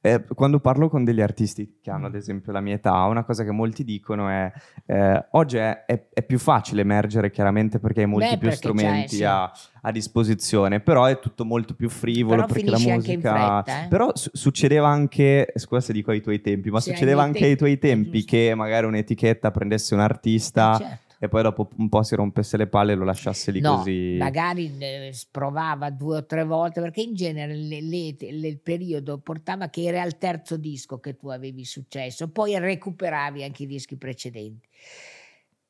Eh, 0.06 0.24
quando 0.36 0.60
parlo 0.60 0.88
con 0.88 1.04
degli 1.04 1.22
artisti 1.22 1.80
che 1.82 1.90
hanno 1.90 2.06
ad 2.06 2.14
esempio 2.14 2.52
la 2.52 2.62
mia 2.62 2.76
età, 2.76 2.94
una 3.06 3.24
cosa 3.24 3.44
che 3.44 3.50
molti 3.50 3.84
dicono 3.84 4.30
è 4.30 4.52
eh, 4.86 5.26
oggi 5.32 5.58
è, 5.58 5.86
è, 5.86 6.10
è, 6.14 6.22
più 6.22 6.38
facile 6.38 6.82
emergere 6.82 7.32
chiaramente 7.32 7.80
perché 7.80 8.02
hai 8.02 8.06
molti 8.06 8.30
Beh, 8.30 8.38
più 8.38 8.52
strumenti 8.52 9.24
a, 9.24 9.52
a, 9.82 9.92
disposizione, 9.92 10.80
però 10.80 11.06
è 11.06 11.18
tutto 11.18 11.44
molto 11.44 11.74
più 11.74 11.90
frivolo 11.90 12.44
però 12.44 12.54
perché 12.54 12.70
la 12.70 12.78
musica... 12.78 13.64
Fretta, 13.64 13.86
eh? 13.86 13.88
Però 13.88 14.12
su- 14.14 14.30
succedeva 14.32 14.90
anche, 14.90 15.52
scusa 15.56 15.82
se 15.82 15.92
dico 15.92 16.12
ai 16.12 16.22
tuoi 16.22 16.40
tempi, 16.40 16.70
ma 16.70 16.80
sì, 16.82 16.92
succedeva 16.92 17.24
anche 17.24 17.40
te- 17.40 17.46
ai 17.46 17.58
tuoi 17.58 17.80
tempi 17.80 18.24
che 18.24 18.54
magari 18.54 18.86
un'etichetta 18.86 19.50
prendesse 19.50 19.96
un 19.96 20.02
artista... 20.02 20.76
Eh, 20.76 20.78
certo 20.78 21.05
e 21.20 21.28
poi 21.28 21.44
dopo 21.44 21.70
un 21.78 21.90
po' 21.90 22.04
si 22.04 22.16
rompesse 22.16 22.58
le 22.58 22.68
palle 22.68 22.94
e 22.94 22.96
lo 22.96 23.06
lasciasse 23.06 23.52
lì 23.52 23.60
no, 23.60 23.78
così. 23.78 24.16
Magari 24.18 24.76
eh, 24.78 25.14
provava 25.32 25.90
due 25.90 26.18
o 26.18 26.26
tre 26.26 26.44
volte, 26.44 26.82
perché 26.82 27.02
in 27.02 27.14
genere 27.14 27.56
le, 27.56 27.82
le, 27.82 28.16
le, 28.20 28.48
il 28.48 28.60
periodo 28.60 29.18
portava 29.20 29.70
che 29.70 29.84
era 29.84 30.02
al 30.02 30.18
terzo 30.18 30.58
disco 30.58 31.00
che 31.00 31.16
tu 31.16 31.30
avevi 31.30 31.66
successo, 31.66 32.30
poi 32.30 32.58
recuperavi 32.58 33.44
anche 33.44 33.64
i 33.64 33.68
dischi 33.68 33.96
precedenti. 33.98 34.68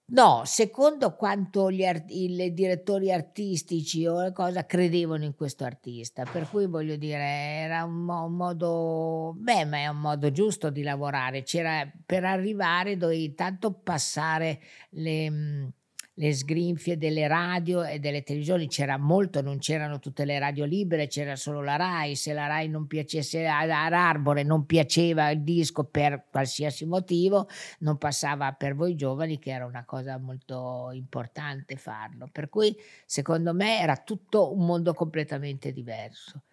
No, 0.08 0.44
secondo 0.46 1.16
quanto 1.16 1.72
gli 1.72 1.84
art- 1.84 2.12
i 2.12 2.54
direttori 2.54 3.12
artistici 3.12 4.06
o 4.06 4.32
cosa 4.34 4.64
credevano 4.66 5.24
in 5.24 5.34
questo 5.34 5.64
artista, 5.64 6.24
per 6.26 6.48
cui 6.48 6.68
voglio 6.68 6.96
dire, 6.96 7.24
era 7.24 7.84
un, 7.84 8.04
mo- 8.04 8.26
un, 8.26 8.34
modo, 8.36 9.34
beh, 9.36 9.66
ma 9.66 9.78
è 9.78 9.88
un 9.88 10.00
modo 10.00 10.32
giusto 10.32 10.70
di 10.70 10.84
lavorare. 10.84 11.42
C'era 11.42 11.92
per 12.06 12.24
arrivare 12.24 12.98
dovevi 12.98 13.34
tanto 13.34 13.74
passare 13.74 14.60
le, 14.92 15.74
le 16.18 16.34
sgrinfie 16.34 16.98
delle 16.98 17.28
radio 17.28 17.84
e 17.84 18.00
delle 18.00 18.24
televisioni, 18.24 18.68
c'era 18.68 18.98
molto, 18.98 19.42
non 19.42 19.58
c'erano 19.58 20.00
tutte 20.00 20.24
le 20.24 20.40
radio 20.40 20.64
libere, 20.64 21.08
c'era 21.08 21.36
solo 21.36 21.62
la 21.62 21.76
RAI, 21.76 22.16
se 22.16 22.32
la 22.32 22.48
RAI 22.48 22.70
non 22.70 22.88
piacesse 22.88 23.46
ad 23.46 23.70
Arbore, 23.70 24.44
non 24.44 24.66
piaceva 24.66 25.30
il 25.30 25.42
disco 25.42 25.84
per 25.84 26.28
qualsiasi 26.32 26.86
motivo, 26.86 27.48
non 27.80 27.98
passava 27.98 28.54
per 28.54 28.76
voi 28.76 28.96
giovani 28.96 29.40
che 29.40 29.52
era 29.52 29.66
una 29.66 29.84
cosa 29.84 30.18
molto 30.18 30.90
importante 30.94 31.76
farlo. 31.76 32.30
Per 32.32 32.48
cui 32.48 32.74
secondo 33.06 33.54
me 33.54 33.82
era 33.82 33.98
tutto 33.98 34.54
un 34.54 34.66
mondo 34.66 34.94
completamente 34.94 35.74
diverso. 35.74 36.44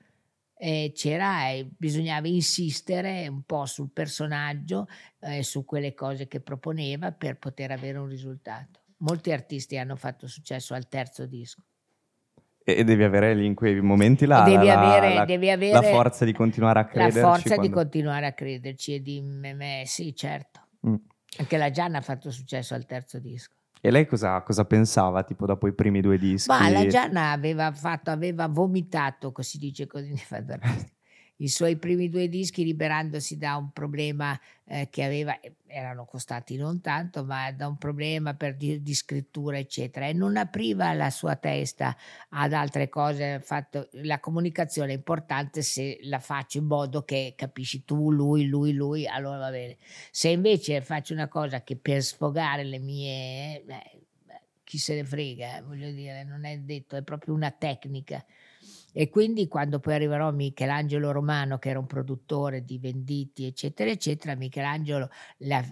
C'era 0.63 1.49
e 1.49 1.69
bisognava 1.77 2.29
insistere 2.29 3.27
un 3.27 3.43
po' 3.43 3.67
sul 3.67 3.91
personaggio 3.91 4.87
eh, 5.19 5.43
su 5.43 5.65
quelle 5.65 5.93
cose 5.93 6.29
che 6.29 6.39
proponeva 6.39 7.11
per 7.11 7.37
poter 7.37 7.73
avere 7.73 7.99
un 7.99 8.07
risultato 8.07 8.82
molti 9.03 9.31
artisti 9.31 9.77
hanno 9.77 9.97
fatto 9.97 10.27
successo 10.27 10.75
al 10.75 10.89
terzo 10.89 11.27
disco. 11.27 11.63
E 12.65 12.85
devi 12.85 13.03
avere 13.03 13.35
lì 13.35 13.45
in 13.45 13.55
quei 13.55 13.81
momenti 13.81 14.25
la, 14.25 14.43
devi 14.43 14.67
la, 14.67 14.81
avere, 14.81 15.15
la, 15.15 15.25
devi 15.25 15.51
avere 15.51 15.73
la 15.73 15.83
forza 15.83 16.25
di 16.25 16.33
continuare 16.33 16.79
a 16.79 16.85
crederci. 16.87 17.19
La 17.19 17.27
forza 17.27 17.55
quando... 17.55 17.67
di 17.67 17.71
continuare 17.71 18.27
a 18.27 18.33
crederci 18.33 18.95
e 18.95 19.03
di 19.03 19.21
me, 19.21 19.83
sì, 19.85 20.15
certo. 20.15 20.69
Mm. 20.87 20.95
Anche 21.39 21.57
la 21.57 21.71
Gianna 21.71 21.99
ha 21.99 22.03
fatto 22.03 22.31
successo 22.31 22.75
al 22.75 22.87
terzo 22.87 23.19
disco. 23.19 23.57
E 23.81 23.91
lei 23.91 24.07
cosa, 24.07 24.41
cosa, 24.43 24.65
pensava, 24.65 25.25
tipo, 25.25 25.45
dopo 25.45 25.67
i 25.67 25.75
primi 25.75 26.01
due 26.01 26.17
dischi? 26.19 26.49
Ma 26.49 26.69
la 26.69 26.87
Gianna 26.87 27.33
aveva, 27.33 27.73
fatto, 27.73 28.11
aveva 28.11 28.47
vomitato, 28.47 29.33
così 29.33 29.59
dice 29.59 29.89
così, 29.89 30.15
i 31.43 31.49
suoi 31.49 31.77
primi 31.77 32.09
due 32.09 32.29
dischi 32.29 32.65
liberandosi 32.65 33.37
da 33.37 33.57
un 33.57 33.73
problema 33.73 34.39
eh, 34.65 34.89
che 34.91 35.03
aveva, 35.03 35.39
erano 35.67 36.05
costati 36.05 36.57
non 36.57 36.81
tanto, 36.81 37.25
ma 37.25 37.51
da 37.51 37.67
un 37.67 37.77
problema 37.79 38.35
per 38.35 38.57
di, 38.57 38.81
di, 38.81 38.95
scrittura, 38.95 39.59
eccetera, 39.59 40.07
e 40.07 40.13
non 40.13 40.37
apriva 40.37 40.93
la 40.93 41.11
sua 41.11 41.35
testa 41.35 41.97
ad 42.31 42.53
altre 42.53 42.89
cose. 42.89 43.41
Fatto, 43.41 43.89
la 44.03 44.21
comunicazione 44.21 44.93
è 44.93 44.95
importante 44.95 45.63
se 45.63 45.99
la 46.03 46.21
faccio 46.21 46.59
in 46.59 46.67
modo 46.67 47.03
che 47.05 47.35
capisci 47.37 47.85
tu, 47.85 48.13
lui, 48.13 48.47
lui, 48.47 48.73
lui, 48.73 49.07
allora 49.09 49.39
va 49.39 49.51
bene. 49.51 49.79
Se 50.13 50.29
invece 50.29 50.81
faccio 50.81 51.13
una 51.13 51.29
cosa 51.29 51.63
che 51.63 51.77
per 51.77 52.03
sfogare 52.03 52.63
le 52.63 52.79
mie... 52.79 53.63
Beh, 53.67 54.01
chi 54.73 54.79
se 54.79 54.95
ne 54.95 55.05
frega, 55.05 55.59
eh, 55.59 55.63
voglio 55.63 55.91
dire, 55.91 56.25
non 56.25 56.47
è 56.47 56.57
detto, 56.57 56.97
è 56.97 57.03
proprio 57.03 57.35
una 57.35 57.51
tecnica. 57.51 58.25
E 58.93 59.09
quindi 59.09 59.49
quando 59.49 59.81
poi 59.81 59.95
arriverò 59.95 60.31
Michelangelo 60.31 61.11
Romano, 61.13 61.59
che 61.59 61.71
era 61.71 61.79
un 61.79 61.87
produttore 61.87 62.63
di 62.63 62.79
venditi, 62.79 63.47
eccetera, 63.47 63.91
eccetera, 63.91 64.35
Michelangelo 64.35 65.09
la, 65.39 65.65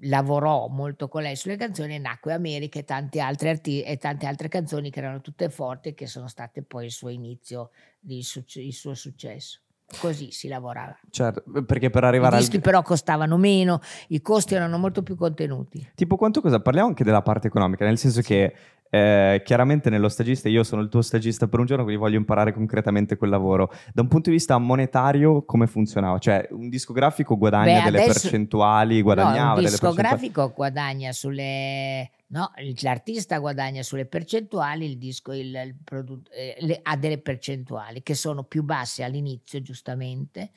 lavorò 0.00 0.68
molto 0.68 1.08
con 1.08 1.22
lei 1.22 1.36
sulle 1.36 1.56
canzoni 1.56 1.94
e 1.94 1.98
nacque 1.98 2.32
America 2.32 2.78
e 2.78 2.84
tante, 2.84 3.20
altre 3.20 3.50
arti- 3.50 3.82
e 3.82 3.98
tante 3.98 4.26
altre 4.26 4.48
canzoni 4.48 4.90
che 4.90 4.98
erano 5.00 5.20
tutte 5.20 5.50
forti 5.50 5.90
e 5.90 5.94
che 5.94 6.06
sono 6.06 6.28
state 6.28 6.62
poi 6.62 6.86
il 6.86 6.90
suo 6.90 7.10
inizio, 7.10 7.70
il, 8.06 8.24
su- 8.24 8.42
il 8.54 8.72
suo 8.72 8.94
successo. 8.94 9.60
Così 9.98 10.30
si 10.30 10.48
lavorava. 10.48 10.98
Certo, 11.10 11.42
perché 11.66 11.90
per 11.90 12.04
arrivare 12.04 12.36
I 12.36 12.38
dischi 12.38 12.56
al... 12.56 12.62
però 12.62 12.80
costavano 12.80 13.36
meno, 13.36 13.80
i 14.08 14.22
costi 14.22 14.54
erano 14.54 14.78
molto 14.78 15.02
più 15.02 15.16
contenuti. 15.16 15.86
Tipo 15.94 16.16
quanto 16.16 16.40
cosa? 16.40 16.60
Parliamo 16.60 16.88
anche 16.88 17.04
della 17.04 17.20
parte 17.20 17.48
economica, 17.48 17.84
nel 17.84 17.98
senso 17.98 18.22
che 18.22 18.54
eh, 18.94 19.40
chiaramente 19.42 19.88
nello 19.88 20.10
stagista 20.10 20.50
io 20.50 20.62
sono 20.62 20.82
il 20.82 20.90
tuo 20.90 21.00
stagista 21.00 21.48
per 21.48 21.60
un 21.60 21.64
giorno, 21.64 21.82
quindi 21.82 22.02
voglio 22.02 22.18
imparare 22.18 22.52
concretamente 22.52 23.16
quel 23.16 23.30
lavoro. 23.30 23.72
Da 23.94 24.02
un 24.02 24.08
punto 24.08 24.28
di 24.28 24.36
vista 24.36 24.58
monetario, 24.58 25.46
come 25.46 25.66
funzionava? 25.66 26.18
Cioè, 26.18 26.46
un 26.50 26.68
discografico 26.68 27.38
guadagna 27.38 27.78
Beh, 27.78 27.84
delle 27.84 28.02
adesso... 28.02 28.20
percentuali, 28.20 29.00
guadagnava 29.00 29.52
no, 29.52 29.56
un 29.60 29.64
discografico 29.64 30.52
guadagna 30.54 31.10
sulle 31.12 32.10
No, 32.32 32.50
l'artista 32.80 33.38
guadagna 33.38 33.82
sulle 33.82 34.06
percentuali, 34.06 34.86
il 34.86 34.96
disco 34.96 35.34
il, 35.34 35.54
il 35.54 35.76
produ- 35.84 36.30
eh, 36.32 36.56
le, 36.60 36.80
ha 36.82 36.96
delle 36.96 37.18
percentuali 37.18 38.02
che 38.02 38.14
sono 38.14 38.44
più 38.44 38.62
basse 38.62 39.04
all'inizio, 39.04 39.60
giustamente, 39.60 40.52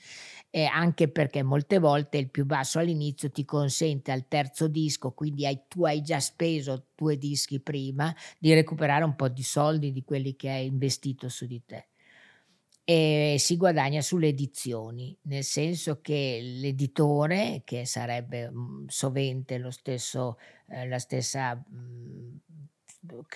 e 0.56 0.64
anche 0.64 1.10
perché 1.10 1.43
molte 1.43 1.80
volte 1.80 2.18
il 2.18 2.30
più 2.30 2.45
basso 2.45 2.80
all'inizio 2.80 3.30
ti 3.30 3.43
consente 3.43 4.14
al 4.14 4.26
terzo 4.30 4.70
disco, 4.70 5.12
quindi 5.12 5.45
hai, 5.45 5.64
tu 5.68 5.84
hai 5.84 6.01
già 6.01 6.22
speso 6.22 6.86
due 6.95 7.18
dischi 7.18 7.60
prima, 7.60 8.16
di 8.39 8.53
recuperare 8.53 9.03
un 9.03 9.18
po' 9.18 9.28
di 9.28 9.43
soldi 9.43 9.91
di 9.91 10.06
quelli 10.06 10.38
che 10.38 10.49
hai 10.49 10.66
investito 10.68 11.28
su 11.28 11.45
di 11.45 11.62
te. 11.66 11.89
E 12.88 13.36
si 13.38 13.58
guadagna 13.58 13.99
sulle 14.01 14.28
edizioni, 14.28 15.18
nel 15.24 15.43
senso 15.43 15.99
che 16.01 16.39
l'editore, 16.41 17.64
che 17.66 17.84
sarebbe 17.86 18.49
mhmm, 18.49 18.86
sovente 18.88 19.58
lo 19.58 19.72
stesso, 19.72 20.38
eh, 20.70 20.88
la 20.88 20.99
stessa 20.99 21.56
mhmm, 21.56 22.39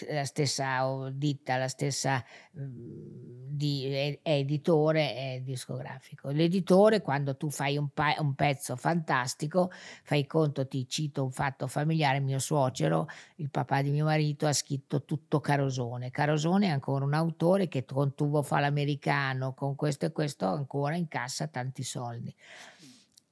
la 0.10 0.26
stessa 0.26 1.10
ditta, 1.12 1.58
la 1.58 1.68
stessa 1.68 2.24
di, 2.52 3.86
è, 3.86 4.20
è 4.22 4.32
editore 4.32 5.16
è 5.16 5.42
discografico. 5.44 6.30
L'editore, 6.30 7.02
quando 7.02 7.36
tu 7.36 7.50
fai 7.50 7.78
un, 7.78 7.90
pa- 7.90 8.16
un, 8.20 8.34
pezzo 8.34 8.76
fantastico, 8.78 9.70
fai 10.04 10.26
conto, 10.26 10.68
ti 10.68 10.88
cito 10.88 11.24
un 11.24 11.32
fatto 11.32 11.68
familiare, 11.68 12.22
mio 12.22 12.40
suocero, 12.40 13.08
il 13.36 13.50
papà 13.50 13.82
di 13.82 13.92
mio 13.92 14.06
marito, 14.06 14.48
ha 14.48 14.54
scritto 14.54 15.04
tutto 15.04 15.42
Carosone. 15.42 16.10
Carosone 16.10 16.68
è 16.68 16.70
ancora 16.70 17.04
un 17.04 17.14
autore 17.14 17.68
che 17.68 17.84
con 17.84 18.16
Tuvo 18.16 18.42
fa 18.42 18.60
l'americano, 18.60 19.54
con 19.54 19.76
questo 19.76 20.06
e 20.06 20.12
questo 20.12 20.46
ancora 20.46 20.96
incassa 20.96 21.48
tanti 21.48 21.84
soldi. 21.84 22.34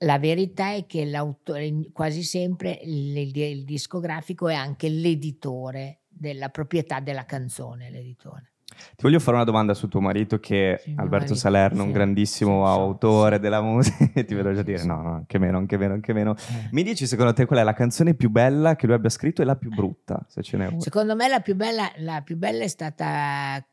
La 0.01 0.19
verità 0.19 0.73
è 0.73 0.85
che 0.85 1.09
quasi 1.91 2.21
sempre 2.21 2.79
il, 2.83 3.17
il, 3.17 3.35
il 3.35 3.63
discografico 3.63 4.47
è 4.47 4.53
anche 4.53 4.89
l'editore 4.89 6.01
della 6.17 6.49
proprietà 6.49 6.99
della 6.99 7.25
canzone, 7.25 7.89
l'editore. 7.89 8.51
Ti 8.77 9.03
voglio 9.03 9.19
fare 9.19 9.37
una 9.37 9.45
domanda 9.45 9.73
su 9.73 9.87
tuo 9.87 10.01
marito 10.01 10.39
che 10.39 10.79
sì, 10.81 10.89
Alberto 10.91 11.09
marito, 11.09 11.35
Salerno, 11.35 11.81
sì, 11.81 11.85
un 11.87 11.91
grandissimo 11.91 12.65
sì, 12.65 12.71
autore 12.71 13.39
della 13.39 13.61
musica, 13.61 14.05
ti 14.23 14.35
vedo 14.35 14.53
già 14.53 14.61
dire 14.61 14.83
no, 14.83 15.01
no, 15.01 15.13
anche 15.15 15.39
meno, 15.39 15.57
anche 15.57 15.77
meno, 15.77 15.93
anche 15.93 16.13
meno. 16.13 16.35
Eh. 16.35 16.69
Mi 16.71 16.83
dici 16.83 17.07
secondo 17.07 17.33
te 17.33 17.45
qual 17.45 17.59
è 17.59 17.63
la 17.63 17.73
canzone 17.73 18.13
più 18.13 18.29
bella 18.29 18.75
che 18.75 18.85
lui 18.85 18.95
abbia 18.95 19.09
scritto 19.09 19.41
e 19.41 19.45
la 19.45 19.55
più 19.55 19.69
brutta, 19.69 20.23
se 20.27 20.43
ce 20.43 20.57
n'è 20.57 20.67
una? 20.67 20.81
Secondo 20.81 21.15
me 21.15 21.27
la 21.27 21.39
più 21.39 21.55
bella, 21.55 21.89
la 21.97 22.21
più 22.21 22.37
bella 22.37 22.63
è 22.63 22.67
stata, 22.67 23.65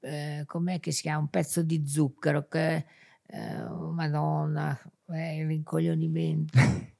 eh, 0.00 0.42
com'è 0.44 0.80
che 0.80 0.90
si 0.90 1.02
chiama, 1.02 1.20
un 1.20 1.28
pezzo 1.28 1.62
di 1.62 1.86
zucchero, 1.86 2.46
che, 2.48 2.84
eh, 3.26 3.62
oh, 3.62 3.90
madonna, 3.92 4.78
eh, 5.08 5.38
il 5.38 5.46
rincoglionimento. 5.46 6.58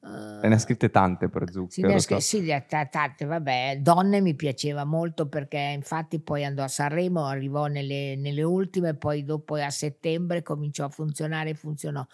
Uh, 0.00 0.46
ne 0.46 0.54
ha 0.54 0.58
scritte 0.58 0.90
tante 0.90 1.28
per 1.28 1.50
Zucchero. 1.50 1.98
Sì, 1.98 2.20
sì, 2.20 2.62
tante, 2.90 3.24
vabbè. 3.24 3.78
Donne 3.80 4.20
mi 4.20 4.34
piaceva 4.34 4.84
molto 4.84 5.28
perché 5.28 5.58
infatti 5.58 6.20
poi 6.20 6.44
andò 6.44 6.62
a 6.62 6.68
Sanremo, 6.68 7.24
arrivò 7.24 7.66
nelle, 7.66 8.14
nelle 8.16 8.42
ultime, 8.42 8.94
poi 8.94 9.24
dopo 9.24 9.54
a 9.54 9.70
settembre 9.70 10.42
cominciò 10.42 10.84
a 10.84 10.88
funzionare 10.88 11.50
e 11.50 11.54
funzionò. 11.54 12.06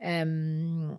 Um, 0.00 0.98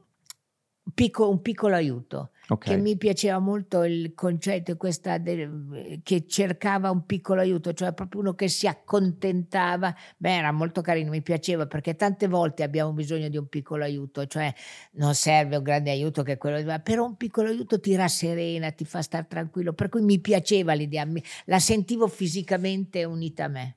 Picco, 0.94 1.30
un 1.30 1.42
piccolo 1.42 1.76
aiuto. 1.76 2.32
Okay. 2.52 2.76
Che 2.76 2.82
mi 2.82 2.98
piaceva 2.98 3.38
molto 3.38 3.84
il 3.84 4.16
concetto 4.16 4.76
questa 4.76 5.20
de, 5.20 6.00
che 6.02 6.26
cercava 6.26 6.90
un 6.90 7.06
piccolo 7.06 7.42
aiuto, 7.42 7.74
cioè 7.74 7.94
proprio 7.94 8.22
uno 8.22 8.34
che 8.34 8.48
si 8.48 8.66
accontentava. 8.66 9.96
Beh, 10.18 10.38
era 10.38 10.52
molto 10.52 10.82
carino, 10.82 11.12
mi 11.12 11.22
piaceva 11.22 11.68
perché 11.68 11.96
tante 11.96 12.28
volte 12.28 12.64
abbiamo 12.64 12.92
bisogno 12.92 13.30
di 13.30 13.38
un 13.38 13.48
piccolo 13.48 13.84
aiuto, 13.84 14.26
cioè 14.26 14.52
non 14.94 15.14
serve 15.14 15.58
un 15.58 15.64
grande 15.64 15.92
aiuto 15.92 16.24
che 16.24 16.38
quello, 16.38 16.64
ma 16.66 16.80
però 16.80 17.06
un 17.06 17.18
piccolo 17.18 17.50
aiuto 17.50 17.80
ti 17.80 17.96
rasserena, 17.96 18.72
ti 18.72 18.84
fa 18.84 19.04
stare 19.04 19.28
tranquillo. 19.30 19.74
Per 19.74 19.90
cui 19.90 20.02
mi 20.02 20.20
piaceva 20.20 20.74
l'idea, 20.74 21.08
la 21.46 21.60
sentivo 21.60 22.08
fisicamente 22.08 23.04
unita 23.04 23.44
a 23.44 23.48
me. 23.48 23.76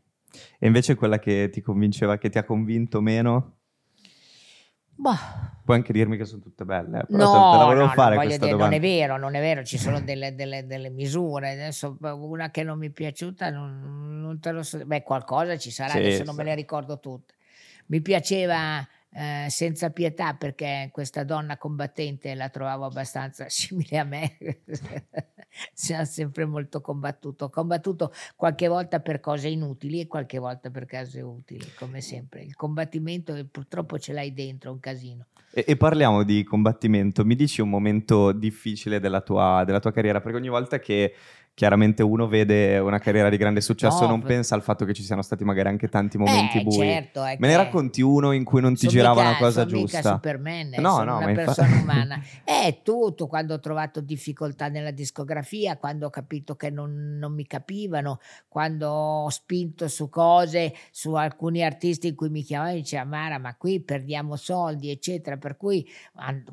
E 0.59 0.67
invece 0.67 0.95
quella 0.95 1.19
che 1.19 1.51
ti 1.53 1.61
convinceva, 1.61 2.17
che 2.17 2.31
ti 2.31 2.39
ha 2.39 2.45
convinto 2.45 3.03
meno? 3.03 3.59
Bah. 4.95 5.51
Puoi 5.65 5.77
anche 5.77 5.93
dirmi 5.93 6.17
che 6.17 6.25
sono 6.25 6.43
tutte 6.43 6.65
belle, 6.65 7.01
eh, 7.01 7.07
però 7.07 7.33
no, 7.33 7.53
te, 7.53 7.59
la 7.59 7.65
volevo 7.65 7.87
no, 7.87 7.93
fare 7.93 8.17
questa 8.17 8.39
dire, 8.39 8.51
domanda. 8.51 8.65
Non 8.65 8.75
è 8.75 8.81
vero, 8.81 9.17
non 9.17 9.35
è 9.35 9.41
vero, 9.41 9.65
ci 9.65 9.79
sono 9.79 10.01
delle, 10.01 10.35
delle, 10.35 10.67
delle, 10.67 10.91
misure. 10.91 11.53
Adesso 11.53 11.97
una 12.01 12.51
che 12.51 12.65
non 12.65 12.79
mi 12.79 12.89
è 12.89 12.91
piaciuta, 12.91 13.51
non, 13.51 14.21
non 14.21 14.41
te 14.41 14.51
lo 14.51 14.63
so. 14.63 14.85
Beh, 14.85 15.03
qualcosa 15.03 15.57
ci 15.57 15.71
sarà, 15.71 15.93
sì, 15.93 15.99
adesso 15.99 16.25
non 16.25 16.35
me 16.35 16.45
le 16.45 16.55
ricordo 16.55 16.99
tutte. 16.99 17.35
Mi 17.87 18.01
piaceva 18.01 18.87
eh, 19.15 19.47
senza 19.51 19.91
pietà 19.91 20.35
perché 20.35 20.89
questa 20.91 21.23
donna 21.25 21.59
combattente 21.59 22.35
la 22.35 22.49
trovavo 22.49 22.87
abbastanza 22.87 23.49
simile 23.51 23.99
a 23.99 24.05
me, 24.05 24.37
si 25.73 25.93
ha 25.93 26.05
sempre 26.05 26.47
molto 26.47 26.81
combattuto, 26.81 27.51
combattuto 27.51 28.13
qualche 28.37 28.69
volta 28.69 29.01
per 29.01 29.21
cose 29.21 29.49
inutili 29.49 30.01
e 30.01 30.07
qualche 30.07 30.39
volta 30.39 30.71
per 30.71 30.87
cose 30.87 31.21
utili, 31.21 31.73
come 31.79 32.01
sempre. 32.01 32.43
Il 32.43 32.57
combattimento 32.57 33.35
purtroppo 33.51 33.99
ce 33.99 34.13
l'hai 34.13 34.33
dentro, 34.33 34.73
un 34.73 34.81
casino. 34.81 35.27
E, 35.55 35.65
e, 35.67 35.77
parliamo 35.77 36.23
di 36.23 36.43
combattimento. 36.45 37.27
Mi 37.27 37.35
dici 37.35 37.61
un 37.61 37.69
momento 37.69 38.33
difficile 38.33 38.99
della 39.01 39.21
tua, 39.21 39.65
della 39.67 39.81
tua 39.81 39.93
carriera? 39.93 40.23
Perché 40.23 40.39
ogni 40.39 40.49
volta 40.49 40.79
che 40.79 41.15
chiaramente 41.55 42.03
uno 42.03 42.27
vede 42.27 42.79
una 42.79 42.99
carriera 42.99 43.29
di 43.29 43.37
grande 43.37 43.61
successo, 43.61 44.03
no, 44.03 44.09
non 44.09 44.23
pensa 44.23 44.55
al 44.55 44.63
fatto 44.63 44.85
che 44.85 44.95
ci 44.95 45.03
siano 45.03 45.21
stati 45.21 45.45
magari 45.45 45.69
anche 45.69 45.89
tanti 45.89 46.17
momenti 46.17 46.59
eh, 46.59 46.63
bui. 46.63 46.73
Certo, 46.73 47.23
Me 47.23 47.47
ne 47.47 47.57
racconti 47.57 48.01
uno 48.01 48.33
in 48.33 48.45
cui 48.45 48.61
non 48.61 48.75
ti 48.75 48.89
girava 48.89 49.21
mica, 49.21 49.29
una 49.29 49.39
cosa 49.39 49.67
giusta? 49.67 49.99
Mica 49.99 50.15
Superman, 50.15 50.75
no, 50.79 50.91
sono 50.91 51.05
no, 51.05 51.19
una 51.19 51.33
persona 51.33 51.69
infa... 51.69 51.83
umana. 51.83 52.23
È 52.43 52.81
tutto 52.83 53.27
quando 53.27 53.55
ho 53.55 53.61
trovato 53.61 54.01
difficoltà 54.01 54.69
nella 54.69 54.91
discografia, 54.91 55.77
quando 55.77 56.07
ho 56.07 56.11
capito 56.11 56.57
che 56.57 56.71
non, 56.71 57.19
non, 57.19 57.35
mi 57.35 57.47
capivano, 57.47 58.19
quando 58.49 58.89
ho 58.89 59.29
spinto 59.29 59.89
su 59.89 60.09
cose, 60.09 60.73
su 60.91 61.13
alcuni 61.15 61.63
artisti 61.63 62.09
in 62.09 62.15
cui 62.15 62.31
mi 62.31 62.43
chiamavano 62.43 62.77
e 62.77 62.81
dicevano 62.81 63.11
Mara, 63.11 63.39
ma 63.39 63.55
qui 63.57 63.81
perdiamo 63.81 64.37
soldi, 64.37 64.91
eccetera. 64.91 65.37
Per 65.37 65.57
cui 65.59 65.87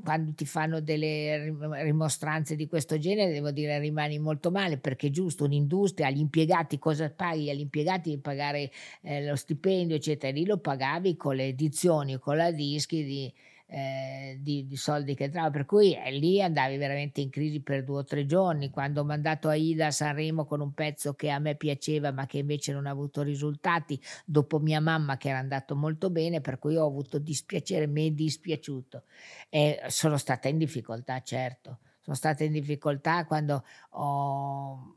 quando 0.04 0.34
ti 0.34 0.46
fanno 0.46 0.82
delle 0.82 1.56
rimostranze 1.84 2.56
di 2.56 2.68
questo 2.68 2.98
genere, 2.98 3.32
devo 3.32 3.52
dire, 3.52 3.80
rimani 3.80 4.20
molto 4.20 4.52
male 4.52 4.78
perché 4.90 5.08
è 5.08 5.12
giusto 5.12 5.44
un 5.44 5.52
industria, 5.52 6.08
agli 6.08 6.18
impiegati 6.18 6.80
cosa 6.80 7.12
paghi? 7.12 7.52
Agli 7.52 7.60
impiegati 7.60 8.10
di 8.10 8.18
pagare 8.18 8.72
eh, 9.02 9.24
lo 9.24 9.36
stipendio, 9.36 9.96
eccetera. 9.96 10.34
Lì 10.34 10.46
lo 10.46 10.58
pagavi 10.58 11.16
con 11.16 11.36
le 11.36 11.46
edizioni, 11.46 12.18
con 12.18 12.38
la 12.38 12.50
dischi 12.50 13.04
di, 13.04 13.32
eh, 13.68 14.40
di, 14.42 14.66
di, 14.66 14.76
soldi 14.76 15.14
che 15.14 15.26
entrava, 15.26 15.52
per 15.52 15.68
cui 15.68 15.94
eh, 15.94 16.12
lì 16.12 16.42
andavi 16.42 16.78
veramente 16.78 17.22
in 17.22 17.30
crisi 17.30 17.62
per 17.62 17.84
due 17.84 18.00
o 18.00 18.04
tre 18.04 18.26
giorni. 18.26 18.72
Quando 18.72 19.02
ho 19.02 19.06
mandato 19.06 19.48
Aida 19.48 19.86
a 19.86 19.92
Sanremo 19.92 20.46
con 20.46 20.60
un 20.60 20.74
pezzo 20.74 21.14
che 21.14 21.30
a 21.30 21.38
me 21.38 21.54
piaceva, 21.54 22.12
ma 22.12 22.26
che 22.26 22.40
invece 22.40 22.74
non 22.74 22.88
ha 22.88 22.90
avuto 22.90 23.22
risultati, 23.22 24.02
dopo 24.26 24.58
mia 24.58 24.82
mamma 24.82 25.18
che 25.18 25.30
era 25.30 25.38
andato 25.38 25.76
molto 25.76 26.10
bene, 26.10 26.42
per 26.42 26.58
cui 26.58 26.78
ho 26.78 26.86
avuto 26.88 27.20
dispiacere, 27.20 27.86
mi 27.86 28.08
è 28.08 28.12
dispiaciuto. 28.12 29.04
E 29.50 29.82
sono 29.90 30.18
stata 30.18 30.48
in 30.48 30.58
difficoltà, 30.58 31.22
certo. 31.22 31.78
Sono 32.02 32.16
stata 32.16 32.44
in 32.44 32.52
difficoltà 32.52 33.26
quando 33.26 33.64
ho, 33.92 34.96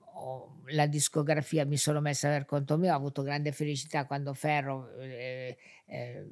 la 0.67 0.87
discografia 0.87 1.65
mi 1.67 1.77
sono 1.77 2.01
messa 2.01 2.29
per 2.29 2.45
conto 2.45 2.77
mio, 2.79 2.93
ho 2.93 2.97
avuto 2.97 3.23
grande 3.23 3.53
felicità 3.53 4.07
quando 4.07 4.35
Ferro 4.35 4.95
eh, 4.99 5.57
eh, 5.87 6.27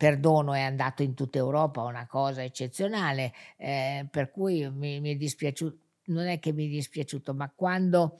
Perdono 0.00 0.54
è 0.54 0.62
andato 0.62 1.02
in 1.02 1.12
tutta 1.12 1.36
Europa, 1.36 1.82
una 1.82 2.06
cosa 2.06 2.42
eccezionale, 2.42 3.34
eh, 3.58 4.06
per 4.10 4.30
cui 4.30 4.66
mi, 4.70 4.98
mi, 4.98 5.12
è 5.12 5.14
dispiaciuto, 5.14 5.76
non 6.06 6.26
è 6.26 6.38
che 6.38 6.54
mi 6.54 6.64
è 6.64 6.68
dispiaciuto, 6.70 7.34
ma 7.34 7.52
quando 7.54 8.18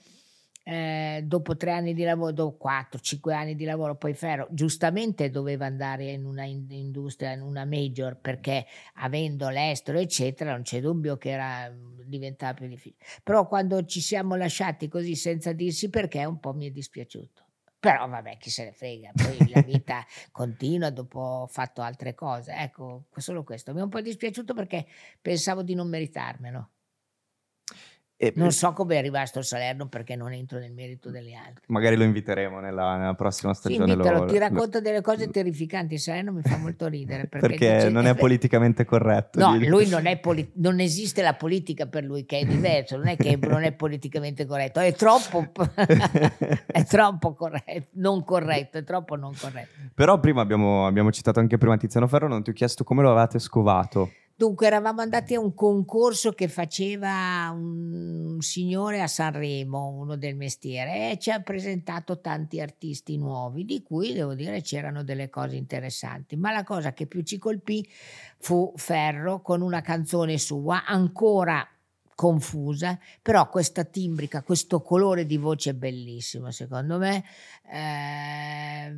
eh, 0.63 1.21
dopo 1.25 1.55
tre 1.57 1.71
anni 1.71 1.93
di 1.93 2.03
lavoro, 2.03 2.31
dopo 2.31 2.57
quattro, 2.57 2.99
cinque 2.99 3.33
anni 3.33 3.55
di 3.55 3.65
lavoro, 3.65 3.95
poi 3.95 4.13
Ferro 4.13 4.47
giustamente 4.51 5.29
doveva 5.29 5.65
andare 5.65 6.11
in 6.11 6.25
una 6.25 6.43
in- 6.43 6.67
industria, 6.69 7.31
in 7.31 7.41
una 7.41 7.65
major, 7.65 8.17
perché 8.17 8.65
avendo 8.95 9.49
l'estero, 9.49 9.99
eccetera, 9.99 10.51
non 10.51 10.61
c'è 10.61 10.81
dubbio 10.81 11.17
che 11.17 11.31
era, 11.31 11.69
mm, 11.69 12.01
diventava 12.05 12.53
più 12.53 12.67
difficile. 12.67 13.03
Però 13.23 13.47
quando 13.47 13.85
ci 13.85 14.01
siamo 14.01 14.35
lasciati 14.35 14.87
così 14.87 15.15
senza 15.15 15.51
dirsi 15.53 15.89
perché, 15.89 16.23
un 16.25 16.39
po' 16.39 16.53
mi 16.53 16.67
è 16.67 16.71
dispiaciuto. 16.71 17.45
Però 17.79 18.07
vabbè, 18.07 18.37
chi 18.37 18.51
se 18.51 18.65
ne 18.65 18.73
frega, 18.73 19.11
poi 19.15 19.49
la 19.49 19.61
vita 19.63 20.05
continua, 20.31 20.91
dopo 20.91 21.19
ho 21.19 21.47
fatto 21.47 21.81
altre 21.81 22.13
cose. 22.13 22.53
Ecco, 22.53 23.05
solo 23.15 23.43
questo. 23.43 23.73
Mi 23.73 23.79
è 23.79 23.83
un 23.83 23.89
po' 23.89 24.01
dispiaciuto 24.01 24.53
perché 24.53 24.85
pensavo 25.19 25.63
di 25.63 25.73
non 25.73 25.89
meritarmelo. 25.89 26.69
E 28.23 28.33
non 28.35 28.51
so 28.51 28.71
come 28.73 28.93
è 28.93 28.97
arrivato 28.99 29.39
a 29.39 29.41
Salerno 29.41 29.87
perché 29.87 30.15
non 30.15 30.31
entro 30.31 30.59
nel 30.59 30.71
merito 30.71 31.09
delle 31.09 31.33
altre. 31.33 31.63
Magari 31.69 31.95
lo 31.95 32.03
inviteremo 32.03 32.59
nella, 32.59 32.95
nella 32.95 33.15
prossima 33.15 33.51
stagione. 33.55 33.85
Sì, 33.85 33.91
invitalo, 33.93 34.25
lo, 34.25 34.31
ti 34.31 34.37
racconto 34.37 34.77
lo... 34.77 34.83
delle 34.83 35.01
cose 35.01 35.27
terrificanti. 35.31 35.97
Salerno 35.97 36.31
mi 36.31 36.43
fa 36.43 36.55
molto 36.57 36.85
ridere. 36.87 37.25
Perché, 37.25 37.47
perché 37.47 37.73
dice, 37.77 37.89
non 37.89 38.05
è 38.05 38.13
politicamente 38.13 38.85
corretto. 38.85 39.39
No, 39.39 39.57
lui 39.57 39.89
non 39.89 40.05
è 40.05 40.19
poli- 40.19 40.51
non 40.57 40.79
esiste 40.79 41.23
la 41.23 41.33
politica 41.33 41.87
per 41.87 42.03
lui 42.03 42.23
che 42.27 42.37
è 42.37 42.45
diverso, 42.45 42.95
non 42.95 43.07
è 43.07 43.17
che 43.17 43.39
non 43.41 43.63
è 43.63 43.71
politicamente 43.71 44.45
corretto, 44.45 44.79
è 44.79 44.93
troppo, 44.93 45.43
è 45.73 46.85
troppo 46.85 47.33
corretto, 47.33 47.87
non 47.93 48.23
corretto, 48.23 48.77
è 48.77 48.83
troppo 48.83 49.15
non 49.15 49.33
corretto. 49.35 49.79
Però 49.95 50.19
prima 50.19 50.41
abbiamo, 50.41 50.85
abbiamo 50.85 51.11
citato 51.11 51.39
anche 51.39 51.57
prima 51.57 51.75
Tiziano 51.75 52.05
Ferro, 52.05 52.27
non 52.27 52.43
ti 52.43 52.51
ho 52.51 52.53
chiesto 52.53 52.83
come 52.83 53.01
lo 53.01 53.09
avevate 53.09 53.39
scovato. 53.39 54.11
Dunque 54.41 54.65
eravamo 54.65 55.01
andati 55.01 55.35
a 55.35 55.39
un 55.39 55.53
concorso 55.53 56.31
che 56.31 56.47
faceva 56.47 57.51
un 57.53 58.37
signore 58.39 58.99
a 58.99 59.05
Sanremo, 59.05 59.89
uno 59.89 60.15
del 60.15 60.35
mestiere, 60.35 61.11
e 61.11 61.19
ci 61.19 61.29
ha 61.29 61.39
presentato 61.41 62.19
tanti 62.21 62.59
artisti 62.59 63.17
nuovi, 63.17 63.65
di 63.65 63.83
cui 63.83 64.13
devo 64.13 64.33
dire 64.33 64.61
c'erano 64.61 65.03
delle 65.03 65.29
cose 65.29 65.57
interessanti. 65.57 66.37
Ma 66.37 66.51
la 66.51 66.63
cosa 66.63 66.91
che 66.91 67.05
più 67.05 67.21
ci 67.21 67.37
colpì 67.37 67.87
fu 68.39 68.73
Ferro 68.77 69.43
con 69.43 69.61
una 69.61 69.81
canzone 69.81 70.39
sua 70.39 70.85
ancora 70.85 71.63
confusa, 72.15 72.99
però 73.21 73.49
questa 73.49 73.83
timbrica, 73.83 74.43
questo 74.43 74.81
colore 74.81 75.25
di 75.25 75.37
voce 75.37 75.73
bellissimo 75.73 76.51
secondo 76.51 76.97
me. 76.97 77.23
Eh, 77.71 78.93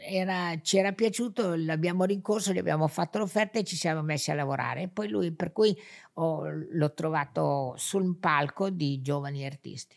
era, 0.00 0.58
ci 0.60 0.78
era 0.78 0.92
piaciuto, 0.92 1.54
l'abbiamo 1.54 2.04
rincorso, 2.04 2.52
gli 2.52 2.58
abbiamo 2.58 2.86
fatto 2.88 3.18
l'offerta 3.18 3.58
e 3.58 3.64
ci 3.64 3.76
siamo 3.76 4.02
messi 4.02 4.30
a 4.30 4.34
lavorare. 4.34 4.88
Poi 4.88 5.08
lui, 5.08 5.32
per 5.32 5.52
cui 5.52 5.76
ho, 6.14 6.44
l'ho 6.48 6.94
trovato 6.94 7.74
sul 7.76 8.16
palco 8.16 8.70
di 8.70 9.00
giovani 9.02 9.44
artisti. 9.44 9.96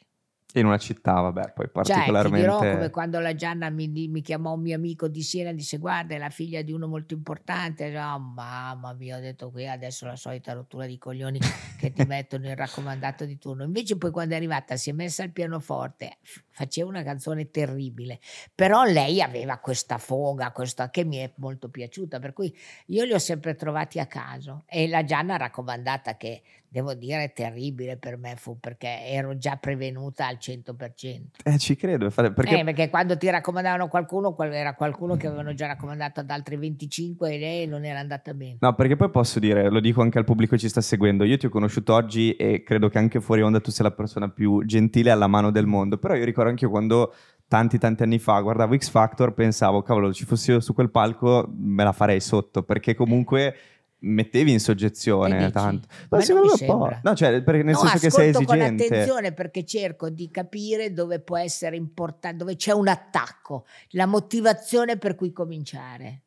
In 0.59 0.65
una 0.65 0.77
città, 0.77 1.13
vabbè, 1.13 1.53
poi 1.53 1.69
particolarmente... 1.69 2.29
Cioè, 2.29 2.57
ti 2.57 2.63
dirò 2.63 2.73
come 2.73 2.89
quando 2.89 3.19
la 3.19 3.33
Gianna 3.33 3.69
mi, 3.69 3.87
mi, 3.87 4.21
chiamò 4.21 4.53
un 4.53 4.61
mio 4.61 4.75
amico 4.75 5.07
di 5.07 5.21
Siena 5.21 5.51
e 5.51 5.55
disse 5.55 5.77
guarda 5.77 6.15
è 6.15 6.17
la 6.17 6.29
figlia 6.29 6.61
di 6.61 6.71
uno 6.71 6.87
molto 6.87 7.13
importante. 7.13 7.97
Oh, 7.97 8.19
mamma 8.19 8.93
mia, 8.93 9.17
ho 9.17 9.21
detto 9.21 9.49
qui 9.49 9.67
adesso 9.67 10.05
la 10.05 10.15
solita 10.15 10.53
rottura 10.53 10.85
di 10.85 10.97
coglioni 10.97 11.39
che 11.79 11.93
ti 11.93 12.03
mettono 12.07 12.47
il 12.49 12.55
raccomandato 12.55 13.25
di 13.25 13.37
turno. 13.37 13.63
Invece 13.63 13.97
poi 13.97 14.11
quando 14.11 14.33
è 14.33 14.37
arrivata 14.37 14.75
si 14.75 14.89
è 14.89 14.93
messa 14.93 15.23
al 15.23 15.31
pianoforte, 15.31 16.17
faceva 16.61 16.89
una 16.89 17.03
canzone 17.03 17.49
terribile, 17.49 18.19
però 18.53 18.83
lei 18.83 19.21
aveva 19.21 19.57
questa 19.57 19.97
foga, 19.97 20.51
questa 20.51 20.91
che 20.91 21.03
mi 21.03 21.17
è 21.17 21.31
molto 21.37 21.69
piaciuta, 21.69 22.19
per 22.19 22.33
cui 22.33 22.55
io 22.87 23.03
li 23.03 23.13
ho 23.13 23.19
sempre 23.19 23.55
trovati 23.55 23.99
a 23.99 24.05
caso. 24.05 24.63
E 24.67 24.87
la 24.87 25.03
Gianna 25.03 25.37
raccomandata 25.37 26.17
che 26.17 26.43
devo 26.71 26.93
dire 26.93 27.33
terribile 27.33 27.97
per 27.97 28.15
me 28.15 28.35
fu 28.37 28.57
perché 28.57 29.05
ero 29.07 29.37
già 29.37 29.57
prevenuta 29.57 30.25
al 30.25 30.37
100%. 30.39 31.21
Eh, 31.43 31.57
ci 31.57 31.75
credo. 31.75 32.09
Perché... 32.09 32.59
Eh, 32.59 32.63
perché 32.63 32.89
quando 32.89 33.17
ti 33.17 33.29
raccomandavano 33.29 33.89
qualcuno, 33.89 34.33
era 34.39 34.73
qualcuno 34.73 35.17
che 35.17 35.27
avevano 35.27 35.53
già 35.53 35.67
raccomandato 35.67 36.21
ad 36.21 36.29
altri 36.29 36.55
25 36.55 37.33
e 37.33 37.39
lei 37.39 37.67
non 37.67 37.83
era 37.83 37.99
andata 37.99 38.33
bene. 38.33 38.55
No, 38.61 38.73
perché 38.73 38.95
poi 38.95 39.09
posso 39.09 39.39
dire, 39.39 39.69
lo 39.69 39.81
dico 39.81 40.01
anche 40.01 40.17
al 40.17 40.23
pubblico 40.23 40.55
che 40.55 40.61
ci 40.61 40.69
sta 40.69 40.79
seguendo, 40.79 41.25
io 41.25 41.37
ti 41.37 41.47
ho 41.47 41.49
conosciuto 41.49 41.93
oggi 41.93 42.37
e 42.37 42.63
credo 42.63 42.87
che 42.87 42.97
anche 42.97 43.19
fuori 43.19 43.41
onda 43.41 43.59
tu 43.59 43.69
sia 43.69 43.83
la 43.83 43.91
persona 43.91 44.29
più 44.29 44.63
gentile 44.63 45.11
alla 45.11 45.27
mano 45.27 45.51
del 45.51 45.65
mondo, 45.65 45.97
però 45.97 46.15
io 46.15 46.23
ricordo 46.23 46.50
anche 46.51 46.65
io 46.65 46.71
quando 46.71 47.13
tanti 47.47 47.77
tanti 47.77 48.03
anni 48.03 48.19
fa 48.19 48.39
guardavo 48.39 48.77
X 48.77 48.89
Factor 48.89 49.33
pensavo 49.33 49.81
cavolo 49.81 50.13
ci 50.13 50.25
fossi 50.25 50.51
io 50.51 50.59
su 50.61 50.73
quel 50.73 50.89
palco 50.89 51.49
me 51.53 51.83
la 51.83 51.91
farei 51.91 52.21
sotto 52.21 52.63
perché 52.63 52.95
comunque 52.95 53.55
mettevi 54.01 54.51
in 54.51 54.59
soggezione 54.59 55.51
tanto. 55.51 55.87
Ma, 56.09 56.17
Ma 56.17 56.23
secondo 56.23 56.53
me 56.59 56.65
un 56.65 56.79
po'. 56.79 56.99
No, 57.03 57.15
cioè, 57.15 57.41
perché 57.43 57.63
nel 57.63 57.73
no, 57.73 57.79
senso 57.79 57.97
che 57.99 58.09
sei 58.09 58.29
esigente. 58.29 58.45
con 58.45 58.61
attenzione 58.61 59.33
perché 59.33 59.65
cerco 59.65 60.09
di 60.09 60.29
capire 60.29 60.93
dove 60.93 61.19
può 61.19 61.37
essere 61.37 61.75
importante, 61.75 62.37
dove 62.37 62.55
c'è 62.55 62.71
un 62.71 62.87
attacco, 62.87 63.65
la 63.89 64.05
motivazione 64.05 64.97
per 64.97 65.15
cui 65.15 65.31
cominciare. 65.31 66.23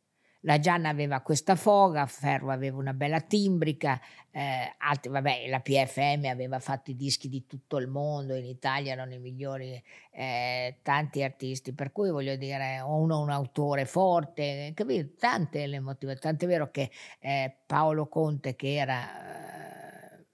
La 0.46 0.58
Gianna 0.58 0.90
aveva 0.90 1.22
questa 1.22 1.56
foga, 1.56 2.04
Ferro 2.04 2.50
aveva 2.50 2.76
una 2.76 2.92
bella 2.92 3.20
timbrica, 3.20 3.98
eh, 4.30 4.74
altri, 4.76 5.10
vabbè, 5.10 5.48
la 5.48 5.60
PFM 5.60 6.26
aveva 6.26 6.58
fatto 6.58 6.90
i 6.90 6.96
dischi 6.96 7.30
di 7.30 7.46
tutto 7.46 7.78
il 7.78 7.88
mondo, 7.88 8.34
in 8.34 8.44
Italia 8.44 8.92
erano 8.92 9.14
i 9.14 9.18
migliori, 9.18 9.82
eh, 10.12 10.80
tanti 10.82 11.22
artisti, 11.22 11.72
per 11.72 11.92
cui 11.92 12.10
voglio 12.10 12.36
dire, 12.36 12.80
uno 12.84 13.20
un 13.20 13.30
autore 13.30 13.86
forte, 13.86 14.72
capito? 14.74 15.14
Tante 15.18 15.66
le 15.66 15.80
motivazioni, 15.80 16.36
tant'è 16.36 16.46
vero 16.46 16.70
che 16.70 16.90
eh, 17.20 17.56
Paolo 17.64 18.06
Conte, 18.08 18.54
che 18.54 18.74
era 18.74 20.18
eh, 20.18 20.26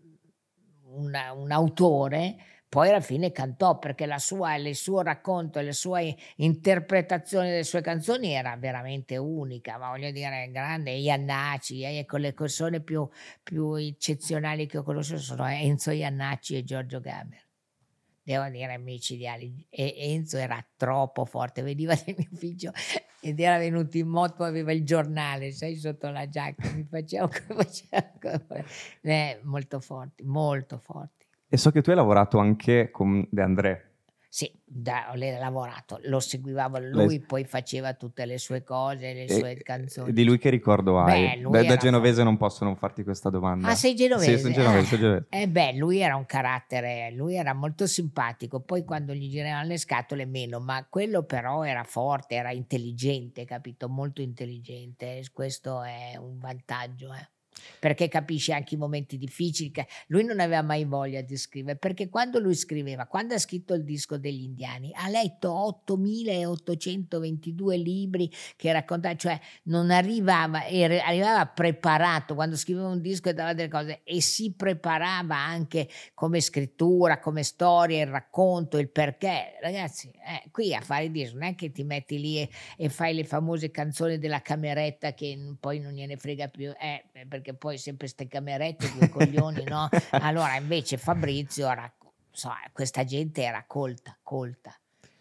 una, 0.86 1.32
un 1.32 1.52
autore, 1.52 2.36
poi 2.70 2.88
alla 2.88 3.00
fine 3.00 3.32
cantò 3.32 3.80
perché 3.80 4.06
la 4.06 4.20
sua, 4.20 4.54
il 4.54 4.76
suo 4.76 5.02
racconto, 5.02 5.58
le 5.60 5.72
sue 5.72 6.16
interpretazioni 6.36 7.48
delle 7.48 7.64
sue 7.64 7.80
canzoni 7.80 8.32
era 8.32 8.56
veramente 8.56 9.16
unica, 9.16 9.76
ma 9.76 9.88
voglio 9.88 10.12
dire, 10.12 10.48
grande. 10.52 10.92
Iannacci, 10.92 11.82
eh, 11.82 11.98
ecco, 11.98 12.16
le 12.16 12.32
persone 12.32 12.80
più, 12.80 13.08
più 13.42 13.74
eccezionali 13.74 14.66
che 14.66 14.78
ho 14.78 14.82
conosciuto 14.84 15.18
sono 15.18 15.48
Enzo 15.48 15.90
Iannacci 15.90 16.56
e 16.56 16.62
Giorgio 16.62 17.00
Gaber 17.00 17.48
devo 18.22 18.48
dire 18.50 18.74
amici 18.74 19.14
ideali 19.14 19.66
e 19.68 19.94
Enzo 19.96 20.36
era 20.36 20.64
troppo 20.76 21.24
forte 21.24 21.62
veniva 21.62 21.94
nel 22.06 22.14
mio 22.16 22.28
ufficio 22.30 22.70
ed 23.20 23.40
era 23.40 23.58
venuto 23.58 23.96
in 23.96 24.06
moto 24.06 24.44
aveva 24.44 24.72
il 24.72 24.84
giornale 24.84 25.50
sai 25.50 25.74
sotto 25.74 26.10
la 26.10 26.28
giacca 26.28 26.70
mi 26.72 26.84
faceva 26.84 27.28
come 27.28 27.64
faceva 27.64 28.62
eh, 29.00 29.40
molto 29.42 29.80
forti 29.80 30.22
molto 30.22 30.78
forti 30.78 31.19
e 31.52 31.56
so 31.56 31.72
che 31.72 31.82
tu 31.82 31.90
hai 31.90 31.96
lavorato 31.96 32.38
anche 32.38 32.90
con 32.92 33.26
De 33.28 33.42
André. 33.42 33.84
Sì, 34.28 34.48
da, 34.64 35.10
ho 35.10 35.16
lavorato, 35.16 35.98
lo 36.04 36.20
seguiva 36.20 36.68
lui, 36.78 37.08
Lei... 37.08 37.18
poi 37.18 37.44
faceva 37.44 37.94
tutte 37.94 38.24
le 38.24 38.38
sue 38.38 38.62
cose, 38.62 39.12
le 39.12 39.28
sue 39.28 39.56
e, 39.56 39.62
canzoni. 39.64 40.12
Di 40.12 40.22
lui 40.22 40.38
che 40.38 40.50
ricordo 40.50 41.00
hai? 41.00 41.40
Beh, 41.40 41.48
beh 41.48 41.64
da 41.64 41.76
genovese 41.76 42.22
non 42.22 42.36
posso 42.36 42.62
non 42.62 42.76
farti 42.76 43.02
questa 43.02 43.28
domanda. 43.28 43.66
Ah, 43.66 43.74
sei 43.74 43.96
genovese? 43.96 44.36
Sì, 44.36 44.42
sono 44.42 44.54
genovese, 44.54 44.86
sono 44.86 45.00
genovese. 45.00 45.26
Eh, 45.30 45.48
beh, 45.48 45.72
lui 45.76 45.98
era 45.98 46.14
un 46.14 46.26
carattere, 46.26 47.10
lui 47.10 47.34
era 47.34 47.52
molto 47.52 47.88
simpatico, 47.88 48.60
poi 48.60 48.84
quando 48.84 49.12
gli 49.12 49.28
giravano 49.28 49.66
le 49.66 49.78
scatole 49.78 50.24
meno, 50.26 50.60
ma 50.60 50.86
quello 50.88 51.24
però 51.24 51.64
era 51.64 51.82
forte, 51.82 52.36
era 52.36 52.52
intelligente, 52.52 53.44
capito? 53.44 53.88
Molto 53.88 54.22
intelligente, 54.22 55.24
questo 55.32 55.82
è 55.82 56.16
un 56.16 56.38
vantaggio, 56.38 57.12
eh 57.12 57.28
perché 57.78 58.08
capisce 58.08 58.52
anche 58.52 58.74
i 58.74 58.78
momenti 58.78 59.18
difficili. 59.18 59.72
Lui 60.08 60.24
non 60.24 60.40
aveva 60.40 60.62
mai 60.62 60.84
voglia 60.84 61.20
di 61.20 61.36
scrivere, 61.36 61.78
perché 61.78 62.08
quando 62.08 62.38
lui 62.38 62.54
scriveva, 62.54 63.06
quando 63.06 63.34
ha 63.34 63.38
scritto 63.38 63.74
il 63.74 63.84
disco 63.84 64.18
degli 64.18 64.42
indiani, 64.42 64.92
ha 64.94 65.08
letto 65.08 65.52
8822 65.52 67.76
libri 67.76 68.30
che 68.56 68.72
raccontavano, 68.72 69.18
cioè 69.18 69.38
non 69.64 69.90
arrivava, 69.90 70.60
arrivava 70.60 71.46
preparato, 71.46 72.34
quando 72.34 72.56
scriveva 72.56 72.88
un 72.88 73.00
disco 73.00 73.28
e 73.28 73.34
dava 73.34 73.54
delle 73.54 73.68
cose 73.68 74.00
e 74.04 74.20
si 74.20 74.52
preparava 74.52 75.36
anche 75.36 75.88
come 76.14 76.40
scrittura, 76.40 77.18
come 77.18 77.42
storia, 77.42 78.00
il 78.00 78.08
racconto, 78.08 78.78
il 78.78 78.90
perché. 78.90 79.58
Ragazzi, 79.60 80.10
eh, 80.10 80.48
qui 80.50 80.74
a 80.74 80.80
fare 80.80 81.04
il 81.04 81.10
disco 81.10 81.34
non 81.34 81.48
è 81.48 81.54
che 81.54 81.70
ti 81.70 81.84
metti 81.84 82.20
lì 82.20 82.38
e, 82.38 82.48
e 82.76 82.88
fai 82.88 83.14
le 83.14 83.24
famose 83.24 83.70
canzoni 83.70 84.18
della 84.18 84.42
cameretta 84.42 85.14
che 85.14 85.38
poi 85.58 85.80
non 85.80 85.92
gliene 85.92 86.16
frega 86.16 86.48
più, 86.48 86.72
eh, 86.78 87.04
perché 87.26 87.49
perché 87.50 87.54
poi 87.54 87.78
sempre 87.78 88.06
ste 88.06 88.26
camerette, 88.26 88.92
due 88.96 89.08
coglioni, 89.08 89.64
no? 89.64 89.88
Allora 90.10 90.56
invece 90.56 90.96
Fabrizio 90.96 91.68
era, 91.68 91.92
so, 92.30 92.50
questa 92.72 93.04
gente 93.04 93.42
era 93.42 93.64
colta, 93.66 94.16
colta. 94.22 94.74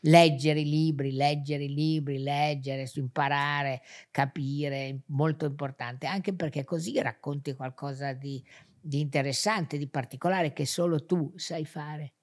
Leggere 0.03 0.61
i 0.61 0.69
libri, 0.69 1.11
leggere 1.11 1.63
i 1.63 1.73
libri, 1.73 2.19
leggere, 2.19 2.89
imparare, 2.95 3.81
capire, 4.11 5.01
molto 5.07 5.45
importante, 5.45 6.07
anche 6.07 6.33
perché 6.33 6.63
così 6.63 7.01
racconti 7.01 7.53
qualcosa 7.53 8.13
di, 8.13 8.41
di 8.79 9.01
interessante, 9.01 9.77
di 9.77 9.87
particolare 9.87 10.53
che 10.53 10.65
solo 10.65 11.05
tu 11.05 11.33
sai 11.35 11.65
fare. 11.65 12.13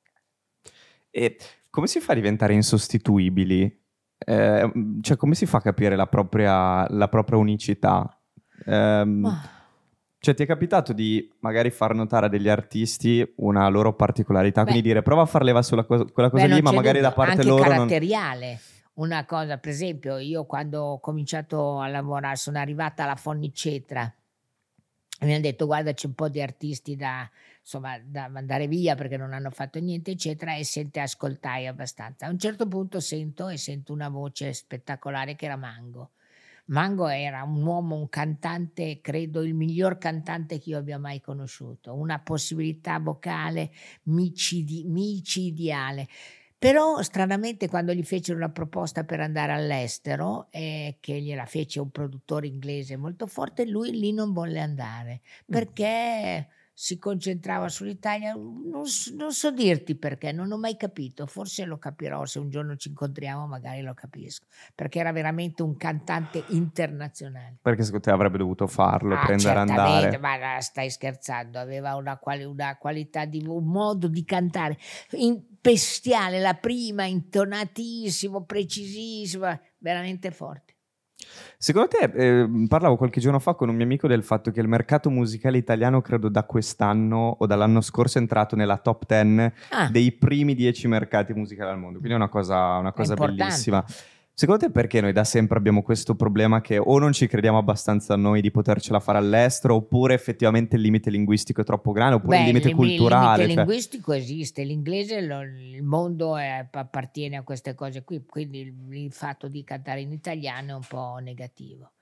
E 1.11 1.37
come 1.69 1.87
si 1.87 2.01
fa 2.01 2.13
a 2.13 2.15
diventare 2.15 2.55
insostituibili? 2.55 3.85
Eh, 4.19 4.73
cioè, 5.03 5.17
come 5.19 5.35
si 5.35 5.45
fa 5.45 5.59
a 5.59 5.63
capire 5.63 5.97
la 5.97 6.07
propria, 6.07 6.89
la 6.89 7.09
propria 7.09 7.39
unicità? 7.39 8.19
Eh, 8.65 9.05
cioè, 10.27 10.35
ti 10.35 10.43
è 10.43 10.47
capitato 10.47 10.93
di 10.93 11.33
magari 11.39 11.71
far 11.71 11.95
notare 11.95 12.27
a 12.27 12.29
degli 12.29 12.49
artisti 12.49 13.25
una 13.37 13.69
loro 13.69 13.95
particolarità, 13.95 14.63
Beh, 14.65 14.71
quindi 14.71 14.89
dire 14.89 15.01
prova 15.03 15.23
a 15.23 15.27
far 15.27 15.45
leva 15.45 15.63
sulla 15.63 15.85
cosa, 15.85 16.05
quella 16.05 16.31
cosa 16.31 16.47
lì, 16.47 16.61
ma 16.61 16.73
magari 16.73 16.99
da 16.99 17.13
parte 17.13 17.33
anche 17.33 17.45
loro. 17.45 17.63
caratteriale. 17.63 18.47
Non... 18.95 19.07
Una 19.07 19.25
cosa, 19.25 19.59
per 19.59 19.71
esempio, 19.71 20.17
io 20.17 20.45
quando 20.45 20.83
ho 20.83 21.01
cominciato 21.01 21.79
a 21.79 21.87
lavorare, 21.87 22.35
sono 22.35 22.59
arrivata 22.59 23.05
alla 23.05 23.15
Fonnicetra 23.15 24.13
e 25.21 25.27
mi 25.27 25.33
hanno 25.33 25.43
detto 25.43 25.67
guarda 25.67 25.93
c'è 25.93 26.07
un 26.07 26.15
po' 26.15 26.29
di 26.29 26.43
artisti 26.43 26.97
da, 26.97 27.31
insomma, 27.61 27.97
da 28.03 28.29
mandare 28.29 28.67
via 28.67 28.97
perché 28.97 29.17
non 29.17 29.33
hanno 29.33 29.51
fatto 29.51 29.79
niente 29.79 30.11
eccetera 30.11 30.57
e 30.57 30.65
sente 30.65 30.99
ascoltai 30.99 31.67
abbastanza 31.67 32.27
a 32.27 32.31
un 32.31 32.39
certo 32.39 32.67
punto 32.67 33.01
sento 33.01 33.49
e 33.49 33.57
sento 33.57 33.93
una 33.93 34.09
voce 34.09 34.53
spettacolare 34.53 35.37
che 35.37 35.47
era 35.47 35.57
Mango 35.57 36.11
Mango 36.67 37.07
era 37.09 37.45
un 37.45 37.65
uomo, 37.65 37.95
un 37.97 38.09
cantante, 38.09 39.01
credo 39.01 39.43
il 39.43 39.55
miglior 39.55 39.99
cantante 39.99 40.59
che 40.59 40.71
io 40.71 40.79
abbia 40.79 40.99
mai 40.99 41.21
conosciuto, 41.21 41.95
una 41.95 42.19
possibilità 42.19 42.99
vocale 42.99 43.71
micidi, 44.05 44.85
micidiale. 44.85 46.09
Però 46.59 47.03
stranamente 47.03 47.69
quando 47.69 47.93
gli 47.93 48.03
fecero 48.03 48.39
una 48.39 48.51
proposta 48.51 49.05
per 49.05 49.21
andare 49.21 49.53
all'estero, 49.53 50.49
eh, 50.51 50.97
che 51.01 51.21
gliela 51.21 51.45
fece 51.47 51.81
un 51.81 51.91
produttore 51.91 52.47
inglese 52.49 52.97
molto 52.97 53.27
forte, 53.27 53.67
lui 53.67 53.93
lì 53.93 54.13
non 54.13 54.33
volle 54.33 54.61
andare 54.61 55.21
perché 55.49 56.49
si 56.79 56.99
concentrava 56.99 57.71
sull'Italia. 57.71 58.35
Non, 58.35 58.83
non, 59.15 59.33
so 59.33 59.51
dirti 59.51 59.95
perché, 59.95 60.31
non 60.31 60.53
ho 60.53 60.59
mai 60.59 60.77
capito, 60.77 61.27
forse 61.27 61.65
lo 61.65 61.79
capirò 61.79 62.27
se 62.27 62.39
un 62.39 62.51
giorno 62.51 62.77
ci 62.77 62.89
incontriamo, 62.89 63.47
magari 63.47 63.81
lo 63.81 63.95
capisco, 63.95 64.45
perché 64.75 64.99
era 64.99 65.11
veramente 65.11 65.63
un 65.63 65.79
cantante 65.79 66.45
internazionale. 66.49 67.57
Perché 67.63 67.83
secondo 67.83 68.05
te 68.05 68.11
avrebbe 68.11 68.37
dovuto 68.37 68.67
farlo, 68.67 69.15
ah, 69.15 69.25
prendere 69.25 69.59
andare? 69.59 70.19
Ma 70.19 70.61
stai 70.61 70.91
scherzando, 70.91 71.59
aveva 71.59 71.95
una, 71.95 72.19
quali, 72.19 72.45
una 72.45 72.77
qualità 72.77 73.25
di 73.25 73.43
un 73.47 73.65
modo 73.65 74.07
di 74.07 74.25
cantare 74.27 74.77
bestiale, 75.59 76.41
la 76.41 76.55
prima 76.55 77.07
intonatissimo, 77.07 78.45
precisissima, 78.45 79.59
veramente 79.79 80.31
forte. 80.31 80.76
Secondo 81.59 81.89
te, 81.89 82.11
eh, 82.15 82.67
parlavo 82.69 82.97
qualche 82.97 83.21
giorno 83.21 83.39
fa 83.39 83.55
con 83.55 83.69
un 83.69 83.75
mio 83.75 83.85
amico 83.85 84.07
del 84.07 84.23
fatto 84.23 84.51
che 84.51 84.61
il 84.61 84.69
mercato 84.69 85.11
musicale 85.11 85.57
italiano, 85.57 86.01
credo 86.01 86.29
da 86.29 86.45
quest'anno 86.45 87.37
o 87.39 87.47
dall'anno 87.47 87.81
scorso, 87.81 88.19
è 88.19 88.21
entrato 88.21 88.57
nella 88.57 88.77
top 88.77 89.05
10 89.07 89.53
ah. 89.71 89.89
dei 89.91 90.13
primi 90.13 90.55
10 90.55 90.89
mercati 90.89 91.33
musicali 91.33 91.71
al 91.71 91.79
mondo. 91.79 91.99
Quindi 91.99 92.15
è 92.15 92.17
una 92.17 92.29
cosa, 92.29 92.77
una 92.77 92.93
cosa 92.93 93.15
bellissima. 93.15 93.85
Secondo 94.39 94.67
te 94.67 94.71
perché 94.71 95.01
noi 95.01 95.15
da 95.15 95.25
sempre 95.25 95.57
abbiamo 95.57 95.83
questo 95.83 96.15
problema 96.15 96.61
che 96.61 96.77
o 96.77 96.99
non 96.99 97.15
ci 97.15 97.27
crediamo 97.27 97.57
abbastanza 97.57 98.13
a 98.13 98.17
noi 98.19 98.43
di 98.43 98.51
potercela 98.51 99.01
fare 99.01 99.17
all'estero, 99.17 99.77
oppure 99.77 100.13
effettivamente 100.13 100.77
il 100.77 100.83
limite 100.83 101.09
linguistico 101.09 101.63
è 101.63 101.65
troppo 101.65 101.91
grande, 101.93 102.17
oppure 102.17 102.37
Beh, 102.37 102.43
il 102.43 102.47
limite 102.49 102.69
il, 102.69 102.75
culturale? 102.75 103.45
Il 103.45 103.49
limite 103.49 103.55
cioè... 103.55 103.65
linguistico 103.65 104.13
esiste, 104.13 104.63
l'inglese, 104.65 105.23
lo, 105.23 105.41
il 105.41 105.83
mondo 105.83 106.37
è, 106.37 106.69
appartiene 106.71 107.39
a 107.39 107.45
queste 107.45 107.75
cose 107.75 108.05
qui, 108.05 108.27
quindi 108.27 108.61
il, 108.61 108.75
il, 108.91 109.11
fatto 109.11 109.49
di 109.49 109.65
cantare 109.65 110.03
in 110.03 110.13
italiano 110.13 110.73
è 110.73 110.75
un 110.75 110.87
po' 110.87 111.17
negativo, 111.17 111.93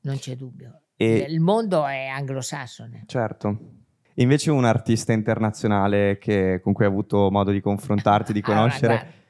non 0.00 0.18
c'è 0.18 0.34
dubbio. 0.34 0.80
E... 0.96 1.26
Il 1.28 1.38
mondo 1.38 1.86
è 1.86 2.06
anglosassone. 2.06 3.04
Certo. 3.06 3.58
Invece 4.14 4.50
un 4.50 4.64
artista 4.64 5.12
internazionale 5.12 6.18
che, 6.18 6.58
con 6.60 6.72
cui 6.72 6.86
hai 6.86 6.90
avuto 6.90 7.30
modo 7.30 7.52
di 7.52 7.60
confrontarti, 7.60 8.32
di 8.32 8.40
conoscere... 8.42 8.92
Allora, 8.94 9.24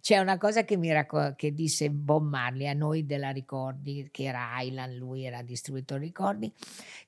C'è 0.00 0.18
una 0.18 0.38
cosa 0.38 0.64
che, 0.64 0.76
mi 0.76 0.92
racco- 0.92 1.34
che 1.36 1.52
disse 1.54 1.90
Bob 1.90 2.26
Marley 2.28 2.66
a 2.66 2.72
noi 2.72 3.06
della 3.06 3.30
Ricordi, 3.30 4.08
che 4.10 4.24
era 4.24 4.60
Island, 4.60 4.96
lui 4.96 5.24
era 5.24 5.42
distributore 5.42 6.00
ricordi, 6.00 6.52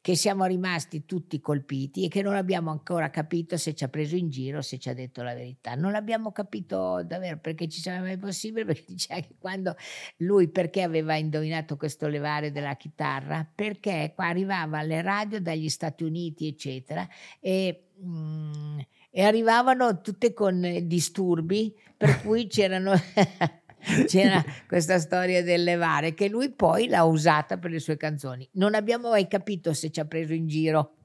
che 0.01 0.15
siamo 0.15 0.45
rimasti 0.45 1.05
tutti 1.05 1.41
colpiti 1.41 2.05
e 2.05 2.09
che 2.09 2.23
non 2.23 2.35
abbiamo 2.35 2.71
ancora 2.71 3.11
capito 3.11 3.57
se 3.57 3.75
ci 3.75 3.85
ha 3.85 3.89
preso 3.89 4.17
in 4.17 4.31
giro 4.31 4.63
se 4.63 4.79
ci 4.79 4.89
ha 4.89 4.95
detto 4.95 5.23
la 5.23 5.35
verità. 5.35 5.75
Non 5.75 5.93
l'abbiamo 5.93 6.33
capito 6.33 7.03
davvero 7.05 7.39
perché 7.39 7.69
ci 7.69 7.81
sembra 7.81 8.03
mai 8.03 8.19
possibile, 8.19 8.65
perché 8.67 8.85
diceva 8.87 9.21
che 9.21 9.35
quando 9.39 9.75
lui, 10.19 10.49
perché 10.49 10.83
aveva 10.83 11.17
indovinato 11.17 11.77
questo 11.77 12.09
levare 12.09 12.51
della 12.51 12.77
chitarra? 12.77 13.47
Perché 13.53 14.13
qua 14.15 14.27
arrivava 14.29 14.79
alle 14.79 15.03
radio 15.03 15.41
dagli 15.41 15.69
Stati 15.69 16.05
Uniti, 16.05 16.47
eccetera, 16.49 17.07
e... 17.41 17.83
Mm, 18.05 18.79
e 19.19 19.25
arrivavano 19.25 20.03
tutte 20.03 20.35
con 20.35 20.61
disturbi, 20.83 21.75
per 21.97 22.21
cui 22.21 22.47
c'erano... 22.49 22.93
c'era 24.05 24.45
questa 24.67 24.99
storia 24.99 25.43
del 25.43 25.63
levare 25.63 26.13
che 26.13 26.29
lui 26.29 26.51
poi 26.51 26.87
l'ha 26.87 27.05
usata 27.05 27.57
per 27.57 27.71
le 27.71 27.79
sue 27.79 27.97
canzoni. 27.97 28.47
Non 28.55 28.75
abbiamo 28.75 29.09
mai 29.09 29.27
capito 29.27 29.73
se 29.73 29.91
ci 29.91 30.01
ha 30.01 30.05
preso 30.05 30.35
in 30.35 30.47
giro 30.47 30.97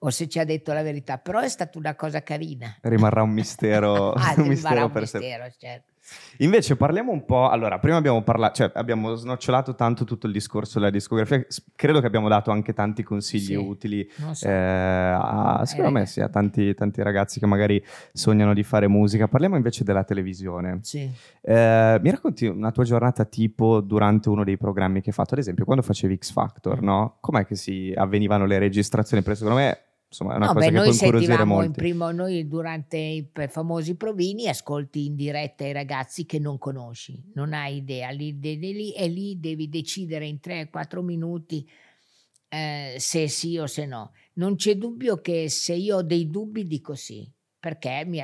o 0.00 0.10
se 0.10 0.28
ci 0.28 0.38
ha 0.38 0.44
detto 0.44 0.72
la 0.72 0.82
verità, 0.82 1.18
però 1.18 1.40
è 1.40 1.48
stata 1.48 1.76
una 1.76 1.96
cosa 1.96 2.22
carina. 2.22 2.76
Rimarrà 2.82 3.22
un 3.22 3.30
mistero, 3.30 4.12
ah, 4.14 4.34
un 4.36 4.46
mistero 4.46 4.84
un 4.84 4.92
per 4.92 5.00
mistero, 5.00 5.44
certo. 5.58 5.91
Invece 6.38 6.76
parliamo 6.76 7.12
un 7.12 7.24
po', 7.24 7.48
allora, 7.48 7.78
prima 7.78 7.96
abbiamo 7.96 8.22
parlato, 8.22 8.54
cioè 8.54 8.72
abbiamo 8.74 9.14
snocciolato 9.14 9.74
tanto 9.74 10.04
tutto 10.04 10.26
il 10.26 10.32
discorso 10.32 10.78
della 10.78 10.90
discografia, 10.90 11.44
credo 11.76 12.00
che 12.00 12.06
abbiamo 12.06 12.28
dato 12.28 12.50
anche 12.50 12.72
tanti 12.72 13.02
consigli 13.02 13.40
sì, 13.40 13.54
utili, 13.54 14.10
so. 14.32 14.46
eh, 14.46 14.50
a, 14.50 15.62
secondo 15.64 15.90
eh, 15.90 16.00
me 16.00 16.06
sì, 16.06 16.20
a 16.20 16.28
tanti, 16.28 16.74
tanti, 16.74 17.02
ragazzi 17.02 17.38
che 17.38 17.46
magari 17.46 17.82
sognano 18.12 18.54
di 18.54 18.62
fare 18.62 18.88
musica. 18.88 19.28
Parliamo 19.28 19.56
invece 19.56 19.84
della 19.84 20.04
televisione. 20.04 20.80
Sì. 20.82 21.08
Eh, 21.40 21.98
mi 22.00 22.10
racconti 22.10 22.46
una 22.46 22.72
tua 22.72 22.84
giornata 22.84 23.24
tipo 23.24 23.80
durante 23.80 24.28
uno 24.28 24.42
dei 24.42 24.56
programmi 24.56 25.00
che 25.00 25.10
hai 25.10 25.14
fatto, 25.14 25.34
ad 25.34 25.40
esempio 25.40 25.64
quando 25.64 25.82
facevi 25.82 26.16
X 26.16 26.32
Factor, 26.32 26.82
mm. 26.82 26.84
no? 26.84 27.16
Com'è 27.20 27.46
che 27.46 27.54
si 27.54 27.92
avvenivano 27.94 28.46
le 28.46 28.58
registrazioni? 28.58 29.22
Perché 29.22 29.38
secondo 29.38 29.60
me 29.60 29.78
insomma 30.12 30.34
è 30.34 30.36
una 30.36 30.46
no, 30.46 30.52
cosa 30.52 30.66
beh, 30.66 30.72
che 30.72 30.82
può 30.82 30.92
incuriosire 30.92 31.44
molto. 31.44 31.70
Primo, 31.72 32.10
noi 32.10 32.46
durante 32.46 32.98
i 32.98 33.30
famosi 33.48 33.96
provini 33.96 34.46
ascolti 34.46 35.06
in 35.06 35.16
diretta 35.16 35.64
i 35.64 35.72
ragazzi 35.72 36.26
che 36.26 36.38
non 36.38 36.58
conosci, 36.58 37.30
non 37.34 37.54
hai 37.54 37.76
idea, 37.76 38.10
lì, 38.10 38.38
de, 38.38 38.58
de, 38.58 38.72
lì, 38.72 38.92
e 38.92 39.08
lì 39.08 39.40
devi 39.40 39.70
decidere 39.70 40.26
in 40.26 40.38
3-4 40.42 41.00
minuti 41.00 41.66
eh, 42.48 42.96
se 42.98 43.28
sì 43.28 43.56
o 43.56 43.66
se 43.66 43.86
no. 43.86 44.12
Non 44.34 44.56
c'è 44.56 44.76
dubbio 44.76 45.20
che 45.22 45.48
se 45.48 45.72
io 45.72 45.96
ho 45.96 46.02
dei 46.02 46.28
dubbi 46.28 46.66
dico 46.66 46.94
sì, 46.94 47.26
perché 47.58 48.04
mi 48.06 48.22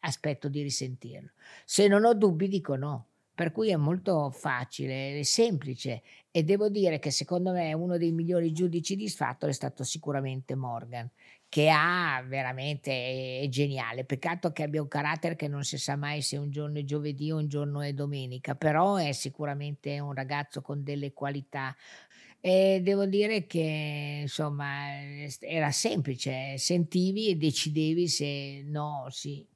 aspetto 0.00 0.48
di 0.48 0.60
risentirlo. 0.60 1.30
Se 1.64 1.88
non 1.88 2.04
ho 2.04 2.12
dubbi 2.12 2.48
dico 2.48 2.76
no. 2.76 3.07
Per 3.38 3.52
cui 3.52 3.70
è 3.70 3.76
molto 3.76 4.30
facile, 4.32 5.16
è 5.16 5.22
semplice 5.22 6.02
e 6.28 6.42
devo 6.42 6.68
dire 6.68 6.98
che 6.98 7.12
secondo 7.12 7.52
me 7.52 7.72
uno 7.72 7.96
dei 7.96 8.10
migliori 8.10 8.50
giudici 8.50 8.96
di 8.96 9.06
sfatto 9.06 9.46
è 9.46 9.52
stato 9.52 9.84
sicuramente 9.84 10.56
Morgan, 10.56 11.08
che 11.48 11.70
ha 11.70 12.20
veramente 12.26 13.40
è, 13.40 13.48
geniale. 13.48 14.04
Peccato 14.04 14.50
che 14.50 14.64
abbia 14.64 14.82
un 14.82 14.88
carattere 14.88 15.36
che 15.36 15.46
non 15.46 15.62
si 15.62 15.78
sa 15.78 15.94
mai 15.94 16.20
se 16.20 16.36
un 16.36 16.50
giorno 16.50 16.80
è 16.80 16.82
giovedì 16.82 17.30
o 17.30 17.36
un 17.36 17.46
giorno 17.46 17.80
è 17.80 17.92
domenica, 17.92 18.56
però 18.56 18.96
è 18.96 19.12
sicuramente 19.12 20.00
un 20.00 20.14
ragazzo 20.14 20.60
con 20.60 20.82
delle 20.82 21.12
qualità. 21.12 21.72
E 22.40 22.80
devo 22.82 23.06
dire 23.06 23.46
che 23.46 24.18
insomma 24.22 25.00
era 25.38 25.70
semplice, 25.70 26.58
sentivi 26.58 27.28
e 27.28 27.36
decidevi 27.36 28.08
se 28.08 28.64
no, 28.66 29.06
sì. 29.10 29.46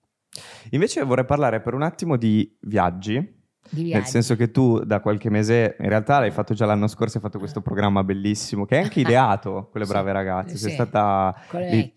Invece 0.70 1.02
vorrei 1.02 1.24
parlare 1.24 1.60
per 1.60 1.74
un 1.74 1.82
attimo 1.82 2.16
di 2.16 2.56
viaggi 2.60 3.40
nel 3.70 4.04
senso 4.04 4.36
che 4.36 4.50
tu 4.50 4.80
da 4.84 5.00
qualche 5.00 5.30
mese, 5.30 5.76
in 5.80 5.88
realtà 5.88 6.18
l'hai 6.18 6.30
fatto 6.30 6.54
già 6.54 6.66
l'anno 6.66 6.86
scorso, 6.86 7.16
hai 7.16 7.22
fatto 7.22 7.38
questo 7.38 7.60
ah. 7.60 7.62
programma 7.62 8.04
bellissimo 8.04 8.66
che 8.66 8.76
hai 8.76 8.82
anche 8.84 9.00
ideato 9.00 9.68
con 9.72 9.80
le 9.80 9.86
brave 9.86 10.10
sì, 10.10 10.16
ragazze. 10.16 10.56
Sei 10.56 10.72
stata 10.72 11.34
in, 11.52 11.90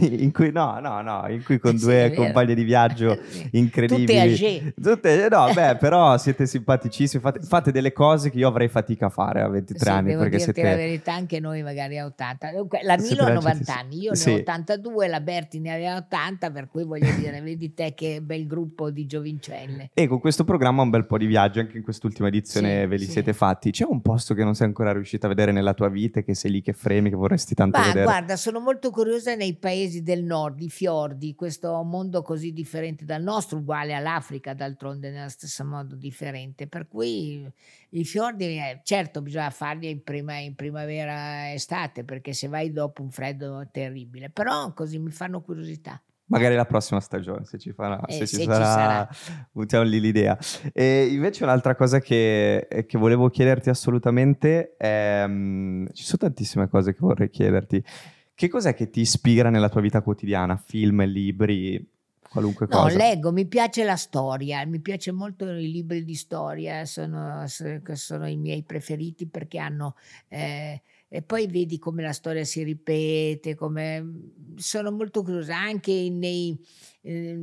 in, 0.00 0.32
cui 0.32 0.50
no, 0.50 0.78
no, 0.80 1.00
no, 1.00 1.26
in 1.28 1.44
cui 1.44 1.58
con 1.58 1.78
sì, 1.78 1.84
due 1.84 2.12
compagne 2.14 2.54
di 2.54 2.64
viaggio 2.64 3.18
incredibili. 3.52 4.72
Tutte 4.74 5.00
Tutte, 5.00 5.28
no, 5.30 5.52
beh, 5.52 5.76
però 5.80 6.16
siete 6.18 6.46
simpaticissimi, 6.46 7.22
fate, 7.22 7.40
fate, 7.40 7.72
delle 7.72 7.92
cose 7.92 8.30
che 8.30 8.38
io 8.38 8.48
avrei 8.48 8.68
fatica 8.68 9.06
a 9.06 9.08
fare 9.08 9.40
a 9.40 9.48
23 9.48 9.78
sì, 9.78 9.88
anni. 9.88 10.08
Devo 10.08 10.22
perché 10.22 10.38
siete... 10.38 10.62
la 10.62 10.74
verità, 10.74 11.14
anche 11.14 11.40
noi 11.40 11.62
magari 11.62 11.98
a 11.98 12.06
80. 12.06 12.50
La 12.82 12.96
Milo 12.98 13.24
ha 13.24 13.32
90 13.32 13.76
anni, 13.76 14.00
io 14.00 14.12
ne 14.12 14.32
ho 14.32 14.36
82, 14.36 15.08
la 15.08 15.20
Berti 15.20 15.60
ne 15.60 15.72
aveva 15.72 15.96
80, 15.96 16.50
per 16.50 16.68
cui 16.68 16.84
voglio 16.84 17.10
dire, 17.12 17.40
vedi 17.40 17.72
te 17.74 17.94
che 17.94 18.20
bel 18.20 18.46
gruppo 18.46 18.90
di 18.90 19.06
giovincelle. 19.06 19.90
E 19.94 20.06
con 20.06 20.20
questo 20.20 20.44
programma 20.44 20.69
un 20.78 20.90
bel 20.90 21.06
po' 21.06 21.18
di 21.18 21.26
viaggio, 21.26 21.60
anche 21.60 21.76
in 21.76 21.82
quest'ultima 21.82 22.28
edizione 22.28 22.82
sì, 22.82 22.86
ve 22.86 22.96
li 22.96 23.04
sì. 23.04 23.10
siete 23.12 23.32
fatti. 23.32 23.70
C'è 23.70 23.84
un 23.84 24.00
posto 24.00 24.34
che 24.34 24.44
non 24.44 24.54
sei 24.54 24.66
ancora 24.66 24.92
riuscita 24.92 25.26
a 25.26 25.28
vedere 25.28 25.52
nella 25.52 25.74
tua 25.74 25.88
vita, 25.88 26.22
che 26.22 26.34
sei 26.34 26.50
lì 26.50 26.62
che 26.62 26.72
fremi, 26.72 27.10
che 27.10 27.16
vorresti 27.16 27.54
tanto 27.54 27.78
Ma, 27.78 27.86
vedere? 27.86 28.04
Guarda, 28.04 28.36
sono 28.36 28.60
molto 28.60 28.90
curiosa 28.90 29.34
nei 29.34 29.56
paesi 29.56 30.02
del 30.02 30.24
nord, 30.24 30.60
i 30.60 30.70
fiordi, 30.70 31.34
questo 31.34 31.82
mondo 31.82 32.22
così 32.22 32.52
differente 32.52 33.04
dal 33.04 33.22
nostro, 33.22 33.58
uguale 33.58 33.94
all'Africa, 33.94 34.54
d'altronde 34.54 35.10
nello 35.10 35.28
stesso 35.28 35.64
modo 35.64 35.96
differente. 35.96 36.66
Per 36.66 36.88
cui 36.88 37.50
i 37.90 38.04
fiordi, 38.04 38.44
eh, 38.44 38.80
certo, 38.82 39.22
bisogna 39.22 39.50
farli 39.50 39.90
in, 39.90 40.02
prima, 40.02 40.38
in 40.38 40.54
primavera 40.54 41.52
estate, 41.52 42.04
perché 42.04 42.32
se 42.32 42.48
vai 42.48 42.70
dopo 42.72 43.02
un 43.02 43.10
freddo 43.10 43.68
terribile, 43.70 44.30
però 44.30 44.72
così 44.72 44.98
mi 44.98 45.10
fanno 45.10 45.40
curiosità. 45.40 46.00
Magari 46.30 46.54
la 46.54 46.64
prossima 46.64 47.00
stagione, 47.00 47.44
se 47.44 47.58
ci, 47.58 47.72
farà, 47.72 48.00
eh, 48.06 48.12
se 48.12 48.26
ci 48.26 48.36
se 48.36 48.44
sarà, 48.44 49.08
buttiamo 49.50 49.84
lì 49.84 50.00
l'idea. 50.00 50.38
E 50.72 51.06
invece 51.06 51.42
un'altra 51.42 51.74
cosa 51.74 51.98
che, 51.98 52.68
che 52.86 52.98
volevo 52.98 53.28
chiederti 53.28 53.68
assolutamente 53.68 54.76
è, 54.76 55.24
um, 55.26 55.88
ci 55.92 56.04
sono 56.04 56.18
tantissime 56.18 56.68
cose 56.68 56.92
che 56.92 56.98
vorrei 57.00 57.30
chiederti. 57.30 57.84
Che 58.32 58.48
cos'è 58.48 58.74
che 58.74 58.90
ti 58.90 59.00
ispira 59.00 59.50
nella 59.50 59.68
tua 59.68 59.80
vita 59.80 60.02
quotidiana? 60.02 60.56
Film, 60.56 61.04
libri, 61.04 61.84
qualunque 62.30 62.68
cosa? 62.68 62.88
No, 62.88 62.96
leggo, 62.96 63.32
mi 63.32 63.46
piace 63.46 63.82
la 63.82 63.96
storia, 63.96 64.64
mi 64.66 64.78
piace 64.78 65.10
molto 65.10 65.46
i 65.46 65.70
libri 65.70 66.04
di 66.04 66.14
storia, 66.14 66.84
sono, 66.84 67.44
sono 67.46 68.28
i 68.28 68.36
miei 68.36 68.62
preferiti 68.62 69.26
perché 69.26 69.58
hanno... 69.58 69.96
Eh, 70.28 70.80
e 71.12 71.22
poi 71.22 71.48
vedi 71.48 71.78
come 71.78 72.02
la 72.02 72.12
storia 72.12 72.44
si 72.44 72.62
ripete, 72.62 73.56
come... 73.56 74.00
Mhmm, 74.00 74.38
sono 74.60 74.92
molto 74.92 75.22
curiosa 75.22 75.56
anche 75.56 76.08
nei 76.10 76.56
eh, 77.02 77.34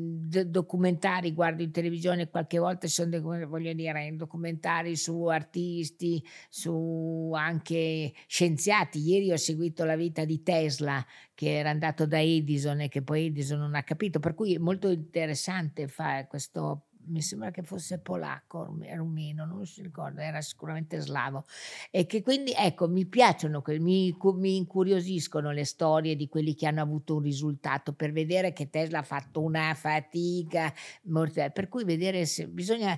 documentari, 0.45 1.33
guardo 1.33 1.63
in 1.63 1.71
televisione 1.71 2.29
qualche 2.29 2.59
volta, 2.59 2.87
sono 2.87 3.19
voglio 3.19 3.73
dire, 3.73 4.13
documentari 4.15 4.95
su 4.95 5.23
artisti, 5.25 6.23
su 6.47 7.31
anche 7.35 8.13
scienziati. 8.27 8.99
Ieri 8.99 9.31
ho 9.31 9.37
seguito 9.37 9.83
la 9.83 9.95
vita 9.95 10.25
di 10.25 10.43
Tesla 10.43 11.03
che 11.33 11.57
era 11.57 11.71
andato 11.71 12.05
da 12.05 12.21
Edison 12.21 12.81
e 12.81 12.87
che 12.87 13.01
poi 13.01 13.25
Edison 13.25 13.59
non 13.59 13.75
ha 13.75 13.83
capito, 13.83 14.19
per 14.19 14.33
cui 14.33 14.53
è 14.53 14.59
molto 14.59 14.89
interessante 14.89 15.87
fare 15.87 16.27
questo 16.27 16.86
mi 17.07 17.21
sembra 17.21 17.51
che 17.51 17.63
fosse 17.63 17.99
polacco, 17.99 18.65
rumeno, 18.95 19.45
non 19.45 19.65
si 19.65 19.81
ricorda, 19.81 20.23
era 20.23 20.41
sicuramente 20.41 20.99
slavo. 20.99 21.45
E 21.91 22.05
che 22.05 22.21
quindi, 22.21 22.53
ecco, 22.55 22.87
mi 22.87 23.05
piacciono, 23.05 23.63
mi, 23.79 24.15
mi 24.35 24.55
incuriosiscono 24.55 25.51
le 25.51 25.65
storie 25.65 26.15
di 26.15 26.27
quelli 26.27 26.55
che 26.55 26.67
hanno 26.67 26.81
avuto 26.81 27.15
un 27.15 27.21
risultato 27.21 27.93
per 27.93 28.11
vedere 28.11 28.53
che 28.53 28.69
Tesla 28.69 28.99
ha 28.99 29.03
fatto 29.03 29.41
una 29.41 29.73
fatica 29.73 30.73
mortale. 31.03 31.51
Per 31.51 31.69
cui 31.69 31.83
vedere 31.83 32.25
se 32.25 32.47
bisogna 32.47 32.97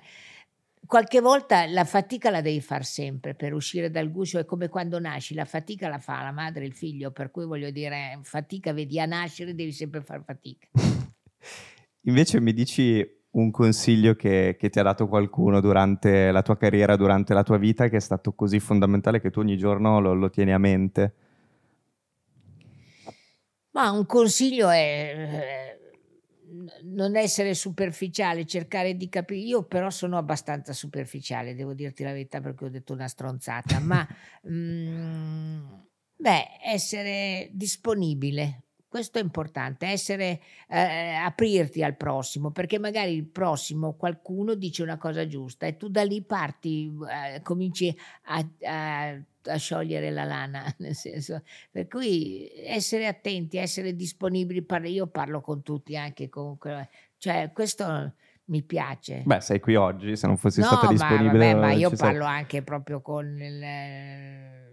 qualche 0.85 1.21
volta 1.21 1.67
la 1.67 1.85
fatica 1.85 2.29
la 2.29 2.41
devi 2.41 2.61
fare 2.61 2.83
sempre 2.83 3.35
per 3.35 3.53
uscire 3.53 3.91
dal 3.91 4.11
guscio, 4.11 4.39
è 4.39 4.45
come 4.45 4.69
quando 4.69 4.99
nasci, 4.99 5.35
la 5.35 5.45
fatica 5.45 5.87
la 5.87 5.99
fa 5.99 6.23
la 6.23 6.31
madre 6.31 6.65
il 6.65 6.73
figlio, 6.73 7.11
per 7.11 7.31
cui 7.31 7.45
voglio 7.45 7.69
dire, 7.69 8.19
fatica 8.23 8.73
vedi 8.73 8.99
a 8.99 9.05
nascere, 9.05 9.53
devi 9.53 9.71
sempre 9.71 10.01
fare 10.01 10.23
fatica. 10.25 10.67
Invece 12.03 12.39
mi 12.39 12.53
dici 12.53 13.18
un 13.39 13.51
consiglio 13.51 14.15
che, 14.15 14.55
che, 14.59 14.69
ti 14.69 14.79
ha 14.79 14.83
dato 14.83 15.07
qualcuno 15.07 15.59
durante 15.59 16.31
la 16.31 16.41
tua 16.41 16.57
carriera, 16.57 16.95
durante 16.95 17.33
la 17.33 17.43
tua 17.43 17.57
vita, 17.57 17.87
che 17.87 17.97
è 17.97 18.01
stato 18.01 18.33
così 18.33 18.59
fondamentale 18.59 19.19
che 19.19 19.31
tu 19.31 19.39
ogni 19.39 19.57
giorno 19.57 19.99
lo, 19.99 20.13
lo 20.13 20.29
tieni 20.29 20.53
a 20.53 20.57
mente? 20.57 21.13
Ma 23.71 23.91
un 23.91 24.05
consiglio 24.05 24.69
è 24.69 25.13
eh, 25.15 25.79
non 26.83 27.15
essere 27.15 27.53
superficiale, 27.53 28.45
cercare 28.45 28.95
di 28.95 29.09
capire. 29.09 29.39
Io 29.39 29.63
però 29.63 29.89
sono 29.89 30.17
abbastanza 30.17 30.73
superficiale, 30.73 31.55
devo 31.55 31.73
dirti 31.73 32.03
la 32.03 32.11
verità 32.11 32.41
perché 32.41 32.65
ho 32.65 32.69
detto 32.69 32.93
una 32.93 33.07
stronzata, 33.07 33.79
ma 33.79 34.07
mh, 34.43 34.51
mm, 34.51 35.65
beh, 36.15 36.45
essere 36.63 37.49
disponibile 37.53 38.63
questo 38.89 39.19
è 39.19 39.21
importante, 39.21 39.85
essere, 39.85 40.41
eh, 40.67 41.13
aprirti 41.13 41.83
al 41.83 41.95
prossimo, 41.95 42.51
perché 42.51 42.79
magari 42.79 43.13
il 43.13 43.25
prossimo 43.25 43.93
qualcuno 43.93 44.55
dice 44.55 44.81
una 44.81 44.97
cosa 44.97 45.27
giusta 45.27 45.67
e 45.67 45.77
tu 45.77 45.89
da 45.89 46.03
lì 46.03 46.23
parti, 46.23 46.91
eh, 47.07 47.41
cominci 47.43 47.95
a, 48.23 48.45
a, 48.63 49.09
a, 49.43 49.57
sciogliere 49.57 50.09
la 50.09 50.23
lana, 50.23 50.73
nel 50.79 50.95
senso, 50.95 51.43
per 51.69 51.87
cui 51.87 52.51
essere 52.55 53.05
attenti, 53.05 53.57
essere 53.57 53.95
disponibili, 53.95 54.65
io 54.85 55.07
parlo 55.07 55.39
con 55.39 55.61
tutti 55.61 55.95
anche 55.95 56.27
comunque, 56.27 56.89
cioè 57.17 57.51
questo 57.53 58.13
mi 58.49 58.61
piace. 58.63 59.23
Beh, 59.25 59.41
sei 59.41 59.59
qui 59.59 59.75
oggi, 59.75 60.15
se 60.15 60.27
non 60.27 60.37
fossi 60.37 60.59
no, 60.59 60.67
stata 60.67 60.87
disponibile. 60.87 61.53
Ma, 61.53 61.59
vabbè, 61.59 61.67
ma 61.67 61.71
io 61.73 61.89
parlo 61.91 62.25
sei... 62.25 62.33
anche 62.33 62.61
proprio 62.61 63.01
con 63.01 63.25
il 63.39 63.63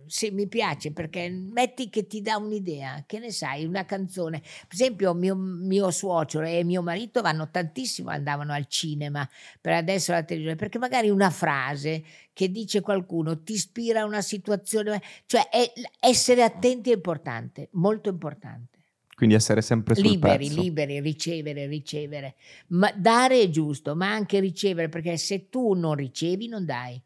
sì, 0.07 0.31
mi 0.31 0.47
piace 0.47 0.93
perché 0.93 1.29
metti 1.29 1.91
che 1.91 2.07
ti 2.07 2.23
dà 2.23 2.37
un'idea, 2.37 3.05
che 3.07 3.19
ne 3.19 3.31
sai, 3.31 3.65
una 3.65 3.85
canzone. 3.85 4.41
Per 4.41 4.73
esempio, 4.73 5.15
mio, 5.15 5.35
mio 5.35 5.91
suocero 5.91 6.47
e 6.47 6.65
mio 6.65 6.83
marito 6.83 7.21
vanno 7.23 7.51
tantissimo, 7.51 8.11
andavano 8.11 8.53
al 8.53 8.67
cinema, 8.67 9.29
per 9.61 9.73
adesso 9.75 10.13
alla 10.13 10.23
televisione, 10.23 10.57
perché 10.57 10.79
magari 10.79 11.11
una 11.11 11.31
frase 11.31 12.05
che 12.33 12.51
dice 12.51 12.81
qualcuno 12.81 13.43
ti 13.43 13.55
ispira 13.55 14.03
a 14.03 14.05
una 14.05 14.23
situazione, 14.23 15.03
cioè 15.27 15.49
è, 15.49 15.73
essere 16.01 16.43
attenti 16.43 16.91
è 16.91 16.95
importante, 16.95 17.69
molto 17.73 18.09
importante. 18.09 18.76
Quindi 19.17 19.35
essere 19.35 19.63
sempre 19.63 19.95
sul 19.95 20.05
liberi, 20.05 20.47
pezzo. 20.47 20.61
liberi, 20.61 21.01
ricevere, 21.01 21.67
ricevere. 21.67 22.35
Ma 22.69 22.93
dare 22.93 23.41
è 23.41 23.49
giusto, 23.49 23.97
ma 23.97 24.13
anche 24.13 24.41
ricevere, 24.41 24.91
perché 24.91 25.17
se 25.17 25.49
tu 25.49 25.73
non 25.73 25.95
ricevi 25.95 26.49
non 26.49 26.67
dai. 26.67 27.03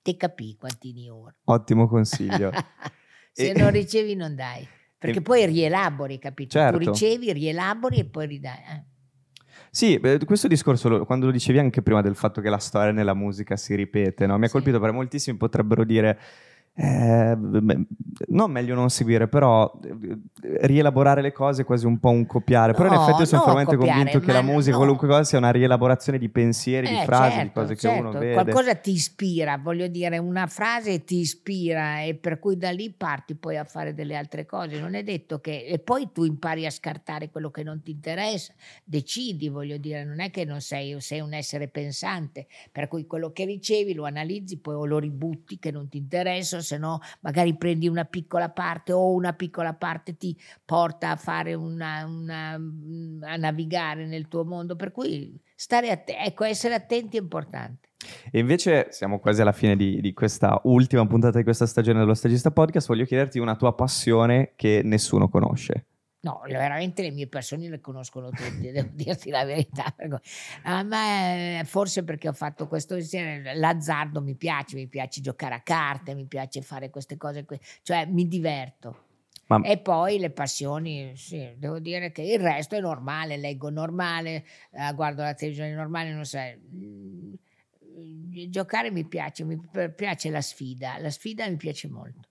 Te 0.00 0.16
capì 0.16 0.54
quantini 0.54 1.10
ora. 1.10 1.34
Ottimo 1.46 1.88
consiglio. 1.88 2.52
Se 3.32 3.50
e... 3.50 3.52
non 3.52 3.70
ricevi 3.72 4.14
non 4.14 4.36
dai, 4.36 4.66
perché 4.96 5.18
e... 5.18 5.22
poi 5.22 5.44
rielabori, 5.46 6.18
capito? 6.18 6.50
Certo. 6.50 6.78
Tu 6.78 6.90
ricevi, 6.90 7.32
rielabori 7.32 7.98
e 7.98 8.04
poi 8.04 8.26
ridai. 8.26 8.58
Eh. 8.58 8.84
Sì, 9.70 10.00
questo 10.24 10.48
discorso, 10.48 11.04
quando 11.04 11.26
lo 11.26 11.32
dicevi 11.32 11.58
anche 11.58 11.82
prima 11.82 12.00
del 12.00 12.14
fatto 12.14 12.40
che 12.40 12.48
la 12.48 12.58
storia 12.58 12.92
nella 12.92 13.14
musica 13.14 13.56
si 13.56 13.74
ripete, 13.74 14.26
no? 14.26 14.38
mi 14.38 14.44
ha 14.44 14.46
sì. 14.46 14.52
colpito 14.52 14.78
perché 14.78 14.94
moltissimi 14.94 15.36
potrebbero 15.36 15.84
dire 15.84 16.18
eh, 16.80 17.36
non 18.28 18.52
meglio 18.52 18.76
non 18.76 18.88
seguire, 18.88 19.26
però 19.26 19.80
eh, 19.82 20.66
rielaborare 20.66 21.22
le 21.22 21.32
cose 21.32 21.62
è 21.62 21.64
quasi 21.64 21.86
un 21.86 21.98
po' 21.98 22.10
un 22.10 22.24
copiare. 22.24 22.72
Però 22.72 22.88
no, 22.88 22.94
in 22.94 23.00
effetti 23.00 23.26
sono 23.26 23.42
fermamente 23.42 23.76
convinto 23.76 24.20
che 24.20 24.30
la 24.30 24.42
musica, 24.42 24.72
no. 24.72 24.76
qualunque 24.78 25.08
cosa, 25.08 25.24
sia 25.24 25.38
una 25.38 25.50
rielaborazione 25.50 26.18
di 26.18 26.28
pensieri, 26.28 26.86
eh, 26.86 26.90
di 26.90 27.04
frasi, 27.04 27.32
certo, 27.32 27.42
di 27.42 27.50
cose 27.52 27.76
certo. 27.76 28.00
che 28.00 28.08
uno 28.08 28.18
vede. 28.18 28.32
Qualcosa 28.34 28.76
ti 28.76 28.92
ispira, 28.92 29.58
voglio 29.58 29.88
dire, 29.88 30.18
una 30.18 30.46
frase 30.46 31.02
ti 31.02 31.16
ispira 31.16 32.02
e 32.02 32.14
per 32.14 32.38
cui 32.38 32.56
da 32.56 32.70
lì 32.70 32.92
parti 32.96 33.34
poi 33.34 33.56
a 33.56 33.64
fare 33.64 33.92
delle 33.92 34.14
altre 34.14 34.46
cose. 34.46 34.78
Non 34.78 34.94
è 34.94 35.02
detto 35.02 35.40
che... 35.40 35.64
E 35.64 35.80
poi 35.80 36.10
tu 36.12 36.22
impari 36.22 36.64
a 36.64 36.70
scartare 36.70 37.28
quello 37.28 37.50
che 37.50 37.64
non 37.64 37.82
ti 37.82 37.90
interessa, 37.90 38.52
decidi, 38.84 39.48
voglio 39.48 39.78
dire, 39.78 40.04
non 40.04 40.20
è 40.20 40.30
che 40.30 40.44
non 40.44 40.60
sei, 40.60 40.94
sei 41.00 41.18
un 41.18 41.32
essere 41.32 41.66
pensante, 41.66 42.46
per 42.70 42.86
cui 42.86 43.04
quello 43.04 43.32
che 43.32 43.44
ricevi 43.44 43.94
lo 43.94 44.04
analizzi, 44.04 44.58
poi 44.58 44.74
o 44.74 44.86
lo 44.86 45.00
ributti 45.00 45.58
che 45.58 45.72
non 45.72 45.88
ti 45.88 45.98
interessa 45.98 46.66
se 46.68 46.78
no 46.78 47.00
magari 47.20 47.56
prendi 47.56 47.88
una 47.88 48.04
piccola 48.04 48.50
parte 48.50 48.92
o 48.92 49.12
una 49.12 49.32
piccola 49.32 49.72
parte 49.72 50.16
ti 50.16 50.36
porta 50.64 51.10
a 51.10 51.16
fare 51.16 51.54
una, 51.54 52.04
una 52.04 52.52
a 52.52 53.36
navigare 53.36 54.06
nel 54.06 54.28
tuo 54.28 54.44
mondo. 54.44 54.76
Per 54.76 54.92
cui 54.92 55.40
stare 55.54 55.90
attenti, 55.90 56.22
ecco, 56.24 56.44
essere 56.44 56.74
attenti 56.74 57.16
è 57.16 57.20
importante. 57.20 57.88
E 58.30 58.38
invece 58.38 58.88
siamo 58.90 59.18
quasi 59.18 59.40
alla 59.40 59.52
fine 59.52 59.76
di, 59.76 60.00
di, 60.00 60.12
questa 60.12 60.60
ultima 60.64 61.06
puntata 61.06 61.38
di 61.38 61.44
questa 61.44 61.66
stagione 61.66 61.98
dello 61.98 62.14
Stagista 62.14 62.50
Podcast. 62.50 62.86
Voglio 62.86 63.04
chiederti 63.04 63.38
una 63.38 63.56
tua 63.56 63.74
passione 63.74 64.52
che 64.54 64.82
nessuno 64.84 65.28
conosce. 65.28 65.86
No, 66.28 66.42
veramente 66.46 67.00
le 67.00 67.10
mie 67.10 67.26
passioni 67.26 67.68
le 67.68 67.80
conoscono 67.80 68.28
tutti, 68.28 68.60
devo 68.70 68.90
dirti 68.92 69.30
la 69.30 69.44
verità. 69.44 69.94
A 70.64 70.82
me, 70.82 71.62
forse 71.64 72.04
perché 72.04 72.28
ho 72.28 72.34
fatto 72.34 72.68
questo 72.68 72.96
l'azzardo 73.54 74.20
mi 74.20 74.34
piace, 74.34 74.76
mi 74.76 74.88
piace 74.88 75.22
giocare 75.22 75.54
a 75.54 75.60
carte, 75.60 76.14
mi 76.14 76.26
piace 76.26 76.60
fare 76.60 76.90
queste 76.90 77.16
cose, 77.16 77.46
cioè 77.82 78.04
mi 78.04 78.28
diverto. 78.28 79.06
Ma... 79.46 79.62
E 79.62 79.78
poi 79.78 80.18
le 80.18 80.28
passioni, 80.28 81.16
sì, 81.16 81.54
devo 81.56 81.78
dire 81.78 82.12
che 82.12 82.20
il 82.20 82.38
resto 82.38 82.76
è 82.76 82.80
normale, 82.80 83.38
leggo 83.38 83.70
normale, 83.70 84.44
eh, 84.72 84.92
guardo 84.94 85.22
la 85.22 85.32
televisione 85.32 85.72
normale, 85.72 86.12
non 86.12 86.26
so. 86.26 86.38
Mm, 86.74 87.32
giocare 88.50 88.90
mi 88.90 89.06
piace, 89.06 89.44
mi 89.44 89.58
piace 89.96 90.28
la 90.28 90.42
sfida, 90.42 90.98
la 90.98 91.08
sfida 91.08 91.48
mi 91.48 91.56
piace 91.56 91.88
molto. 91.88 92.28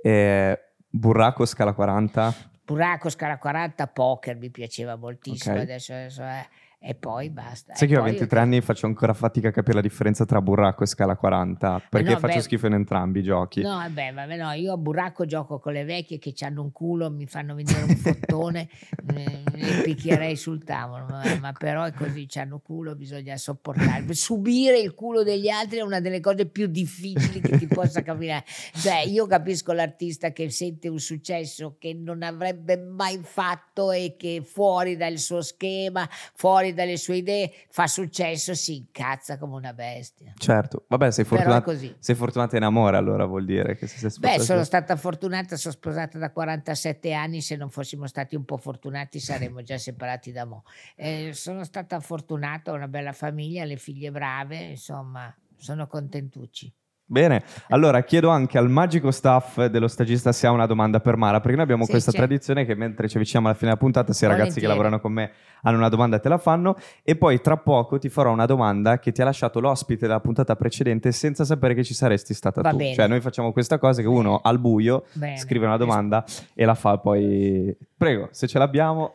Eh, 0.00 0.56
burraco 0.88 1.44
scala 1.44 1.72
40? 1.72 2.56
Burraco 2.68 3.08
scala 3.08 3.38
40, 3.38 3.86
poker 3.86 4.36
mi 4.36 4.50
piaceva 4.50 4.94
moltissimo, 4.94 5.54
okay. 5.54 5.64
adesso, 5.64 5.92
adesso 5.94 6.22
è 6.22 6.46
e 6.80 6.94
poi 6.94 7.28
basta. 7.28 7.74
Sai 7.74 7.88
che 7.88 7.94
io 7.94 8.00
a 8.00 8.04
23 8.04 8.38
anni 8.38 8.60
faccio 8.60 8.86
ancora 8.86 9.12
fatica 9.12 9.48
a 9.48 9.50
capire 9.50 9.74
la 9.74 9.80
differenza 9.80 10.24
tra 10.24 10.40
burraco 10.40 10.84
e 10.84 10.86
scala 10.86 11.16
40 11.16 11.82
perché 11.90 12.12
no, 12.12 12.18
faccio 12.18 12.36
beh, 12.36 12.40
schifo 12.42 12.66
in 12.68 12.74
entrambi 12.74 13.18
i 13.18 13.22
giochi. 13.22 13.62
No, 13.62 13.76
vabbè, 13.78 14.12
vabbè, 14.12 14.36
no, 14.36 14.52
io 14.52 14.74
a 14.74 14.76
burraco 14.76 15.26
gioco 15.26 15.58
con 15.58 15.72
le 15.72 15.84
vecchie 15.84 16.18
che 16.18 16.32
hanno 16.44 16.62
un 16.62 16.70
culo, 16.70 17.10
mi 17.10 17.26
fanno 17.26 17.56
vedere 17.56 17.82
un 17.82 17.96
fottone, 17.96 18.68
le 19.10 19.82
picchierei 19.82 20.36
sul 20.36 20.62
tavolo, 20.62 21.06
ma, 21.06 21.22
ma 21.40 21.52
però 21.52 21.82
è 21.82 21.92
così, 21.92 22.28
hanno 22.36 22.60
culo, 22.60 22.94
bisogna 22.94 23.36
sopportare. 23.36 24.14
Subire 24.14 24.78
il 24.78 24.94
culo 24.94 25.24
degli 25.24 25.48
altri 25.48 25.78
è 25.78 25.82
una 25.82 25.98
delle 25.98 26.20
cose 26.20 26.46
più 26.46 26.68
difficili 26.68 27.40
che 27.40 27.58
ti 27.58 27.66
possa 27.66 28.02
capire. 28.02 28.44
Cioè, 28.72 29.00
io 29.00 29.26
capisco 29.26 29.72
l'artista 29.72 30.30
che 30.30 30.48
sente 30.50 30.88
un 30.88 31.00
successo 31.00 31.76
che 31.78 31.92
non 31.92 32.22
avrebbe 32.22 32.76
mai 32.76 33.18
fatto 33.22 33.90
e 33.90 34.14
che 34.16 34.42
fuori 34.44 34.96
dal 34.96 35.18
suo 35.18 35.40
schema, 35.40 36.08
fuori 36.34 36.67
fuori 36.68 36.74
dalle 36.74 36.96
sue 36.96 37.16
idee, 37.16 37.52
fa 37.68 37.86
successo, 37.86 38.54
si 38.54 38.76
incazza 38.76 39.38
come 39.38 39.56
una 39.56 39.72
bestia. 39.72 40.32
Certo, 40.36 40.84
vabbè, 40.88 41.10
sei 41.10 41.24
fortunata, 41.24 41.74
sei 41.98 42.14
fortunata 42.14 42.56
in 42.56 42.62
amore 42.62 42.96
allora 42.96 43.24
vuol 43.24 43.44
dire 43.44 43.76
che 43.76 43.86
se 43.86 43.98
sei 43.98 44.10
sposata. 44.10 44.38
Beh, 44.38 44.44
sono 44.44 44.64
stata 44.64 44.96
fortunata, 44.96 45.56
sono 45.56 45.74
sposata 45.74 46.18
da 46.18 46.30
47 46.30 47.12
anni, 47.12 47.40
se 47.40 47.56
non 47.56 47.70
fossimo 47.70 48.06
stati 48.06 48.36
un 48.36 48.44
po' 48.44 48.56
fortunati 48.56 49.20
saremmo 49.20 49.62
già 49.62 49.78
separati 49.78 50.32
da 50.32 50.44
mo'. 50.44 50.64
Eh, 50.96 51.30
sono 51.32 51.64
stata 51.64 52.00
fortunata, 52.00 52.72
ho 52.72 52.74
una 52.74 52.88
bella 52.88 53.12
famiglia, 53.12 53.64
le 53.64 53.76
figlie 53.76 54.10
brave, 54.10 54.58
insomma, 54.58 55.34
sono 55.56 55.86
contentucci. 55.86 56.72
Bene, 57.10 57.42
allora 57.70 58.02
chiedo 58.02 58.28
anche 58.28 58.58
al 58.58 58.68
magico 58.68 59.10
staff 59.10 59.64
dello 59.64 59.88
stagista 59.88 60.30
se 60.30 60.46
ha 60.46 60.50
una 60.50 60.66
domanda 60.66 61.00
per 61.00 61.16
Mara, 61.16 61.40
perché 61.40 61.54
noi 61.54 61.64
abbiamo 61.64 61.84
sì, 61.84 61.92
questa 61.92 62.10
c'è. 62.10 62.18
tradizione 62.18 62.66
che 62.66 62.74
mentre 62.74 63.08
ci 63.08 63.16
avviciniamo 63.16 63.48
alla 63.48 63.56
fine 63.56 63.70
della 63.70 63.80
puntata, 63.80 64.12
se 64.12 64.26
i 64.26 64.28
ragazzi 64.28 64.60
che 64.60 64.66
lavorano 64.66 65.00
con 65.00 65.12
me 65.12 65.30
hanno 65.62 65.78
una 65.78 65.88
domanda 65.88 66.18
te 66.18 66.28
la 66.28 66.36
fanno 66.36 66.76
e 67.02 67.16
poi 67.16 67.40
tra 67.40 67.56
poco 67.56 67.96
ti 67.96 68.10
farò 68.10 68.30
una 68.30 68.44
domanda 68.44 68.98
che 68.98 69.10
ti 69.10 69.22
ha 69.22 69.24
lasciato 69.24 69.58
l'ospite 69.58 70.06
della 70.06 70.20
puntata 70.20 70.54
precedente 70.54 71.10
senza 71.10 71.46
sapere 71.46 71.72
che 71.72 71.82
ci 71.82 71.94
saresti 71.94 72.34
stata 72.34 72.60
Va 72.60 72.70
tu. 72.72 72.76
Bene. 72.76 72.94
Cioè 72.94 73.08
noi 73.08 73.22
facciamo 73.22 73.52
questa 73.52 73.78
cosa 73.78 74.02
che 74.02 74.08
uno 74.08 74.40
al 74.42 74.58
buio 74.58 75.04
bene. 75.14 75.38
scrive 75.38 75.64
una 75.64 75.78
domanda 75.78 76.26
e 76.52 76.64
la 76.66 76.74
fa 76.74 76.98
poi... 76.98 77.74
Prego, 77.96 78.28
se 78.32 78.46
ce 78.46 78.58
l'abbiamo... 78.58 79.14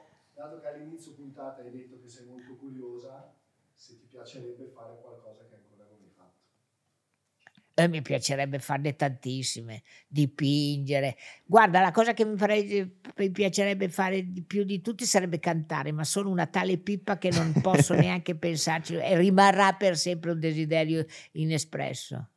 Eh, 7.76 7.88
mi 7.88 8.04
piacerebbe 8.04 8.60
farne 8.60 8.96
tantissime, 8.96 9.82
dipingere. 10.08 11.18
Guarda, 11.44 11.82
la 11.82 11.90
cosa 11.90 12.14
che 12.14 12.24
mi, 12.24 12.38
farei, 12.38 13.00
mi 13.18 13.32
piacerebbe 13.32 13.90
fare 13.90 14.32
di 14.32 14.44
più 14.44 14.64
di 14.64 14.80
tutti 14.80 15.06
sarebbe 15.06 15.40
cantare, 15.40 15.92
ma 15.92 16.04
sono 16.04 16.30
una 16.30 16.46
tale 16.46 16.78
pippa 16.78 17.18
che 17.18 17.32
non 17.32 17.52
posso 17.62 17.96
neanche 17.96 18.36
pensarci 18.36 18.96
e 18.96 19.18
rimarrà 19.18 19.74
per 19.74 19.98
sempre 19.98 20.32
un 20.32 20.40
desiderio 20.40 21.04
inespresso. 21.32 22.33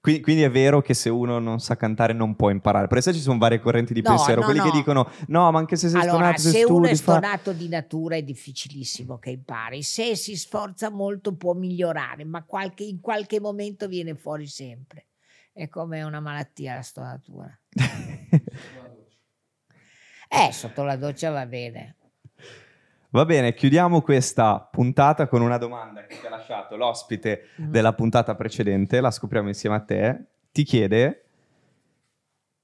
Quindi, 0.00 0.20
quindi, 0.22 0.42
è 0.42 0.50
vero 0.50 0.82
che 0.82 0.92
se 0.92 1.08
uno 1.08 1.38
non 1.38 1.60
sa 1.60 1.76
cantare 1.76 2.12
non 2.12 2.36
può 2.36 2.50
imparare. 2.50 2.88
Per 2.88 2.98
esempio 2.98 3.20
ci 3.20 3.26
sono 3.26 3.38
varie 3.38 3.58
correnti 3.58 3.94
di 3.94 4.02
no, 4.02 4.10
pensiero, 4.10 4.40
no, 4.40 4.46
quelli 4.46 4.60
no. 4.60 4.66
che 4.66 4.70
dicono 4.72 5.10
no, 5.28 5.50
ma 5.50 5.58
anche 5.58 5.76
se 5.76 5.88
sei 5.88 6.02
allora, 6.02 6.34
stonato, 6.34 6.40
se, 6.40 6.50
se 6.50 6.64
uno 6.64 6.86
è 6.86 6.94
stonato 6.94 7.52
fa... 7.52 7.56
di 7.56 7.68
natura 7.68 8.16
è 8.16 8.22
difficilissimo 8.22 9.18
che 9.18 9.30
impari. 9.30 9.82
Se 9.82 10.14
si 10.14 10.36
sforza 10.36 10.90
molto 10.90 11.34
può 11.36 11.54
migliorare, 11.54 12.24
ma 12.24 12.44
qualche, 12.44 12.84
in 12.84 13.00
qualche 13.00 13.40
momento 13.40 13.88
viene 13.88 14.14
fuori 14.14 14.46
sempre. 14.46 15.06
È 15.52 15.68
come 15.68 16.02
una 16.02 16.20
malattia 16.20 16.74
la 16.74 16.82
stonatura. 16.82 17.58
eh, 20.28 20.52
sotto 20.52 20.82
la 20.82 20.96
doccia 20.96 21.30
va 21.30 21.46
bene. 21.46 21.96
Va 23.14 23.24
bene, 23.24 23.54
chiudiamo 23.54 24.02
questa 24.02 24.68
puntata 24.68 25.28
con 25.28 25.40
una 25.40 25.56
domanda 25.56 26.04
che 26.04 26.18
ti 26.18 26.26
ha 26.26 26.30
lasciato 26.30 26.74
l'ospite 26.74 27.42
mm. 27.62 27.70
della 27.70 27.92
puntata 27.92 28.34
precedente, 28.34 29.00
la 29.00 29.12
scopriamo 29.12 29.46
insieme 29.46 29.76
a 29.76 29.80
te. 29.82 30.24
Ti 30.50 30.64
chiede 30.64 31.24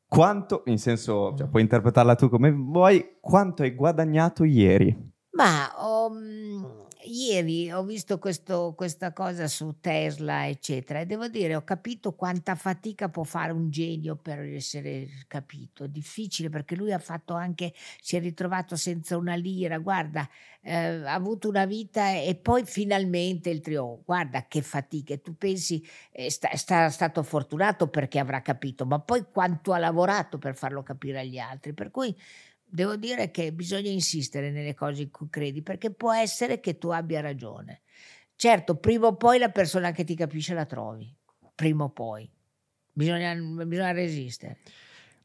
quanto, 0.08 0.62
in 0.66 0.78
senso, 0.78 1.36
cioè, 1.36 1.46
puoi 1.46 1.62
interpretarla 1.62 2.16
tu 2.16 2.28
come 2.28 2.50
vuoi, 2.50 3.18
quanto 3.20 3.62
hai 3.62 3.76
guadagnato 3.76 4.42
ieri? 4.42 4.92
Ma 5.34 5.70
um, 5.78 6.79
ieri 7.10 7.70
ho 7.70 7.82
visto 7.84 8.18
questo, 8.18 8.74
questa 8.76 9.12
cosa 9.12 9.48
su 9.48 9.76
Tesla, 9.80 10.48
eccetera, 10.48 11.00
e 11.00 11.06
devo 11.06 11.28
dire, 11.28 11.54
ho 11.54 11.64
capito 11.64 12.14
quanta 12.14 12.54
fatica 12.54 13.08
può 13.08 13.24
fare 13.24 13.52
un 13.52 13.70
genio 13.70 14.16
per 14.16 14.40
essere 14.40 15.08
capito. 15.26 15.86
Difficile 15.86 16.48
perché 16.48 16.76
lui 16.76 16.92
ha 16.92 16.98
fatto 16.98 17.34
anche, 17.34 17.72
si 18.00 18.16
è 18.16 18.20
ritrovato 18.20 18.76
senza 18.76 19.16
una 19.16 19.34
lira, 19.34 19.78
guarda, 19.78 20.28
eh, 20.62 20.76
ha 20.76 21.14
avuto 21.14 21.48
una 21.48 21.64
vita 21.64 22.12
e 22.12 22.34
poi 22.34 22.64
finalmente 22.64 23.50
il 23.50 23.60
trionfo. 23.60 24.02
Guarda 24.04 24.46
che 24.46 24.62
fatica. 24.62 25.16
Tu 25.18 25.36
pensi, 25.36 25.86
eh, 26.12 26.30
sta, 26.30 26.54
sta, 26.56 26.90
stato 26.90 27.22
fortunato 27.22 27.88
perché 27.88 28.18
avrà 28.18 28.42
capito, 28.42 28.84
ma 28.86 29.00
poi 29.00 29.24
quanto 29.32 29.72
ha 29.72 29.78
lavorato 29.78 30.38
per 30.38 30.54
farlo 30.54 30.82
capire 30.82 31.20
agli 31.20 31.38
altri. 31.38 31.72
Per 31.72 31.90
cui 31.90 32.14
devo 32.70 32.96
dire 32.96 33.30
che 33.30 33.52
bisogna 33.52 33.90
insistere 33.90 34.50
nelle 34.50 34.74
cose 34.74 35.02
in 35.02 35.10
cui 35.10 35.28
credi, 35.28 35.62
perché 35.62 35.92
può 35.92 36.12
essere 36.12 36.60
che 36.60 36.78
tu 36.78 36.88
abbia 36.88 37.20
ragione. 37.20 37.82
Certo, 38.36 38.76
prima 38.76 39.08
o 39.08 39.16
poi 39.16 39.38
la 39.38 39.50
persona 39.50 39.92
che 39.92 40.04
ti 40.04 40.14
capisce 40.14 40.54
la 40.54 40.64
trovi, 40.64 41.14
prima 41.54 41.84
o 41.84 41.90
poi. 41.90 42.30
Bisogna, 42.92 43.34
bisogna 43.34 43.92
resistere. 43.92 44.58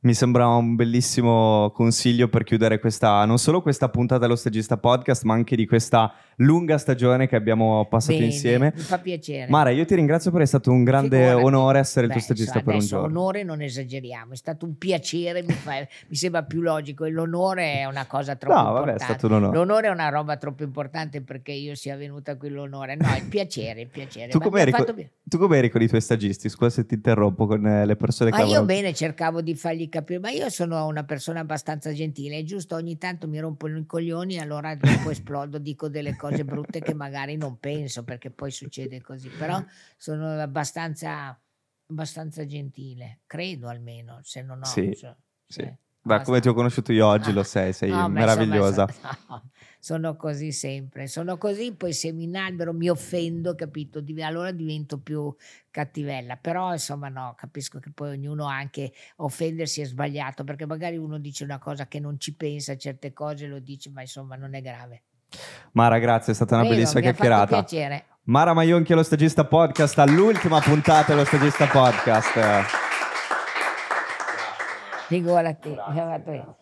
Mi 0.05 0.13
sembra 0.13 0.45
un 0.45 0.75
bellissimo 0.75 1.71
consiglio 1.73 2.27
per 2.27 2.43
chiudere 2.43 2.77
questa, 2.79 3.25
non 3.25 3.39
solo 3.39 3.63
questa 3.63 3.89
puntata 3.89 4.21
dello 4.21 4.35
Stagista 4.35 4.77
Podcast, 4.77 5.23
ma 5.23 5.33
anche 5.33 5.55
di 5.55 5.65
questa 5.65 6.13
lunga 6.37 6.77
stagione 6.77 7.27
che 7.27 7.35
abbiamo 7.35 7.87
passato 7.89 8.13
Bene, 8.13 8.25
insieme. 8.25 8.71
Mi 8.75 8.81
fa 8.81 8.99
piacere. 8.99 9.49
Mara, 9.49 9.71
io 9.71 9.83
ti 9.83 9.95
ringrazio 9.95 10.29
per 10.29 10.41
essere 10.41 10.61
stato 10.61 10.75
un 10.75 10.83
grande 10.83 11.17
Figurati. 11.17 11.43
onore 11.43 11.79
essere 11.79 12.05
Beh, 12.05 12.13
il 12.13 12.19
tuo 12.19 12.35
stagista 12.35 12.61
per 12.61 12.75
un 12.75 12.79
giorno. 12.81 13.07
L'onore 13.07 13.41
non 13.41 13.63
esageriamo, 13.63 14.33
è 14.33 14.35
stato 14.35 14.65
un 14.65 14.77
piacere, 14.77 15.41
mi, 15.41 15.53
fa, 15.53 15.71
mi, 16.07 16.15
sembra 16.15 16.43
più 16.43 16.61
logico 16.61 17.05
e 17.05 17.09
l'onore 17.09 17.79
è 17.79 17.85
una 17.85 18.05
cosa 18.05 18.35
troppo 18.35 18.53
no, 18.53 18.67
importante. 18.67 18.91
Vabbè, 18.91 19.01
è 19.01 19.03
stato 19.03 19.25
un 19.25 19.33
onore. 19.33 19.57
L'onore 19.57 19.87
è 19.87 19.89
una 19.89 20.09
roba 20.09 20.37
troppo 20.37 20.61
importante 20.61 21.21
perché 21.21 21.51
io 21.51 21.73
sia 21.73 21.95
venuta 21.95 22.37
qui 22.37 22.49
l'onore. 22.49 22.95
No, 22.95 23.07
il 23.15 23.25
piacere, 23.27 23.81
il 23.81 23.87
piacere. 23.87 24.27
Tu 24.29 24.37
come, 24.37 24.61
eri, 24.61 24.71
co- 24.71 24.85
tu 25.23 25.37
come 25.39 25.57
eri 25.57 25.71
con 25.71 25.81
i 25.81 25.87
tuoi 25.87 26.01
stagisti? 26.01 26.47
Scusa 26.47 26.69
se 26.69 26.85
ti 26.85 26.93
interrompo 26.93 27.47
con 27.47 27.65
eh, 27.65 27.87
le 27.87 27.95
persone 27.95 28.29
che... 28.29 28.37
Ma 28.37 28.43
io 28.43 28.63
bene 28.65 28.93
cercavo 28.93 29.41
di 29.41 29.55
fargli 29.55 29.89
capire, 29.95 30.19
ma 30.19 30.29
io 30.29 30.49
sono 30.49 30.85
una 30.85 31.05
persona 31.05 31.39
abbastanza 31.39 31.93
gentile, 31.93 32.39
è 32.39 32.43
giusto 32.43 32.75
ogni 32.75 32.97
tanto 32.97 33.27
mi 33.27 33.39
rompono 33.39 33.77
i 33.77 33.85
coglioni 33.85 34.39
allora 34.39 34.75
dopo 34.75 35.09
esplodo, 35.09 35.57
dico 35.57 35.87
delle 35.87 36.15
cose 36.15 36.43
brutte 36.43 36.81
che 36.81 36.93
magari 36.93 37.37
non 37.37 37.57
penso 37.59 38.03
perché 38.03 38.29
poi 38.29 38.51
succede 38.51 39.01
così, 39.01 39.29
però 39.29 39.63
sono 39.97 40.39
abbastanza, 40.39 41.39
abbastanza 41.87 42.45
gentile, 42.45 43.21
credo 43.25 43.67
almeno, 43.69 44.19
se 44.23 44.41
non 44.41 44.61
ho... 44.61 44.65
Sì, 44.65 44.93
cioè, 44.95 45.15
sì. 45.47 45.73
Beh, 46.05 46.21
come 46.21 46.39
ti 46.39 46.47
ho 46.47 46.53
conosciuto 46.53 46.91
io 46.91 47.07
oggi 47.07 47.33
lo 47.33 47.41
sei, 47.41 47.73
sei 47.73 47.89
no, 47.89 48.07
meravigliosa. 48.09 48.85
Insomma, 48.87 49.17
no, 49.27 49.49
sono 49.79 50.15
così 50.15 50.51
sempre, 50.51 51.07
sono 51.07 51.39
così, 51.39 51.73
poi 51.73 51.93
se 51.93 52.11
mi 52.11 52.25
inalbero 52.25 52.73
mi 52.73 52.89
offendo, 52.89 53.55
capito? 53.55 54.03
Allora 54.21 54.51
divento 54.51 54.99
più 54.99 55.33
cattivella, 55.71 56.35
però 56.35 56.73
insomma 56.73 57.09
no, 57.09 57.33
capisco 57.35 57.79
che 57.79 57.89
poi 57.91 58.11
ognuno 58.11 58.45
anche 58.45 58.93
offendersi 59.17 59.81
è 59.81 59.85
sbagliato, 59.85 60.43
perché 60.43 60.67
magari 60.67 60.97
uno 60.97 61.17
dice 61.17 61.43
una 61.43 61.57
cosa 61.57 61.87
che 61.87 61.99
non 61.99 62.19
ci 62.19 62.35
pensa 62.35 62.77
certe 62.77 63.11
cose, 63.11 63.47
lo 63.47 63.57
dice, 63.57 63.89
ma 63.89 64.01
insomma 64.01 64.35
non 64.35 64.53
è 64.53 64.61
grave. 64.61 65.01
Mara, 65.71 65.97
grazie, 65.97 66.33
è 66.33 66.35
stata 66.35 66.53
una 66.53 66.63
Prego, 66.65 66.77
bellissima 66.77 67.01
chiacchierata. 67.01 67.63
piacere. 67.63 68.05
Mara 68.25 68.53
Maionchi, 68.53 68.93
lo 68.93 69.01
stagista 69.01 69.43
podcast, 69.45 69.97
all'ultima 69.97 70.59
puntata 70.61 71.13
dello 71.13 71.25
stagista 71.25 71.65
podcast. 71.65 72.84
Figurati, 75.07 75.69
mi 75.69 75.99
ha 75.99 76.05
fatto 76.05 76.31
io. 76.31 76.55